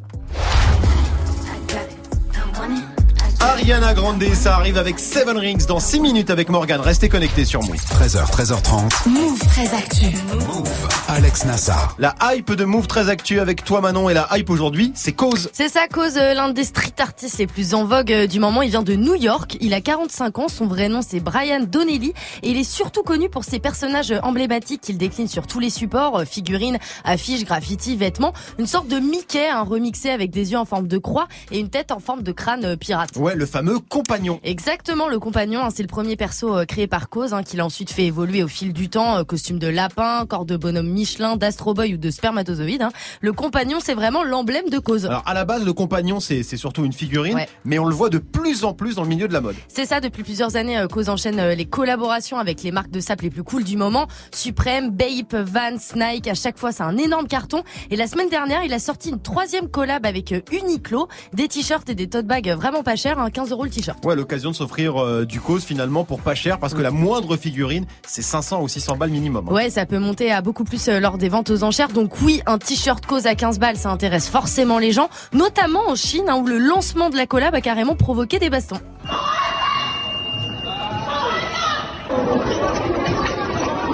Ariana 3.41 3.95
Grande, 3.95 4.23
ça 4.35 4.57
arrive 4.57 4.77
avec 4.77 4.99
Seven 4.99 5.39
Rings 5.39 5.65
dans 5.67 5.81
6 5.81 6.01
minutes 6.01 6.29
avec 6.29 6.51
Morgan. 6.51 6.79
Restez 6.81 7.09
connectés 7.09 7.47
sur 7.47 7.63
Move. 7.63 7.75
13h, 7.77 8.31
13h30. 8.31 9.09
Move 9.09 9.39
très 9.39 9.75
actu. 9.75 10.07
Move. 10.35 10.69
Alex 11.09 11.47
Nassar. 11.47 11.97
La 11.99 12.15
hype 12.23 12.53
de 12.53 12.65
Move 12.65 12.87
très 12.87 13.09
actu 13.09 13.41
avec 13.41 13.65
toi 13.65 13.81
Manon 13.81 14.11
et 14.11 14.15
la 14.15 14.29
hype 14.33 14.51
aujourd'hui, 14.51 14.93
c'est 14.95 15.13
Cause. 15.13 15.49
C'est 15.55 15.71
ça, 15.71 15.89
Cause, 15.89 16.19
euh, 16.19 16.35
l'un 16.35 16.51
des 16.51 16.65
street 16.65 16.93
artistes 16.99 17.39
les 17.39 17.47
plus 17.47 17.75
en 17.75 17.85
vogue 17.87 18.13
euh, 18.13 18.27
du 18.27 18.41
moment. 18.41 18.61
Il 18.61 18.71
vient 18.71 18.83
de 18.83 18.95
New 18.95 19.15
York. 19.15 19.57
Il 19.61 19.73
a 19.73 19.81
45 19.81 20.39
ans. 20.39 20.49
Son 20.49 20.67
vrai 20.67 20.91
nom, 20.91 21.01
c'est 21.01 21.21
Brian 21.21 21.61
Donnelly. 21.61 22.13
Et 22.43 22.51
il 22.51 22.59
est 22.59 22.71
surtout 22.71 23.03
connu 23.03 23.31
pour 23.31 23.45
ses 23.45 23.59
personnages 23.59 24.15
emblématiques 24.23 24.83
qu'il 24.83 24.99
décline 24.99 25.29
sur 25.29 25.47
tous 25.47 25.61
les 25.61 25.71
supports, 25.71 26.19
euh, 26.21 26.25
figurines, 26.27 26.79
affiches, 27.05 27.45
graffitis, 27.45 27.97
vêtements. 27.97 28.35
Une 28.59 28.67
sorte 28.67 28.89
de 28.89 28.99
Mickey, 28.99 29.49
un 29.49 29.63
remixé 29.63 30.11
avec 30.11 30.31
des 30.31 30.53
yeux 30.53 30.59
en 30.59 30.67
forme 30.67 30.89
de 30.89 30.99
croix 30.99 31.27
et 31.51 31.59
une 31.59 31.71
tête 31.71 31.91
en 31.91 32.01
forme 32.01 32.23
de 32.23 32.33
crâne 32.33 32.65
euh, 32.65 32.77
pirate. 32.77 33.17
Ouais, 33.17 33.30
le 33.35 33.47
fameux 33.47 33.79
compagnon. 33.79 34.41
Exactement, 34.43 35.09
le 35.09 35.19
compagnon, 35.19 35.61
hein, 35.63 35.69
c'est 35.75 35.83
le 35.83 35.89
premier 35.89 36.17
perso 36.17 36.57
euh, 36.57 36.65
créé 36.65 36.87
par 36.87 37.09
Cause, 37.09 37.33
hein, 37.35 37.43
qu'il 37.43 37.61
a 37.61 37.65
ensuite 37.65 37.91
fait 37.91 38.05
évoluer 38.07 38.43
au 38.43 38.49
fil 38.49 38.73
du 38.73 38.89
temps, 38.89 39.19
euh, 39.19 39.25
costume 39.25 39.59
de 39.59 39.67
lapin, 39.69 40.27
corps 40.27 40.45
de 40.45 40.57
bonhomme 40.57 40.89
Michelin, 40.91 41.37
d'Astro 41.37 41.75
Boy 41.75 41.95
ou 41.95 41.97
de 41.97 42.11
spermatozoïde. 42.11 42.83
hein. 42.83 42.91
Le 43.21 43.33
compagnon, 43.33 43.79
c'est 43.83 43.95
vraiment 43.95 44.25
l'emblème 44.25 44.69
de 44.69 44.79
Cause. 44.79 45.07
Alors 45.07 45.23
à 45.27 45.35
la 45.35 45.45
base, 45.45 45.65
le 45.65 45.73
compagnon, 45.73 46.21
c'est 46.21 46.43
c'est 46.43 46.57
surtout 46.57 46.85
une 46.85 46.93
figurine, 46.93 47.35
Ouais. 47.35 47.49
mais 47.65 47.79
on 47.79 47.85
le 47.85 47.95
voit 47.95 48.11
de 48.11 48.19
plus 48.19 48.65
en 48.65 48.73
plus 48.75 48.95
dans 48.97 49.03
le 49.03 49.09
milieu 49.09 49.29
de 49.29 49.33
la 49.33 49.41
mode. 49.41 49.57
C'est 49.69 49.87
ça, 49.87 50.01
depuis 50.01 50.23
plusieurs 50.23 50.57
années, 50.57 50.79
euh, 50.79 50.87
Cause 50.89 51.09
enchaîne 51.09 51.39
euh, 51.39 51.55
les 51.55 51.67
collaborations 51.67 52.39
avec 52.39 52.63
les 52.63 52.73
marques 52.73 52.91
de 52.91 53.01
sable 53.01 53.25
les 53.25 53.31
plus 53.31 53.43
cool 53.45 53.65
du 53.65 53.77
moment. 53.77 54.07
Supreme, 54.35 54.91
Bape, 54.91 55.35
Vans, 55.35 55.77
Nike, 55.97 56.27
à 56.29 56.35
chaque 56.35 56.59
fois 56.59 56.73
c'est 56.73 56.83
un 56.83 56.97
énorme 56.97 57.27
carton. 57.29 57.63
Et 57.91 57.97
la 57.97 58.07
semaine 58.07 58.29
dernière, 58.29 58.65
il 58.65 58.73
a 58.73 58.79
sorti 58.79 59.11
une 59.11 59.21
troisième 59.21 59.69
collab 59.69 60.07
avec 60.07 60.33
euh, 60.33 60.41
Uniqlo, 60.53 61.09
des 61.35 61.47
t-shirts 61.49 61.89
et 61.91 61.95
des 61.95 62.09
tote 62.09 62.27
bags 62.27 62.49
euh, 62.49 62.57
vraiment 62.57 62.83
pas 62.83 62.97
chers, 62.97 63.19
hein, 63.23 63.31
15 63.31 63.51
euros 63.53 63.65
le 63.65 63.71
t-shirt. 63.71 64.05
Ouais, 64.05 64.17
l'occasion 64.17 64.51
de 64.51 64.57
s'offrir 64.57 64.97
euh, 65.03 65.25
du 65.25 65.41
cause 65.41 65.65
finalement 65.65 66.05
pour 66.05 66.21
pas 66.21 66.35
cher 66.35 66.59
parce 66.59 66.75
que 66.75 66.81
la 66.83 66.91
moindre 66.91 67.37
figurine, 67.37 67.87
c'est 68.07 68.23
500 68.23 68.63
ou 68.63 68.69
600 68.69 68.97
balles 68.97 69.11
minimum. 69.11 69.47
hein. 69.49 69.53
Ouais, 69.53 69.71
ça 69.71 69.87
peut 69.87 69.99
monter 69.99 70.31
à 70.33 70.43
beaucoup 70.43 70.65
plus 70.65 70.89
euh, 70.89 71.01
lors 71.01 71.19
des 71.19 71.29
ventes 71.29 71.51
aux 71.51 71.63
enchères. 71.65 71.89
Donc 71.89 72.21
oui, 72.23 72.43
un 72.47 72.59
t-shirt 72.59 73.05
cause 73.07 73.27
à 73.27 73.35
15 73.35 73.59
balles, 73.59 73.77
ça 73.77 73.91
intéresse 73.91 74.29
forcément 74.29 74.79
les 74.79 74.93
gens, 74.93 75.09
notamment 75.33 75.89
en 75.89 75.95
Chine, 75.95 76.25
hein, 76.29 76.37
où 76.37 76.47
le 76.47 76.59
lancement 76.59 77.11
de 77.11 77.17
la 77.17 77.27
collab 77.27 77.55
a 77.55 77.61
carrément 77.61 77.95
provoqué 77.97 78.39
des 78.39 78.51
bastons. 78.51 78.81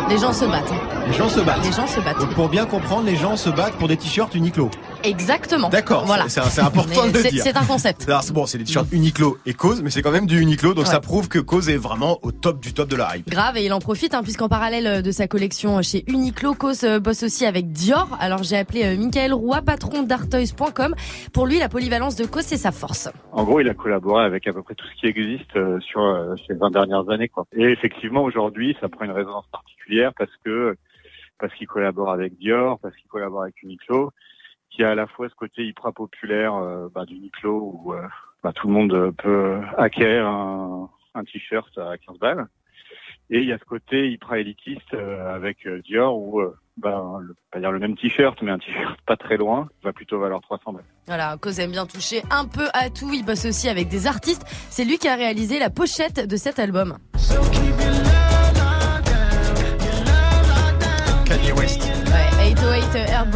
Les 0.08 0.18
gens 0.18 0.32
se 0.32 0.44
battent. 0.44 0.70
hein. 0.72 1.02
Les 1.08 1.12
gens 1.12 1.28
se 1.28 1.40
battent. 1.40 1.64
Les 1.64 1.72
gens 1.72 1.86
se 1.86 2.00
battent. 2.00 2.20
Donc 2.20 2.34
pour 2.34 2.48
bien 2.48 2.64
comprendre, 2.64 3.06
les 3.06 3.16
gens 3.16 3.36
se 3.36 3.50
battent 3.50 3.74
pour 3.74 3.88
des 3.88 3.96
t-shirts 3.96 4.34
Uniqlo. 4.34 4.70
Exactement. 5.04 5.68
D'accord, 5.68 6.04
Voilà. 6.06 6.24
c'est 6.28 6.42
c'est 6.44 6.60
important 6.60 7.06
de 7.08 7.12
le 7.18 7.30
dire. 7.30 7.42
C'est 7.42 7.56
un 7.56 7.64
concept. 7.64 8.08
Alors 8.08 8.22
c'est 8.22 8.32
bon, 8.32 8.46
c'est 8.46 8.58
des 8.58 8.64
t-shirts 8.64 8.88
Uniqlo 8.92 9.38
et 9.46 9.54
Cause, 9.54 9.82
mais 9.82 9.90
c'est 9.90 10.02
quand 10.02 10.10
même 10.10 10.26
du 10.26 10.40
Uniqlo, 10.40 10.74
donc 10.74 10.84
Ouais. 10.86 10.90
ça 10.90 11.00
prouve 11.00 11.28
que 11.28 11.38
Cause 11.38 11.68
est 11.68 11.76
vraiment 11.76 12.18
au 12.22 12.32
top 12.32 12.60
du 12.60 12.72
top 12.74 12.88
de 12.88 12.96
la 12.96 13.16
hype. 13.16 13.28
Grave 13.30 13.56
et 13.56 13.64
il 13.64 13.72
en 13.72 13.78
profite 13.78 14.14
hein, 14.14 14.22
puisqu'en 14.22 14.48
parallèle 14.48 15.02
de 15.02 15.10
sa 15.10 15.28
collection 15.28 15.80
chez 15.82 16.04
Uniqlo, 16.08 16.54
Cause 16.54 16.84
euh, 16.84 16.98
bosse 17.00 17.22
aussi 17.22 17.44
avec 17.46 17.72
Dior. 17.72 18.08
Alors 18.20 18.42
j'ai 18.42 18.56
appelé 18.56 18.84
euh, 18.84 18.96
Michael 18.96 19.32
Roy, 19.32 19.62
patron 19.62 20.02
d'Artoys.com. 20.02 20.94
Pour 21.32 21.46
lui, 21.46 21.58
la 21.58 21.68
polyvalence 21.68 22.16
de 22.16 22.24
Cause, 22.26 22.44
c'est 22.44 22.56
sa 22.56 22.72
force. 22.72 23.08
En 23.32 23.44
gros, 23.44 23.60
il 23.60 23.68
a 23.68 23.74
collaboré 23.74 24.24
avec 24.24 24.46
à 24.46 24.52
peu 24.52 24.62
près 24.62 24.74
tout 24.74 24.86
ce 24.94 25.00
qui 25.00 25.06
existe 25.06 25.56
euh, 25.56 25.78
sur 25.80 26.00
euh, 26.00 26.34
ces 26.46 26.54
20 26.54 26.70
dernières 26.70 27.08
années. 27.10 27.28
Quoi. 27.28 27.44
Et 27.56 27.64
effectivement, 27.64 28.22
aujourd'hui, 28.22 28.76
ça 28.80 28.88
prend 28.88 29.04
une 29.04 29.10
résonance 29.12 29.46
particulière 29.52 30.12
parce 30.18 30.30
que 30.44 30.76
parce 31.38 31.52
qu'il 31.54 31.66
collabore 31.66 32.10
avec 32.10 32.38
Dior, 32.38 32.78
parce 32.80 32.94
qu'il 32.96 33.06
collabore 33.08 33.42
avec 33.42 33.62
Uniqlo, 33.62 34.10
qui 34.70 34.84
a 34.84 34.90
à 34.90 34.94
la 34.94 35.06
fois 35.06 35.28
ce 35.28 35.34
côté 35.34 35.64
hyper 35.64 35.92
populaire 35.92 36.54
euh, 36.54 36.88
bah, 36.92 37.04
d'Uniqlo 37.04 37.82
où 37.84 37.94
euh, 37.94 38.02
bah, 38.42 38.52
tout 38.52 38.66
le 38.68 38.74
monde 38.74 39.12
peut 39.16 39.60
acquérir 39.76 40.26
un, 40.26 40.90
un 41.14 41.24
t-shirt 41.24 41.76
à 41.78 41.96
15 41.98 42.18
balles. 42.18 42.46
Et 43.28 43.38
il 43.40 43.46
y 43.46 43.52
a 43.52 43.58
ce 43.58 43.64
côté 43.64 44.08
hyper 44.10 44.34
élitiste 44.34 44.94
euh, 44.94 45.34
avec 45.34 45.66
euh, 45.66 45.82
Dior 45.82 46.16
où 46.16 46.40
euh, 46.40 46.56
bah, 46.76 47.02
le, 47.20 47.34
pas 47.50 47.58
dire 47.58 47.72
le 47.72 47.80
même 47.80 47.96
t-shirt, 47.96 48.40
mais 48.42 48.52
un 48.52 48.58
t-shirt 48.58 49.00
pas 49.04 49.16
très 49.16 49.36
loin 49.36 49.68
va 49.82 49.92
plutôt 49.92 50.20
valoir 50.20 50.40
300 50.42 50.74
balles. 50.74 50.84
Voilà, 51.06 51.36
Cause 51.40 51.58
aime 51.58 51.72
bien 51.72 51.86
toucher 51.86 52.22
un 52.30 52.46
peu 52.46 52.68
à 52.72 52.88
tout. 52.90 53.10
Il 53.12 53.24
bosse 53.24 53.46
aussi 53.46 53.68
avec 53.68 53.88
des 53.88 54.06
artistes. 54.06 54.44
C'est 54.70 54.84
lui 54.84 54.98
qui 54.98 55.08
a 55.08 55.16
réalisé 55.16 55.58
la 55.58 55.70
pochette 55.70 56.28
de 56.28 56.36
cet 56.36 56.60
album. 56.60 56.98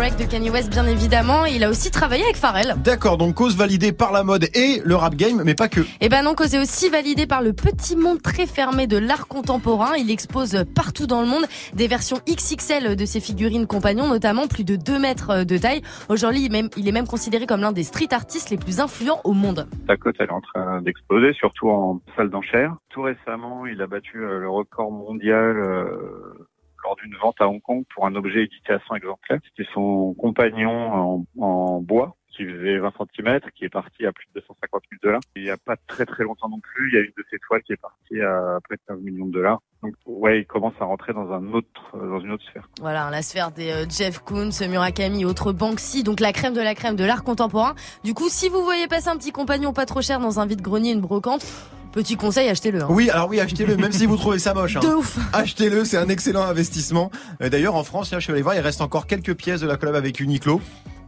808 0.00 0.06
Airbreak 0.06 0.16
de 0.16 0.30
Kanye 0.30 0.50
West, 0.50 0.70
bien 0.70 0.86
évidemment. 0.86 1.44
Il 1.44 1.62
a 1.62 1.68
aussi 1.68 1.90
travaillé 1.90 2.24
avec 2.24 2.36
Pharrell. 2.36 2.74
D'accord, 2.82 3.18
donc 3.18 3.34
Cause 3.34 3.54
validée 3.54 3.92
par 3.92 4.12
la 4.12 4.22
mode 4.24 4.44
et 4.54 4.80
le 4.82 4.94
rap 4.94 5.14
game, 5.14 5.42
mais 5.44 5.54
pas 5.54 5.68
que. 5.68 5.80
Et 6.00 6.08
ben 6.08 6.22
non, 6.22 6.34
Cause 6.34 6.54
est 6.54 6.58
aussi 6.58 6.88
validé 6.88 7.26
par 7.26 7.42
le 7.42 7.52
petit 7.52 7.96
monde 7.96 8.22
très 8.22 8.46
fermé 8.46 8.86
de 8.86 8.96
l'art 8.96 9.28
contemporain. 9.28 9.96
Il 9.98 10.10
expose 10.10 10.64
partout 10.74 11.06
dans 11.06 11.20
le 11.20 11.26
monde 11.26 11.44
des 11.74 11.86
versions 11.86 12.16
XXL 12.26 12.96
de 12.96 13.04
ses 13.04 13.20
figurines 13.20 13.66
compagnons, 13.66 14.08
notamment 14.08 14.46
plus 14.46 14.64
de 14.64 14.76
2 14.76 14.98
mètres 14.98 15.44
de 15.44 15.58
taille. 15.58 15.82
Aujourd'hui, 16.08 16.40
il 16.40 16.46
est 16.46 16.48
même- 16.62 16.70
il 16.78 16.88
est 16.88 16.92
même 16.92 17.06
considéré 17.06 17.44
comme 17.44 17.60
l'un 17.60 17.72
des 17.72 17.84
street 17.84 18.08
artistes 18.12 18.48
les 18.48 18.56
plus 18.56 18.80
influents 18.80 19.20
au 19.24 19.34
monde. 19.34 19.68
Sa 19.86 19.98
cote, 19.98 20.16
elle 20.18 20.28
est 20.28 20.32
en 20.32 20.40
train 20.40 20.80
d'exploser, 20.80 21.34
surtout 21.34 21.68
en 21.68 22.00
salle 22.16 22.30
d'enchères. 22.30 22.74
Tout 22.88 23.02
récemment, 23.02 23.66
il 23.66 23.82
a 23.82 23.86
battu 23.86 24.24
euh, 24.24 24.38
le 24.38 24.48
record 24.48 24.90
mondial 24.90 25.58
euh, 25.58 26.48
lors 26.82 26.96
d'une 26.96 27.14
vente 27.16 27.40
à 27.40 27.48
Hong 27.48 27.60
Kong 27.60 27.84
pour 27.94 28.06
un 28.06 28.14
objet 28.14 28.44
édité 28.44 28.72
à 28.72 28.80
100 28.86 28.96
exemplaires. 28.96 29.40
C'était 29.48 29.68
son 29.72 30.14
compagnon 30.14 30.70
en, 30.70 31.24
en 31.38 31.80
bois 31.80 32.16
qui 32.40 32.46
faisait 32.50 32.78
20 32.78 32.90
cm, 33.16 33.40
qui 33.54 33.64
est 33.66 33.68
parti 33.68 34.06
à 34.06 34.12
plus 34.12 34.26
de 34.34 34.40
250 34.40 34.82
000 34.90 35.00
dollars. 35.02 35.20
Il 35.36 35.42
n'y 35.42 35.50
a 35.50 35.56
pas 35.58 35.76
très 35.86 36.06
très 36.06 36.24
longtemps 36.24 36.48
non 36.48 36.60
plus, 36.60 36.90
il 36.90 36.94
y 36.94 36.98
a 36.98 37.00
une 37.00 37.12
de 37.16 37.24
ses 37.30 37.38
toiles 37.38 37.62
qui 37.62 37.72
est 37.74 37.76
partie 37.80 38.20
à 38.22 38.58
près 38.64 38.76
de 38.76 38.80
15 38.88 39.00
millions 39.02 39.26
de 39.26 39.32
dollars. 39.32 39.58
Donc 39.82 39.94
ouais, 40.06 40.40
il 40.40 40.46
commence 40.46 40.74
à 40.80 40.84
rentrer 40.84 41.12
dans 41.12 41.30
un 41.32 41.52
autre, 41.52 41.68
dans 41.94 42.20
une 42.20 42.30
autre 42.32 42.44
sphère. 42.44 42.68
Voilà, 42.80 43.10
la 43.10 43.20
sphère 43.22 43.50
des 43.50 43.70
euh, 43.70 43.84
Jeff 43.90 44.20
Koons, 44.20 44.50
Murakami, 44.68 45.24
autres 45.24 45.52
Banksy, 45.52 46.02
donc 46.02 46.20
la 46.20 46.32
crème 46.32 46.54
de 46.54 46.60
la 46.62 46.74
crème 46.74 46.96
de 46.96 47.04
l'art 47.04 47.24
contemporain. 47.24 47.74
Du 48.04 48.14
coup, 48.14 48.28
si 48.30 48.48
vous 48.48 48.62
voyez 48.62 48.86
passer 48.88 49.08
un 49.08 49.16
petit 49.16 49.32
compagnon 49.32 49.72
pas 49.74 49.84
trop 49.86 50.00
cher 50.02 50.18
dans 50.20 50.40
un 50.40 50.46
vide-grenier, 50.46 50.92
une 50.92 51.00
brocante, 51.00 51.46
petit 51.92 52.16
conseil, 52.16 52.48
achetez-le. 52.48 52.82
hein. 52.82 52.86
Oui, 52.90 53.10
alors 53.10 53.28
oui, 53.28 53.40
achetez-le, 53.40 53.76
même 53.76 53.92
si 53.92 54.06
vous 54.06 54.16
trouvez 54.16 54.38
ça 54.38 54.54
moche. 54.54 54.76
hein. 54.76 54.80
De 54.80 54.94
ouf. 54.94 55.18
Achetez-le, 55.34 55.84
c'est 55.84 55.96
un 55.98 56.08
excellent 56.08 56.42
investissement. 56.42 57.10
D'ailleurs, 57.40 57.74
en 57.74 57.84
France, 57.84 58.12
là, 58.12 58.18
je 58.18 58.24
suis 58.24 58.32
allé 58.32 58.42
voir, 58.42 58.54
il 58.54 58.60
reste 58.60 58.80
encore 58.80 59.06
quelques 59.06 59.34
pièces 59.34 59.60
de 59.60 59.66
la 59.66 59.76
collab 59.76 59.94
avec 59.94 60.20
Uniqlo. 60.20 60.60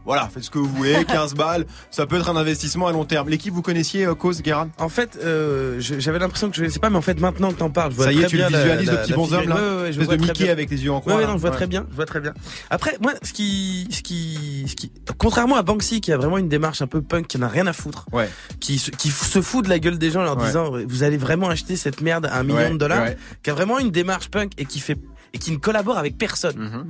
Voilà, 0.05 0.29
faites 0.33 0.43
ce 0.43 0.49
que 0.49 0.57
vous 0.59 0.67
voulez, 0.67 1.05
15 1.07 1.33
balles, 1.35 1.65
ça 1.91 2.05
peut 2.05 2.17
être 2.17 2.29
un 2.29 2.35
investissement 2.35 2.87
à 2.87 2.91
long 2.91 3.05
terme. 3.05 3.29
L'équipe, 3.29 3.53
vous 3.53 3.61
connaissiez 3.61 4.05
euh, 4.05 4.15
Cause, 4.15 4.41
Guérin 4.41 4.69
En 4.79 4.89
fait, 4.89 5.17
euh, 5.23 5.77
je- 5.79 5.99
j'avais 5.99 6.19
l'impression 6.19 6.49
que 6.49 6.55
je 6.57 6.63
ne 6.65 6.69
sais 6.69 6.79
pas, 6.79 6.89
mais 6.89 6.97
en 6.97 7.01
fait, 7.01 7.19
maintenant 7.19 7.51
que 7.51 7.57
t'en 7.57 7.69
parles, 7.69 7.91
je 7.91 7.95
vois 7.97 8.05
Ça 8.05 8.11
y 8.11 8.17
est, 8.17 8.19
très 8.21 8.27
tu 8.29 8.35
le 8.37 8.41
bien 8.41 8.49
la- 8.49 8.59
visualises, 8.63 8.87
la- 8.87 8.93
le 8.93 8.99
petit 9.01 9.09
la 9.11 9.15
bonhomme, 9.15 9.29
figurine. 9.41 9.49
là 9.49 9.55
Ouais, 9.55 9.61
ouais, 9.61 9.75
ouais, 9.75 9.83
je 9.85 9.89
Espèce 9.91 10.05
vois 10.05 10.15
de 10.17 10.21
très 10.21 10.31
Mickey 10.31 10.43
bien. 10.43 10.51
avec 10.51 10.69
les 10.69 10.83
yeux 10.83 10.91
en 10.91 10.99
croix, 10.99 11.13
Ouais, 11.13 11.19
ouais, 11.19 11.25
là. 11.25 11.29
non, 11.31 11.37
je 11.37 11.41
vois 11.41 11.49
Ouais. 11.51 11.55
très 11.55 11.67
bien, 11.67 11.85
je 11.89 11.95
vois 11.95 12.05
très 12.05 12.19
bien. 12.19 12.33
Après, 12.69 12.97
moi, 13.01 13.13
ce 13.23 13.33
qui, 13.33 13.87
ce 13.91 14.01
qui, 14.01 14.65
ce 14.67 14.75
qui, 14.75 14.91
contrairement 15.17 15.55
à 15.55 15.61
Banksy, 15.63 16.01
qui 16.01 16.11
a 16.11 16.17
vraiment 16.17 16.37
une 16.37 16.49
démarche 16.49 16.81
un 16.81 16.87
peu 16.87 17.01
punk, 17.01 17.27
qui 17.27 17.37
n'a 17.37 17.47
rien 17.47 17.67
à 17.67 17.73
foutre, 17.73 18.05
ouais. 18.11 18.29
qui, 18.59 18.79
se- 18.79 18.91
qui 18.91 19.09
se 19.09 19.41
fout 19.41 19.63
de 19.63 19.69
la 19.69 19.79
gueule 19.79 19.97
des 19.97 20.11
gens 20.11 20.21
en 20.21 20.23
leur 20.25 20.37
Ouais. 20.37 20.45
disant, 20.47 20.71
vous 20.87 21.03
allez 21.03 21.17
vraiment 21.17 21.49
acheter 21.49 21.75
cette 21.75 22.01
merde 22.01 22.25
à 22.25 22.37
un 22.39 22.43
million 22.43 22.57
Ouais, 22.57 22.69
de 22.71 22.77
dollars, 22.77 23.03
ouais. 23.03 23.17
qui 23.43 23.49
a 23.49 23.53
vraiment 23.53 23.79
une 23.79 23.91
démarche 23.91 24.29
punk 24.29 24.51
et 24.57 24.65
qui 24.65 24.79
fait 24.79 24.97
et 25.35 25.39
qui 25.39 25.51
ne 25.51 25.57
collabore 25.57 25.97
avec 25.97 26.17
personne. 26.17 26.85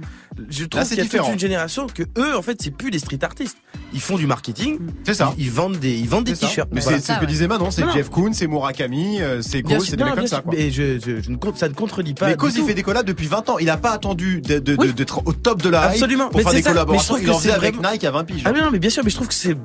Je 0.50 0.66
trouve 0.66 0.84
qu'il 0.86 0.98
y 0.98 1.00
a 1.00 1.04
différent. 1.04 1.26
toute 1.26 1.34
une 1.36 1.40
génération 1.40 1.88
que 1.88 2.04
eux, 2.18 2.36
en 2.36 2.42
fait, 2.42 2.62
c'est 2.62 2.72
plus 2.72 2.92
des 2.92 3.00
street 3.00 3.20
artistes. 3.24 3.58
Ils 3.94 4.02
font 4.02 4.18
du 4.18 4.28
marketing. 4.28 4.80
C'est 5.06 5.14
ça. 5.14 5.34
Ils, 5.38 5.46
ils 5.46 5.52
vendent 5.52 5.78
des, 5.78 5.94
ils 5.98 6.10
vendent 6.10 6.26
des 6.26 6.34
t-shirts. 6.34 6.68
Mais 6.74 6.82
Voilà. 6.82 7.00
c'est 7.00 7.14
ce 7.14 7.20
que 7.20 7.26
disait 7.26 7.48
Manon, 7.48 7.72
c'est. 7.72 7.90
Jeff 7.94 8.10
Koons, 8.10 8.34
c'est 8.34 8.48
Murakami, 8.48 9.22
euh, 9.22 9.42
c'est 9.42 9.66
sûr, 9.66 9.82
c'est 9.86 9.96
des 9.96 10.04
mecs 10.04 10.16
comme 10.16 10.28
ça, 10.28 10.42
quoi. 10.42 10.54
Mais 10.56 10.72
je, 10.72 11.00
je, 11.00 11.22
je 11.22 11.30
ne 11.30 11.38
compte, 11.38 11.58
ça 11.58 11.70
ne 11.70 11.74
contredit 11.74 12.14
pas. 12.16 12.28
Mais 12.28 12.36
Cause, 12.36 12.56
il 12.58 12.66
fait 12.66 12.74
des 12.74 12.84
collabs 12.84 13.06
depuis 13.06 13.28
20 13.28 13.50
ans. 13.50 13.58
Il 13.60 13.70
a 13.70 13.78
pas 13.78 13.92
attendu 13.92 14.42
de- 14.42 14.60
de- 14.60 14.76
Oui. 14.78 14.94
d'être 14.94 15.22
au 15.26 15.32
top 15.34 15.62
de 15.62 15.70
la 15.70 15.84
Absolument. 15.84 16.28
pour 16.30 16.38
Mais 16.38 16.44
faire 16.44 16.52
des 16.54 16.62
ça. 16.62 16.70
Mais 16.70 16.74
je 16.74 16.80
collaborations. 16.80 17.14
trouve 17.16 17.26
Il 17.28 17.32
en 17.32 17.40
faisait 17.40 17.52
avec 17.52 17.76
Nike 17.82 18.04
à 18.04 18.12
20 18.12 18.24
piges. 18.26 18.42
Ah 18.46 18.52
mais 18.52 18.60
non, 18.62 18.72
mais 18.72 18.80
bien 18.80 18.90
sûr, 18.90 19.04
mais 19.06 19.10
je 19.10 19.16
trouve 19.16 19.28
que 19.30 19.34
c'est 19.34 19.56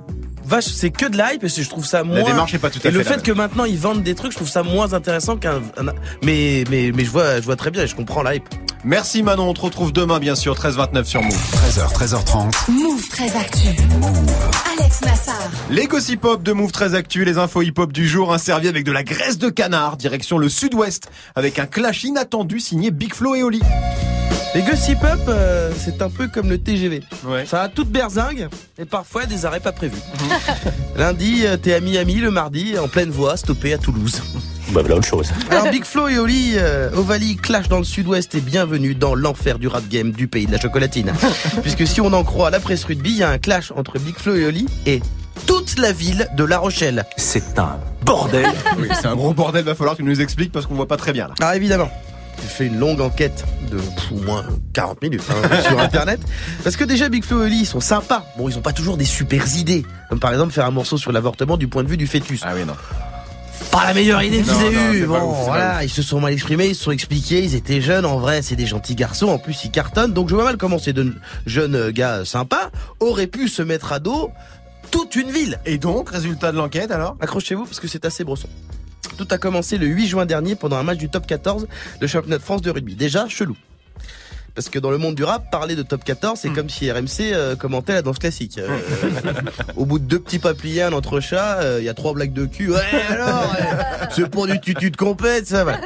vache, 0.49 0.65
c'est 0.67 0.91
que 0.91 1.07
de 1.07 1.17
l'hype 1.17 1.45
et 1.45 1.49
je 1.49 1.69
trouve 1.69 1.85
ça 1.87 2.03
moins. 2.03 2.23
démarche 2.23 2.55
est 2.55 2.59
pas 2.59 2.71
tout 2.71 2.81
à 2.85 2.89
et 2.89 2.91
le 2.91 2.99
fait 2.99 3.05
la 3.05 3.11
fait 3.11 3.17
même. 3.17 3.23
que 3.27 3.33
maintenant 3.33 3.65
ils 3.65 3.79
vendent 3.79 4.03
des 4.03 4.15
trucs, 4.15 4.33
je 4.33 4.37
trouve 4.37 4.49
ça 4.49 4.63
moins 4.63 4.93
intéressant 4.95 5.37
qu'un. 5.37 5.61
un- 5.77 5.93
mais 6.23 6.65
mais 6.71 6.91
mais 6.95 7.05
je 7.05 7.11
vois, 7.11 7.37
je 7.37 7.43
vois 7.45 7.57
très 7.57 7.71
bien 7.71 7.83
et 7.83 7.87
je 7.87 7.95
comprends 7.95 8.23
l'hype. 8.23 8.45
Merci 8.85 9.23
Manon, 9.25 9.49
on 9.49 9.55
te 9.55 9.61
retrouve 9.61 9.93
demain 9.93 10.19
bien 10.21 10.35
sûr, 10.37 10.55
13h29 10.55 11.05
sur 11.05 11.21
Move. 11.23 11.35
13h, 11.35 11.93
13h30. 11.93 12.71
Move 12.71 13.09
très 13.09 13.37
actu. 13.37 13.69
Alex 14.79 15.01
Nassar. 15.03 15.35
Les 15.71 15.87
gossip 15.87 16.25
hop 16.25 16.43
de 16.43 16.53
Move 16.53 16.71
très 16.73 16.95
actu, 16.95 17.25
les 17.25 17.39
infos 17.39 17.63
hip 17.63 17.75
hop 17.79 17.93
du 17.93 18.07
jour, 18.09 18.33
un 18.33 18.39
servi 18.39 18.69
avec 18.69 18.85
de 18.85 18.93
la 18.93 19.03
graisse 19.03 19.37
de 19.39 19.49
canard, 19.51 19.97
direction 19.97 20.39
le 20.39 20.49
sud-ouest, 20.49 21.09
avec 21.35 21.59
un 21.59 21.67
clash 21.67 22.05
inattendu 22.05 22.61
signé 22.61 22.91
Big 22.93 23.15
Flo 23.15 23.35
et 23.35 23.43
Oli. 23.43 23.61
Les 24.55 24.63
gossip 24.63 25.05
up, 25.05 25.21
euh, 25.29 25.71
c'est 25.77 26.01
un 26.01 26.09
peu 26.09 26.27
comme 26.27 26.49
le 26.49 26.59
TGV. 26.59 27.03
Ouais. 27.25 27.45
Ça 27.45 27.63
a 27.63 27.69
toute 27.69 27.91
berzingue 27.91 28.49
et 28.79 28.87
parfois 28.87 29.27
des 29.27 29.45
arrêts 29.45 29.61
pas 29.61 29.73
prévus. 29.73 30.01
Lundi, 30.97 31.43
euh, 31.45 31.59
t'es 31.59 31.75
à 31.75 31.81
Miami, 31.81 32.15
le 32.15 32.31
mardi, 32.31 32.79
en 32.79 32.89
pleine 32.89 33.11
voie, 33.11 33.37
stoppé 33.37 33.75
à 33.75 33.79
Toulouse. 33.79 34.23
Bah 34.71 34.81
voilà 34.81 34.97
autre 34.97 35.07
chose. 35.07 35.31
Alors 35.51 35.71
Big 35.71 35.85
Flo 35.85 36.09
et 36.09 36.19
Oli, 36.19 36.53
euh, 36.57 36.91
Ovalie 36.95 37.37
clash 37.37 37.69
dans 37.69 37.79
le 37.79 37.85
sud-ouest 37.85 38.35
et 38.35 38.41
bienvenue 38.41 38.95
dans 38.95 39.15
l'enfer 39.15 39.59
du 39.59 39.69
rap 39.69 39.87
game 39.89 40.13
du 40.13 40.29
pays 40.29 40.47
de 40.47 40.53
la 40.53 40.59
chocolatine. 40.59 41.13
Puisque 41.63 41.87
si 41.87 42.01
on 42.01 42.13
en 42.15 42.25
croit 42.25 42.51
la 42.51 42.61
presse 42.61 42.85
rugby, 42.85 43.11
il 43.11 43.17
y 43.19 43.23
a 43.23 43.31
un 43.31 43.39
clash 43.39 43.71
entre 43.77 43.99
Big 43.99 44.17
Flo 44.17 44.35
et 44.35 44.47
Oli 44.47 44.67
et 44.87 45.03
toute 45.47 45.79
la 45.79 45.93
ville 45.93 46.27
de 46.37 46.45
La 46.45 46.59
Rochelle. 46.59 47.05
C'est 47.19 47.59
un 47.59 47.79
bordel. 48.03 48.47
oui, 48.79 48.89
c'est 48.95 49.07
un 49.07 49.15
gros 49.17 49.35
bordel, 49.35 49.65
va 49.65 49.75
falloir 49.75 49.95
que 49.97 50.03
tu 50.03 50.09
nous 50.09 50.21
expliques 50.23 50.53
parce 50.53 50.67
qu'on 50.67 50.75
voit 50.75 50.89
pas 50.89 50.97
très 50.97 51.13
bien 51.13 51.29
là. 51.29 51.35
Ah 51.41 51.55
évidemment. 51.55 51.91
Fait 52.49 52.67
une 52.67 52.79
longue 52.79 53.01
enquête 53.01 53.45
de 53.71 53.79
au 54.11 54.19
moins 54.23 54.45
40 54.73 55.03
minutes 55.03 55.23
hein, 55.31 55.61
sur 55.69 55.79
internet. 55.79 56.19
Parce 56.65 56.77
que 56.77 56.85
déjà 56.85 57.09
Big 57.09 57.23
Flo 57.23 57.43
et 57.43 57.47
Oli, 57.47 57.61
ils 57.61 57.67
sont 57.67 57.81
sympas. 57.81 58.25
Bon, 58.37 58.49
ils 58.49 58.59
ont 58.59 58.63
pas 58.63 58.73
toujours 58.73 58.97
des 58.97 59.05
super 59.05 59.45
idées. 59.57 59.85
Comme 60.09 60.19
par 60.19 60.33
exemple 60.33 60.53
faire 60.53 60.67
un 60.67 60.71
morceau 60.71 60.97
sur 60.97 61.13
l'avortement 61.13 61.57
du 61.57 61.69
point 61.69 61.85
de 61.85 61.89
vue 61.89 61.97
du 61.97 62.07
fœtus. 62.07 62.41
Ah 62.43 62.53
oui, 62.55 62.65
non. 62.65 62.75
Pas 63.71 63.87
la 63.87 63.95
meilleure 63.95 64.23
idée 64.23 64.41
qu'ils 64.43 64.63
aient 64.63 64.73
eue. 64.73 65.07
Bon, 65.07 65.31
ouf, 65.31 65.45
voilà, 65.45 65.85
ils 65.85 65.91
se 65.91 66.01
sont 66.01 66.21
mal 66.21 66.33
exprimés, 66.33 66.69
ils 66.69 66.75
se 66.75 66.85
sont 66.85 66.91
expliqués, 66.91 67.45
ils 67.45 67.55
étaient 67.55 67.81
jeunes. 67.83 68.07
En 68.07 68.19
vrai, 68.19 68.41
c'est 68.41 68.57
des 68.57 68.67
gentils 68.67 68.95
garçons. 68.95 69.29
En 69.29 69.39
plus, 69.39 69.65
ils 69.65 69.71
cartonnent. 69.71 70.13
Donc, 70.13 70.31
je 70.31 70.35
vois 70.35 70.45
mal 70.45 70.57
comment 70.57 70.79
ces 70.79 70.93
deux 70.93 71.15
jeunes 71.45 71.91
gars 71.91 72.25
sympas 72.25 72.71
auraient 73.01 73.27
pu 73.27 73.49
se 73.49 73.63
mettre 73.63 73.93
à 73.93 73.99
dos 73.99 74.31
toute 74.91 75.17
une 75.17 75.31
ville. 75.31 75.59
Et 75.67 75.77
donc, 75.79 76.11
résultat 76.11 76.51
de 76.53 76.57
l'enquête 76.57 76.91
alors? 76.91 77.17
Accrochez-vous 77.21 77.65
parce 77.65 77.81
que 77.81 77.89
c'est 77.89 78.05
assez 78.05 78.25
brosson. 78.25 78.49
Tout 79.17 79.29
a 79.31 79.39
commencé 79.39 79.79
le 79.79 79.87
8 79.87 80.07
juin 80.07 80.27
dernier 80.27 80.55
pendant 80.55 80.77
un 80.77 80.83
match 80.83 80.99
du 80.99 81.09
top 81.09 81.27
14 81.27 81.67
de 82.01 82.07
championnat 82.07 82.39
de 82.39 82.43
France 82.43 82.63
de 82.63 82.71
rugby. 82.71 82.95
Déjà, 82.95 83.29
chelou. 83.29 83.57
Parce 84.59 84.71
que 84.71 84.81
dans 84.81 84.91
le 84.91 84.99
monde 84.99 85.15
du 85.15 85.23
rap, 85.23 85.53
parler 85.53 85.77
de 85.77 85.85
top 85.85 86.03
14, 86.03 86.41
c'est 86.41 86.49
comme 86.49 86.69
si 86.69 86.91
RMC 86.91 87.07
euh, 87.21 87.55
commentait 87.55 87.93
la 87.93 88.03
danse 88.03 88.19
classique. 88.19 88.59
Euh, 88.59 88.77
au 89.77 89.87
bout 89.87 90.01
de 90.01 90.05
deux 90.05 90.19
petits 90.19 90.41
papiers, 90.41 90.83
un 90.83 90.93
entrechat, 90.93 91.61
euh, 91.61 91.77
il 91.81 91.85
y 91.85 91.89
a 91.89 91.95
trois 91.95 92.13
blagues 92.13 92.33
de 92.33 92.45
cul. 92.45 92.73
Ouais, 92.73 92.81
alors, 93.09 93.55
c'est 94.11 94.29
pour 94.29 94.49
du 94.49 94.61
tutu 94.61 94.91
de 94.91 94.97
compète, 94.97 95.47
ça 95.47 95.63
va. 95.63 95.79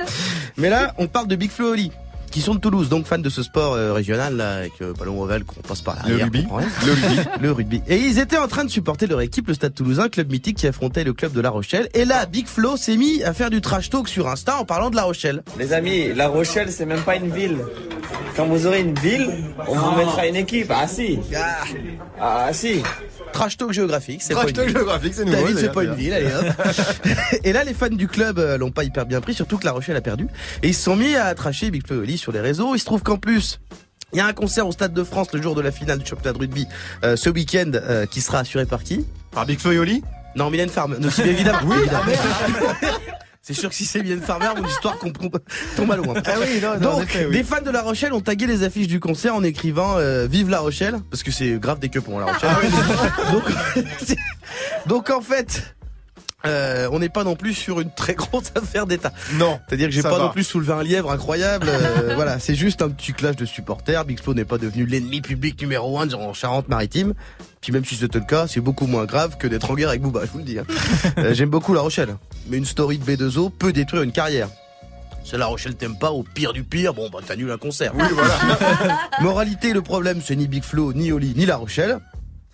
Mais 0.56 0.70
là, 0.70 0.94
on 0.96 1.06
parle 1.06 1.28
de 1.28 1.36
Big 1.36 1.50
Flo 1.50 1.72
Oli, 1.72 1.92
qui 2.32 2.40
sont 2.40 2.54
de 2.54 2.60
Toulouse, 2.60 2.88
donc 2.88 3.06
fans 3.06 3.18
de 3.18 3.28
ce 3.28 3.42
sport 3.42 3.74
euh, 3.74 3.92
régional, 3.92 4.36
là, 4.36 4.56
avec 4.56 4.72
euh, 4.80 4.92
ballon 4.98 5.22
ovale 5.22 5.44
qu'on 5.44 5.60
passe 5.60 5.82
par 5.82 5.96
l'arrière. 5.96 6.18
Le 6.18 6.24
rugby. 6.24 6.46
Le 6.84 6.92
rugby. 6.92 7.28
le 7.40 7.52
rugby. 7.52 7.82
Et 7.86 7.96
ils 7.96 8.18
étaient 8.18 8.38
en 8.38 8.48
train 8.48 8.64
de 8.64 8.70
supporter 8.70 9.06
leur 9.06 9.20
équipe, 9.20 9.46
le 9.46 9.54
Stade 9.54 9.74
Toulousain, 9.74 10.08
club 10.08 10.32
mythique 10.32 10.56
qui 10.56 10.66
affrontait 10.66 11.04
le 11.04 11.12
club 11.12 11.32
de 11.32 11.40
La 11.40 11.50
Rochelle. 11.50 11.88
Et 11.94 12.04
là, 12.04 12.26
Big 12.26 12.46
Flo 12.46 12.76
s'est 12.76 12.96
mis 12.96 13.22
à 13.22 13.32
faire 13.34 13.50
du 13.50 13.60
trash 13.60 13.90
talk 13.90 14.08
sur 14.08 14.28
Insta 14.28 14.58
en 14.58 14.64
parlant 14.64 14.90
de 14.90 14.96
La 14.96 15.04
Rochelle. 15.04 15.42
Les 15.58 15.72
amis, 15.72 16.12
La 16.14 16.28
Rochelle, 16.28 16.72
c'est 16.72 16.86
même 16.86 17.02
pas 17.02 17.16
une 17.16 17.30
ville. 17.30 17.58
Quand 18.34 18.46
vous 18.46 18.66
aurez 18.66 18.80
une 18.80 18.98
ville, 18.98 19.28
on 19.68 19.74
vous 19.74 19.96
mettra 19.96 20.26
une 20.26 20.36
équipe. 20.36 20.70
Ah 20.70 20.88
si. 20.88 21.18
Ah 22.18 22.52
si. 22.52 22.82
Trash 23.32 23.56
talk 23.56 23.72
géographique, 23.72 24.22
c'est 24.22 24.34
Trash 24.34 24.52
talk 24.52 24.68
géographique, 24.68 25.14
c'est 25.14 25.24
nouveau, 25.24 25.42
David, 25.42 25.58
c'est 25.58 25.72
pas 25.72 25.84
une 25.84 25.94
ville, 25.94 26.12
allez 26.12 26.26
hop. 26.26 26.66
et 27.44 27.52
là, 27.52 27.64
les 27.64 27.74
fans 27.74 27.88
du 27.88 28.08
club 28.08 28.38
euh, 28.38 28.58
l'ont 28.58 28.70
pas 28.70 28.84
hyper 28.84 29.06
bien 29.06 29.20
pris, 29.20 29.34
surtout 29.34 29.58
que 29.58 29.64
La 29.64 29.72
Rochelle 29.72 29.96
a 29.96 30.00
perdu. 30.00 30.26
Et 30.62 30.68
ils 30.68 30.74
se 30.74 30.82
sont 30.82 30.96
mis 30.96 31.14
à 31.16 31.34
tracher 31.34 31.70
Big 31.70 31.86
Flo 31.86 32.00
Oli 32.00 32.18
sur 32.18 32.32
les 32.32 32.40
réseaux. 32.40 32.74
Il 32.74 32.78
se 32.78 32.84
trouve 32.84 33.02
qu'en 33.02 33.16
plus, 33.16 33.60
il 34.12 34.18
y 34.18 34.20
a 34.20 34.26
un 34.26 34.32
concert 34.32 34.66
au 34.66 34.72
Stade 34.72 34.92
de 34.92 35.04
France 35.04 35.28
le 35.32 35.40
jour 35.40 35.54
de 35.54 35.62
la 35.62 35.72
finale 35.72 35.98
du 35.98 36.06
championnat 36.06 36.34
de 36.34 36.38
rugby 36.38 36.66
euh, 37.04 37.16
ce 37.16 37.30
week-end 37.30 37.70
euh, 37.74 38.06
qui 38.06 38.20
sera 38.20 38.40
assuré 38.40 38.66
par 38.66 38.82
qui? 38.82 39.06
Par 39.30 39.46
Big 39.46 39.58
Flo 39.58 39.70
Oli? 39.80 40.02
Non, 40.36 40.50
Mylène 40.50 40.68
Farmer. 40.68 40.96
Non, 40.98 41.10
si, 41.10 41.22
évidemment. 41.22 41.60
Oui, 41.64 41.76
évidemment. 41.78 42.04
ah. 42.82 43.18
C'est 43.44 43.54
sûr 43.54 43.70
que 43.70 43.74
si 43.74 43.84
c'est 43.84 44.00
Mylène 44.04 44.22
Farmer, 44.22 44.50
mon 44.56 44.68
histoire 44.68 44.96
tombe 45.00 45.90
à 45.90 45.96
loin. 45.96 46.14
Ah 46.24 46.34
oui, 46.40 46.60
non, 46.62 46.78
Donc, 46.78 47.02
effet, 47.02 47.26
oui. 47.26 47.32
des 47.38 47.42
fans 47.42 47.60
de 47.60 47.70
La 47.70 47.82
Rochelle 47.82 48.12
ont 48.12 48.20
tagué 48.20 48.46
les 48.46 48.62
affiches 48.62 48.86
du 48.86 49.00
concert 49.00 49.34
en 49.34 49.42
écrivant 49.42 49.96
euh, 49.96 50.28
Vive 50.28 50.48
La 50.48 50.60
Rochelle, 50.60 51.00
parce 51.10 51.24
que 51.24 51.32
c'est 51.32 51.58
grave 51.58 51.80
des 51.80 51.88
queupons 51.88 52.18
à 52.18 52.26
La 52.26 52.32
Rochelle. 52.32 52.50
Ah 52.52 53.32
donc, 54.86 55.10
en 55.10 55.20
fait, 55.20 55.74
euh, 56.46 56.88
on 56.92 56.98
n'est 56.98 57.08
pas 57.08 57.24
non 57.24 57.36
plus 57.36 57.54
sur 57.54 57.80
une 57.80 57.90
très 57.90 58.14
grosse 58.16 58.52
affaire 58.54 58.86
d'État. 58.86 59.12
Non. 59.34 59.58
C'est-à-dire 59.68 59.88
que 59.88 59.94
j'ai 59.94 60.02
pas 60.02 60.10
va. 60.10 60.18
non 60.18 60.30
plus 60.30 60.44
soulevé 60.44 60.72
un 60.72 60.82
lièvre 60.82 61.10
incroyable. 61.10 61.66
euh, 61.68 62.12
voilà, 62.16 62.38
c'est 62.38 62.54
juste 62.54 62.82
un 62.82 62.88
petit 62.90 63.12
clash 63.12 63.36
de 63.36 63.44
supporters. 63.44 64.04
Big 64.04 64.20
Flo 64.20 64.34
n'est 64.34 64.44
pas 64.44 64.58
devenu 64.58 64.86
l'ennemi 64.86 65.20
public 65.20 65.60
numéro 65.60 65.98
un 66.00 66.10
en 66.12 66.32
Charente-Maritime. 66.34 67.14
Puis 67.60 67.72
même 67.72 67.84
si 67.84 67.94
c'était 67.94 68.18
le 68.18 68.24
cas, 68.24 68.46
c'est 68.48 68.60
beaucoup 68.60 68.86
moins 68.86 69.04
grave 69.04 69.36
que 69.38 69.46
d'être 69.46 69.70
en 69.70 69.74
guerre 69.74 69.90
avec 69.90 70.02
Booba, 70.02 70.22
je 70.26 70.30
vous 70.32 70.38
le 70.38 70.44
dis. 70.44 70.58
hein. 70.58 70.64
Euh, 71.18 71.34
J'aime 71.34 71.50
beaucoup 71.50 71.74
La 71.74 71.80
Rochelle, 71.82 72.16
mais 72.48 72.56
une 72.56 72.64
story 72.64 72.98
de 72.98 73.04
B2O 73.04 73.50
peut 73.50 73.72
détruire 73.72 74.02
une 74.02 74.12
carrière. 74.12 74.48
Si 75.24 75.36
La 75.36 75.46
Rochelle 75.46 75.76
t'aime 75.76 75.96
pas, 75.96 76.10
au 76.10 76.24
pire 76.24 76.52
du 76.52 76.64
pire, 76.64 76.92
bon 76.94 77.08
bah 77.08 77.20
t'annules 77.24 77.50
un 77.52 77.56
concert. 77.58 77.92
Oui, 77.94 78.02
voilà. 78.12 78.34
Moralité, 79.20 79.72
le 79.72 79.82
problème 79.82 80.20
c'est 80.24 80.34
ni 80.34 80.48
Big 80.48 80.64
Flo, 80.64 80.92
ni 80.92 81.12
Oli, 81.12 81.32
ni 81.36 81.46
La 81.46 81.56
Rochelle. 81.56 81.98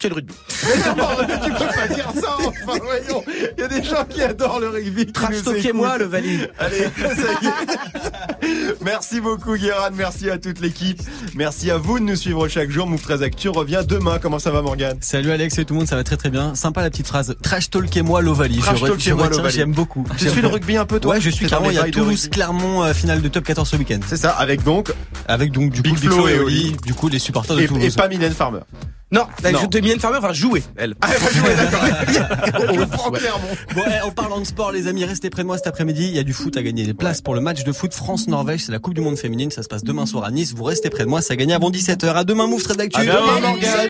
C'est 0.01 0.09
le 0.09 0.15
rugby. 0.15 0.35
Mais 0.65 0.95
non, 0.95 1.09
mais 1.27 1.41
tu 1.45 1.51
peux 1.51 1.59
pas 1.59 1.89
dire 1.93 2.09
ça, 2.21 2.37
enfin 2.39 2.79
voyons. 2.85 3.25
Il 3.57 3.61
y 3.61 3.65
a 3.65 3.69
des 3.69 3.83
gens 3.83 4.05
qui 4.09 4.23
adorent 4.23 4.61
le 4.61 4.69
rugby. 4.69 5.07
Trash 5.13 5.31
nous 5.35 5.41
talkez-moi, 5.53 5.89
écoutent. 5.89 6.01
le 6.01 6.07
valide. 6.07 6.51
Allez, 6.59 6.85
ça 6.97 7.33
y 7.43 7.47
est. 7.47 8.77
Merci 8.85 9.21
beaucoup 9.21 9.57
Guérin, 9.57 9.91
merci 9.93 10.31
à 10.31 10.39
toute 10.39 10.61
l'équipe. 10.61 11.01
Merci 11.35 11.71
à 11.73 11.79
vous 11.79 11.99
de 11.99 12.05
nous 12.05 12.15
suivre 12.15 12.47
chaque 12.47 12.71
jour. 12.71 12.87
Move 12.87 13.03
13 13.03 13.23
Actu 13.25 13.49
revient 13.49 13.83
demain. 13.87 14.19
Comment 14.21 14.39
ça 14.39 14.53
va 14.53 14.63
Morgane 14.63 14.99
Salut 15.01 15.33
Alex 15.33 15.59
et 15.59 15.65
tout 15.65 15.75
le 15.75 15.79
monde, 15.81 15.89
ça 15.89 15.97
va 15.97 16.05
très 16.05 16.17
très 16.17 16.31
bien. 16.31 16.55
Sympa 16.55 16.83
la 16.83 16.91
petite 16.91 17.09
phrase. 17.09 17.35
Trash 17.43 17.71
talkez-moi 17.71 18.23
l'Ovalie. 18.23 18.59
Trash 18.59 18.81
talkez-moi 18.81 19.29
l'Ovalie. 19.29 19.55
J'aime 19.55 19.73
beaucoup. 19.73 20.05
Tu 20.17 20.29
suis 20.29 20.43
le 20.43 20.49
rugby 20.49 20.77
un 20.77 20.85
peu 20.87 21.01
toi 21.01 21.15
Ouais, 21.15 21.21
je 21.21 21.31
suis 21.31 21.47
les 21.47 21.53
Il 21.71 21.75
y 21.75 21.79
a 21.79 21.91
Toulouse, 21.91 22.29
Clermont, 22.29 22.85
euh, 22.85 22.95
finale 22.95 23.21
de 23.21 23.29
top 23.29 23.45
14 23.45 23.69
ce 23.69 23.77
week-end. 23.77 23.99
C'est 24.07 24.17
ça, 24.17 24.31
avec 24.31 24.63
donc 24.63 24.93
Avec 25.27 25.51
donc 25.51 25.73
du 25.73 25.83
Big 25.83 25.95
coup 25.95 26.01
Big 26.01 26.11
Flo 26.11 26.29
et 26.29 26.35
et 26.35 26.39
Oli. 26.39 26.45
Oli, 26.69 26.77
du 26.87 26.95
coup 26.95 27.09
les 27.09 27.19
supporters 27.19 27.57
de 27.57 27.63
et, 27.63 27.67
Toulouse. 27.67 27.85
et 27.85 27.91
pas 27.91 28.09
Mylène 28.09 28.33
Farmer. 28.33 28.61
Non, 29.11 29.27
elle 29.43 29.55
Non. 29.55 29.61
je 29.63 29.67
te 29.67 29.79
Mylène 29.79 30.01
Farmer 30.01 30.21
va 30.21 30.35
jouer, 30.35 30.63
elle. 30.77 30.95
Ah, 31.01 31.09
elle 31.15 31.21
va 31.23 31.31
jouer, 31.31 31.57
d'accord. 31.57 32.75
Je 32.75 32.85
prends 32.85 33.11
Ouais. 33.11 33.21
Bon, 33.75 33.83
eh, 33.87 34.01
en 34.07 34.11
parlant 34.11 34.39
de 34.39 34.45
sport, 34.45 34.71
les 34.71 34.87
amis, 34.87 35.05
restez 35.05 35.31
près 35.31 35.43
de 35.43 35.47
moi 35.47 35.57
cet 35.57 35.67
après-midi. 35.67 36.05
Il 36.09 36.15
y 36.15 36.19
a 36.19 36.23
du 36.25 36.35
foot 36.35 36.57
à 36.59 36.63
gagner. 36.63 36.85
Des 36.85 36.93
places 36.93 37.23
pour 37.23 37.35
le 37.35 37.41
match 37.41 37.65
de 37.65 37.73
foot 37.73 37.95
France-Norvège. 37.95 38.65
C'est 38.67 38.73
la 38.73 38.79
Coupe 38.81 38.93
du 38.95 39.01
Monde 39.01 39.17
féminine. 39.17 39.51
Ça 39.51 39.63
se 39.63 39.69
passe 39.69 39.83
demain 39.83 40.05
soir 40.05 40.25
à 40.25 40.31
Nice. 40.31 40.53
Vous 40.55 40.65
restez 40.65 40.91
près 40.91 41.05
de 41.05 41.09
moi. 41.09 41.23
Ça 41.23 41.37
gagne 41.37 41.53
avant 41.55 41.71
17h. 41.71 42.07
À 42.15 42.25
demain, 42.25 42.47
Move, 42.47 42.63
très 42.63 42.75
d'actu. 42.77 43.01
À 43.01 43.05
demain, 43.05 43.41
Morgane. 43.41 43.87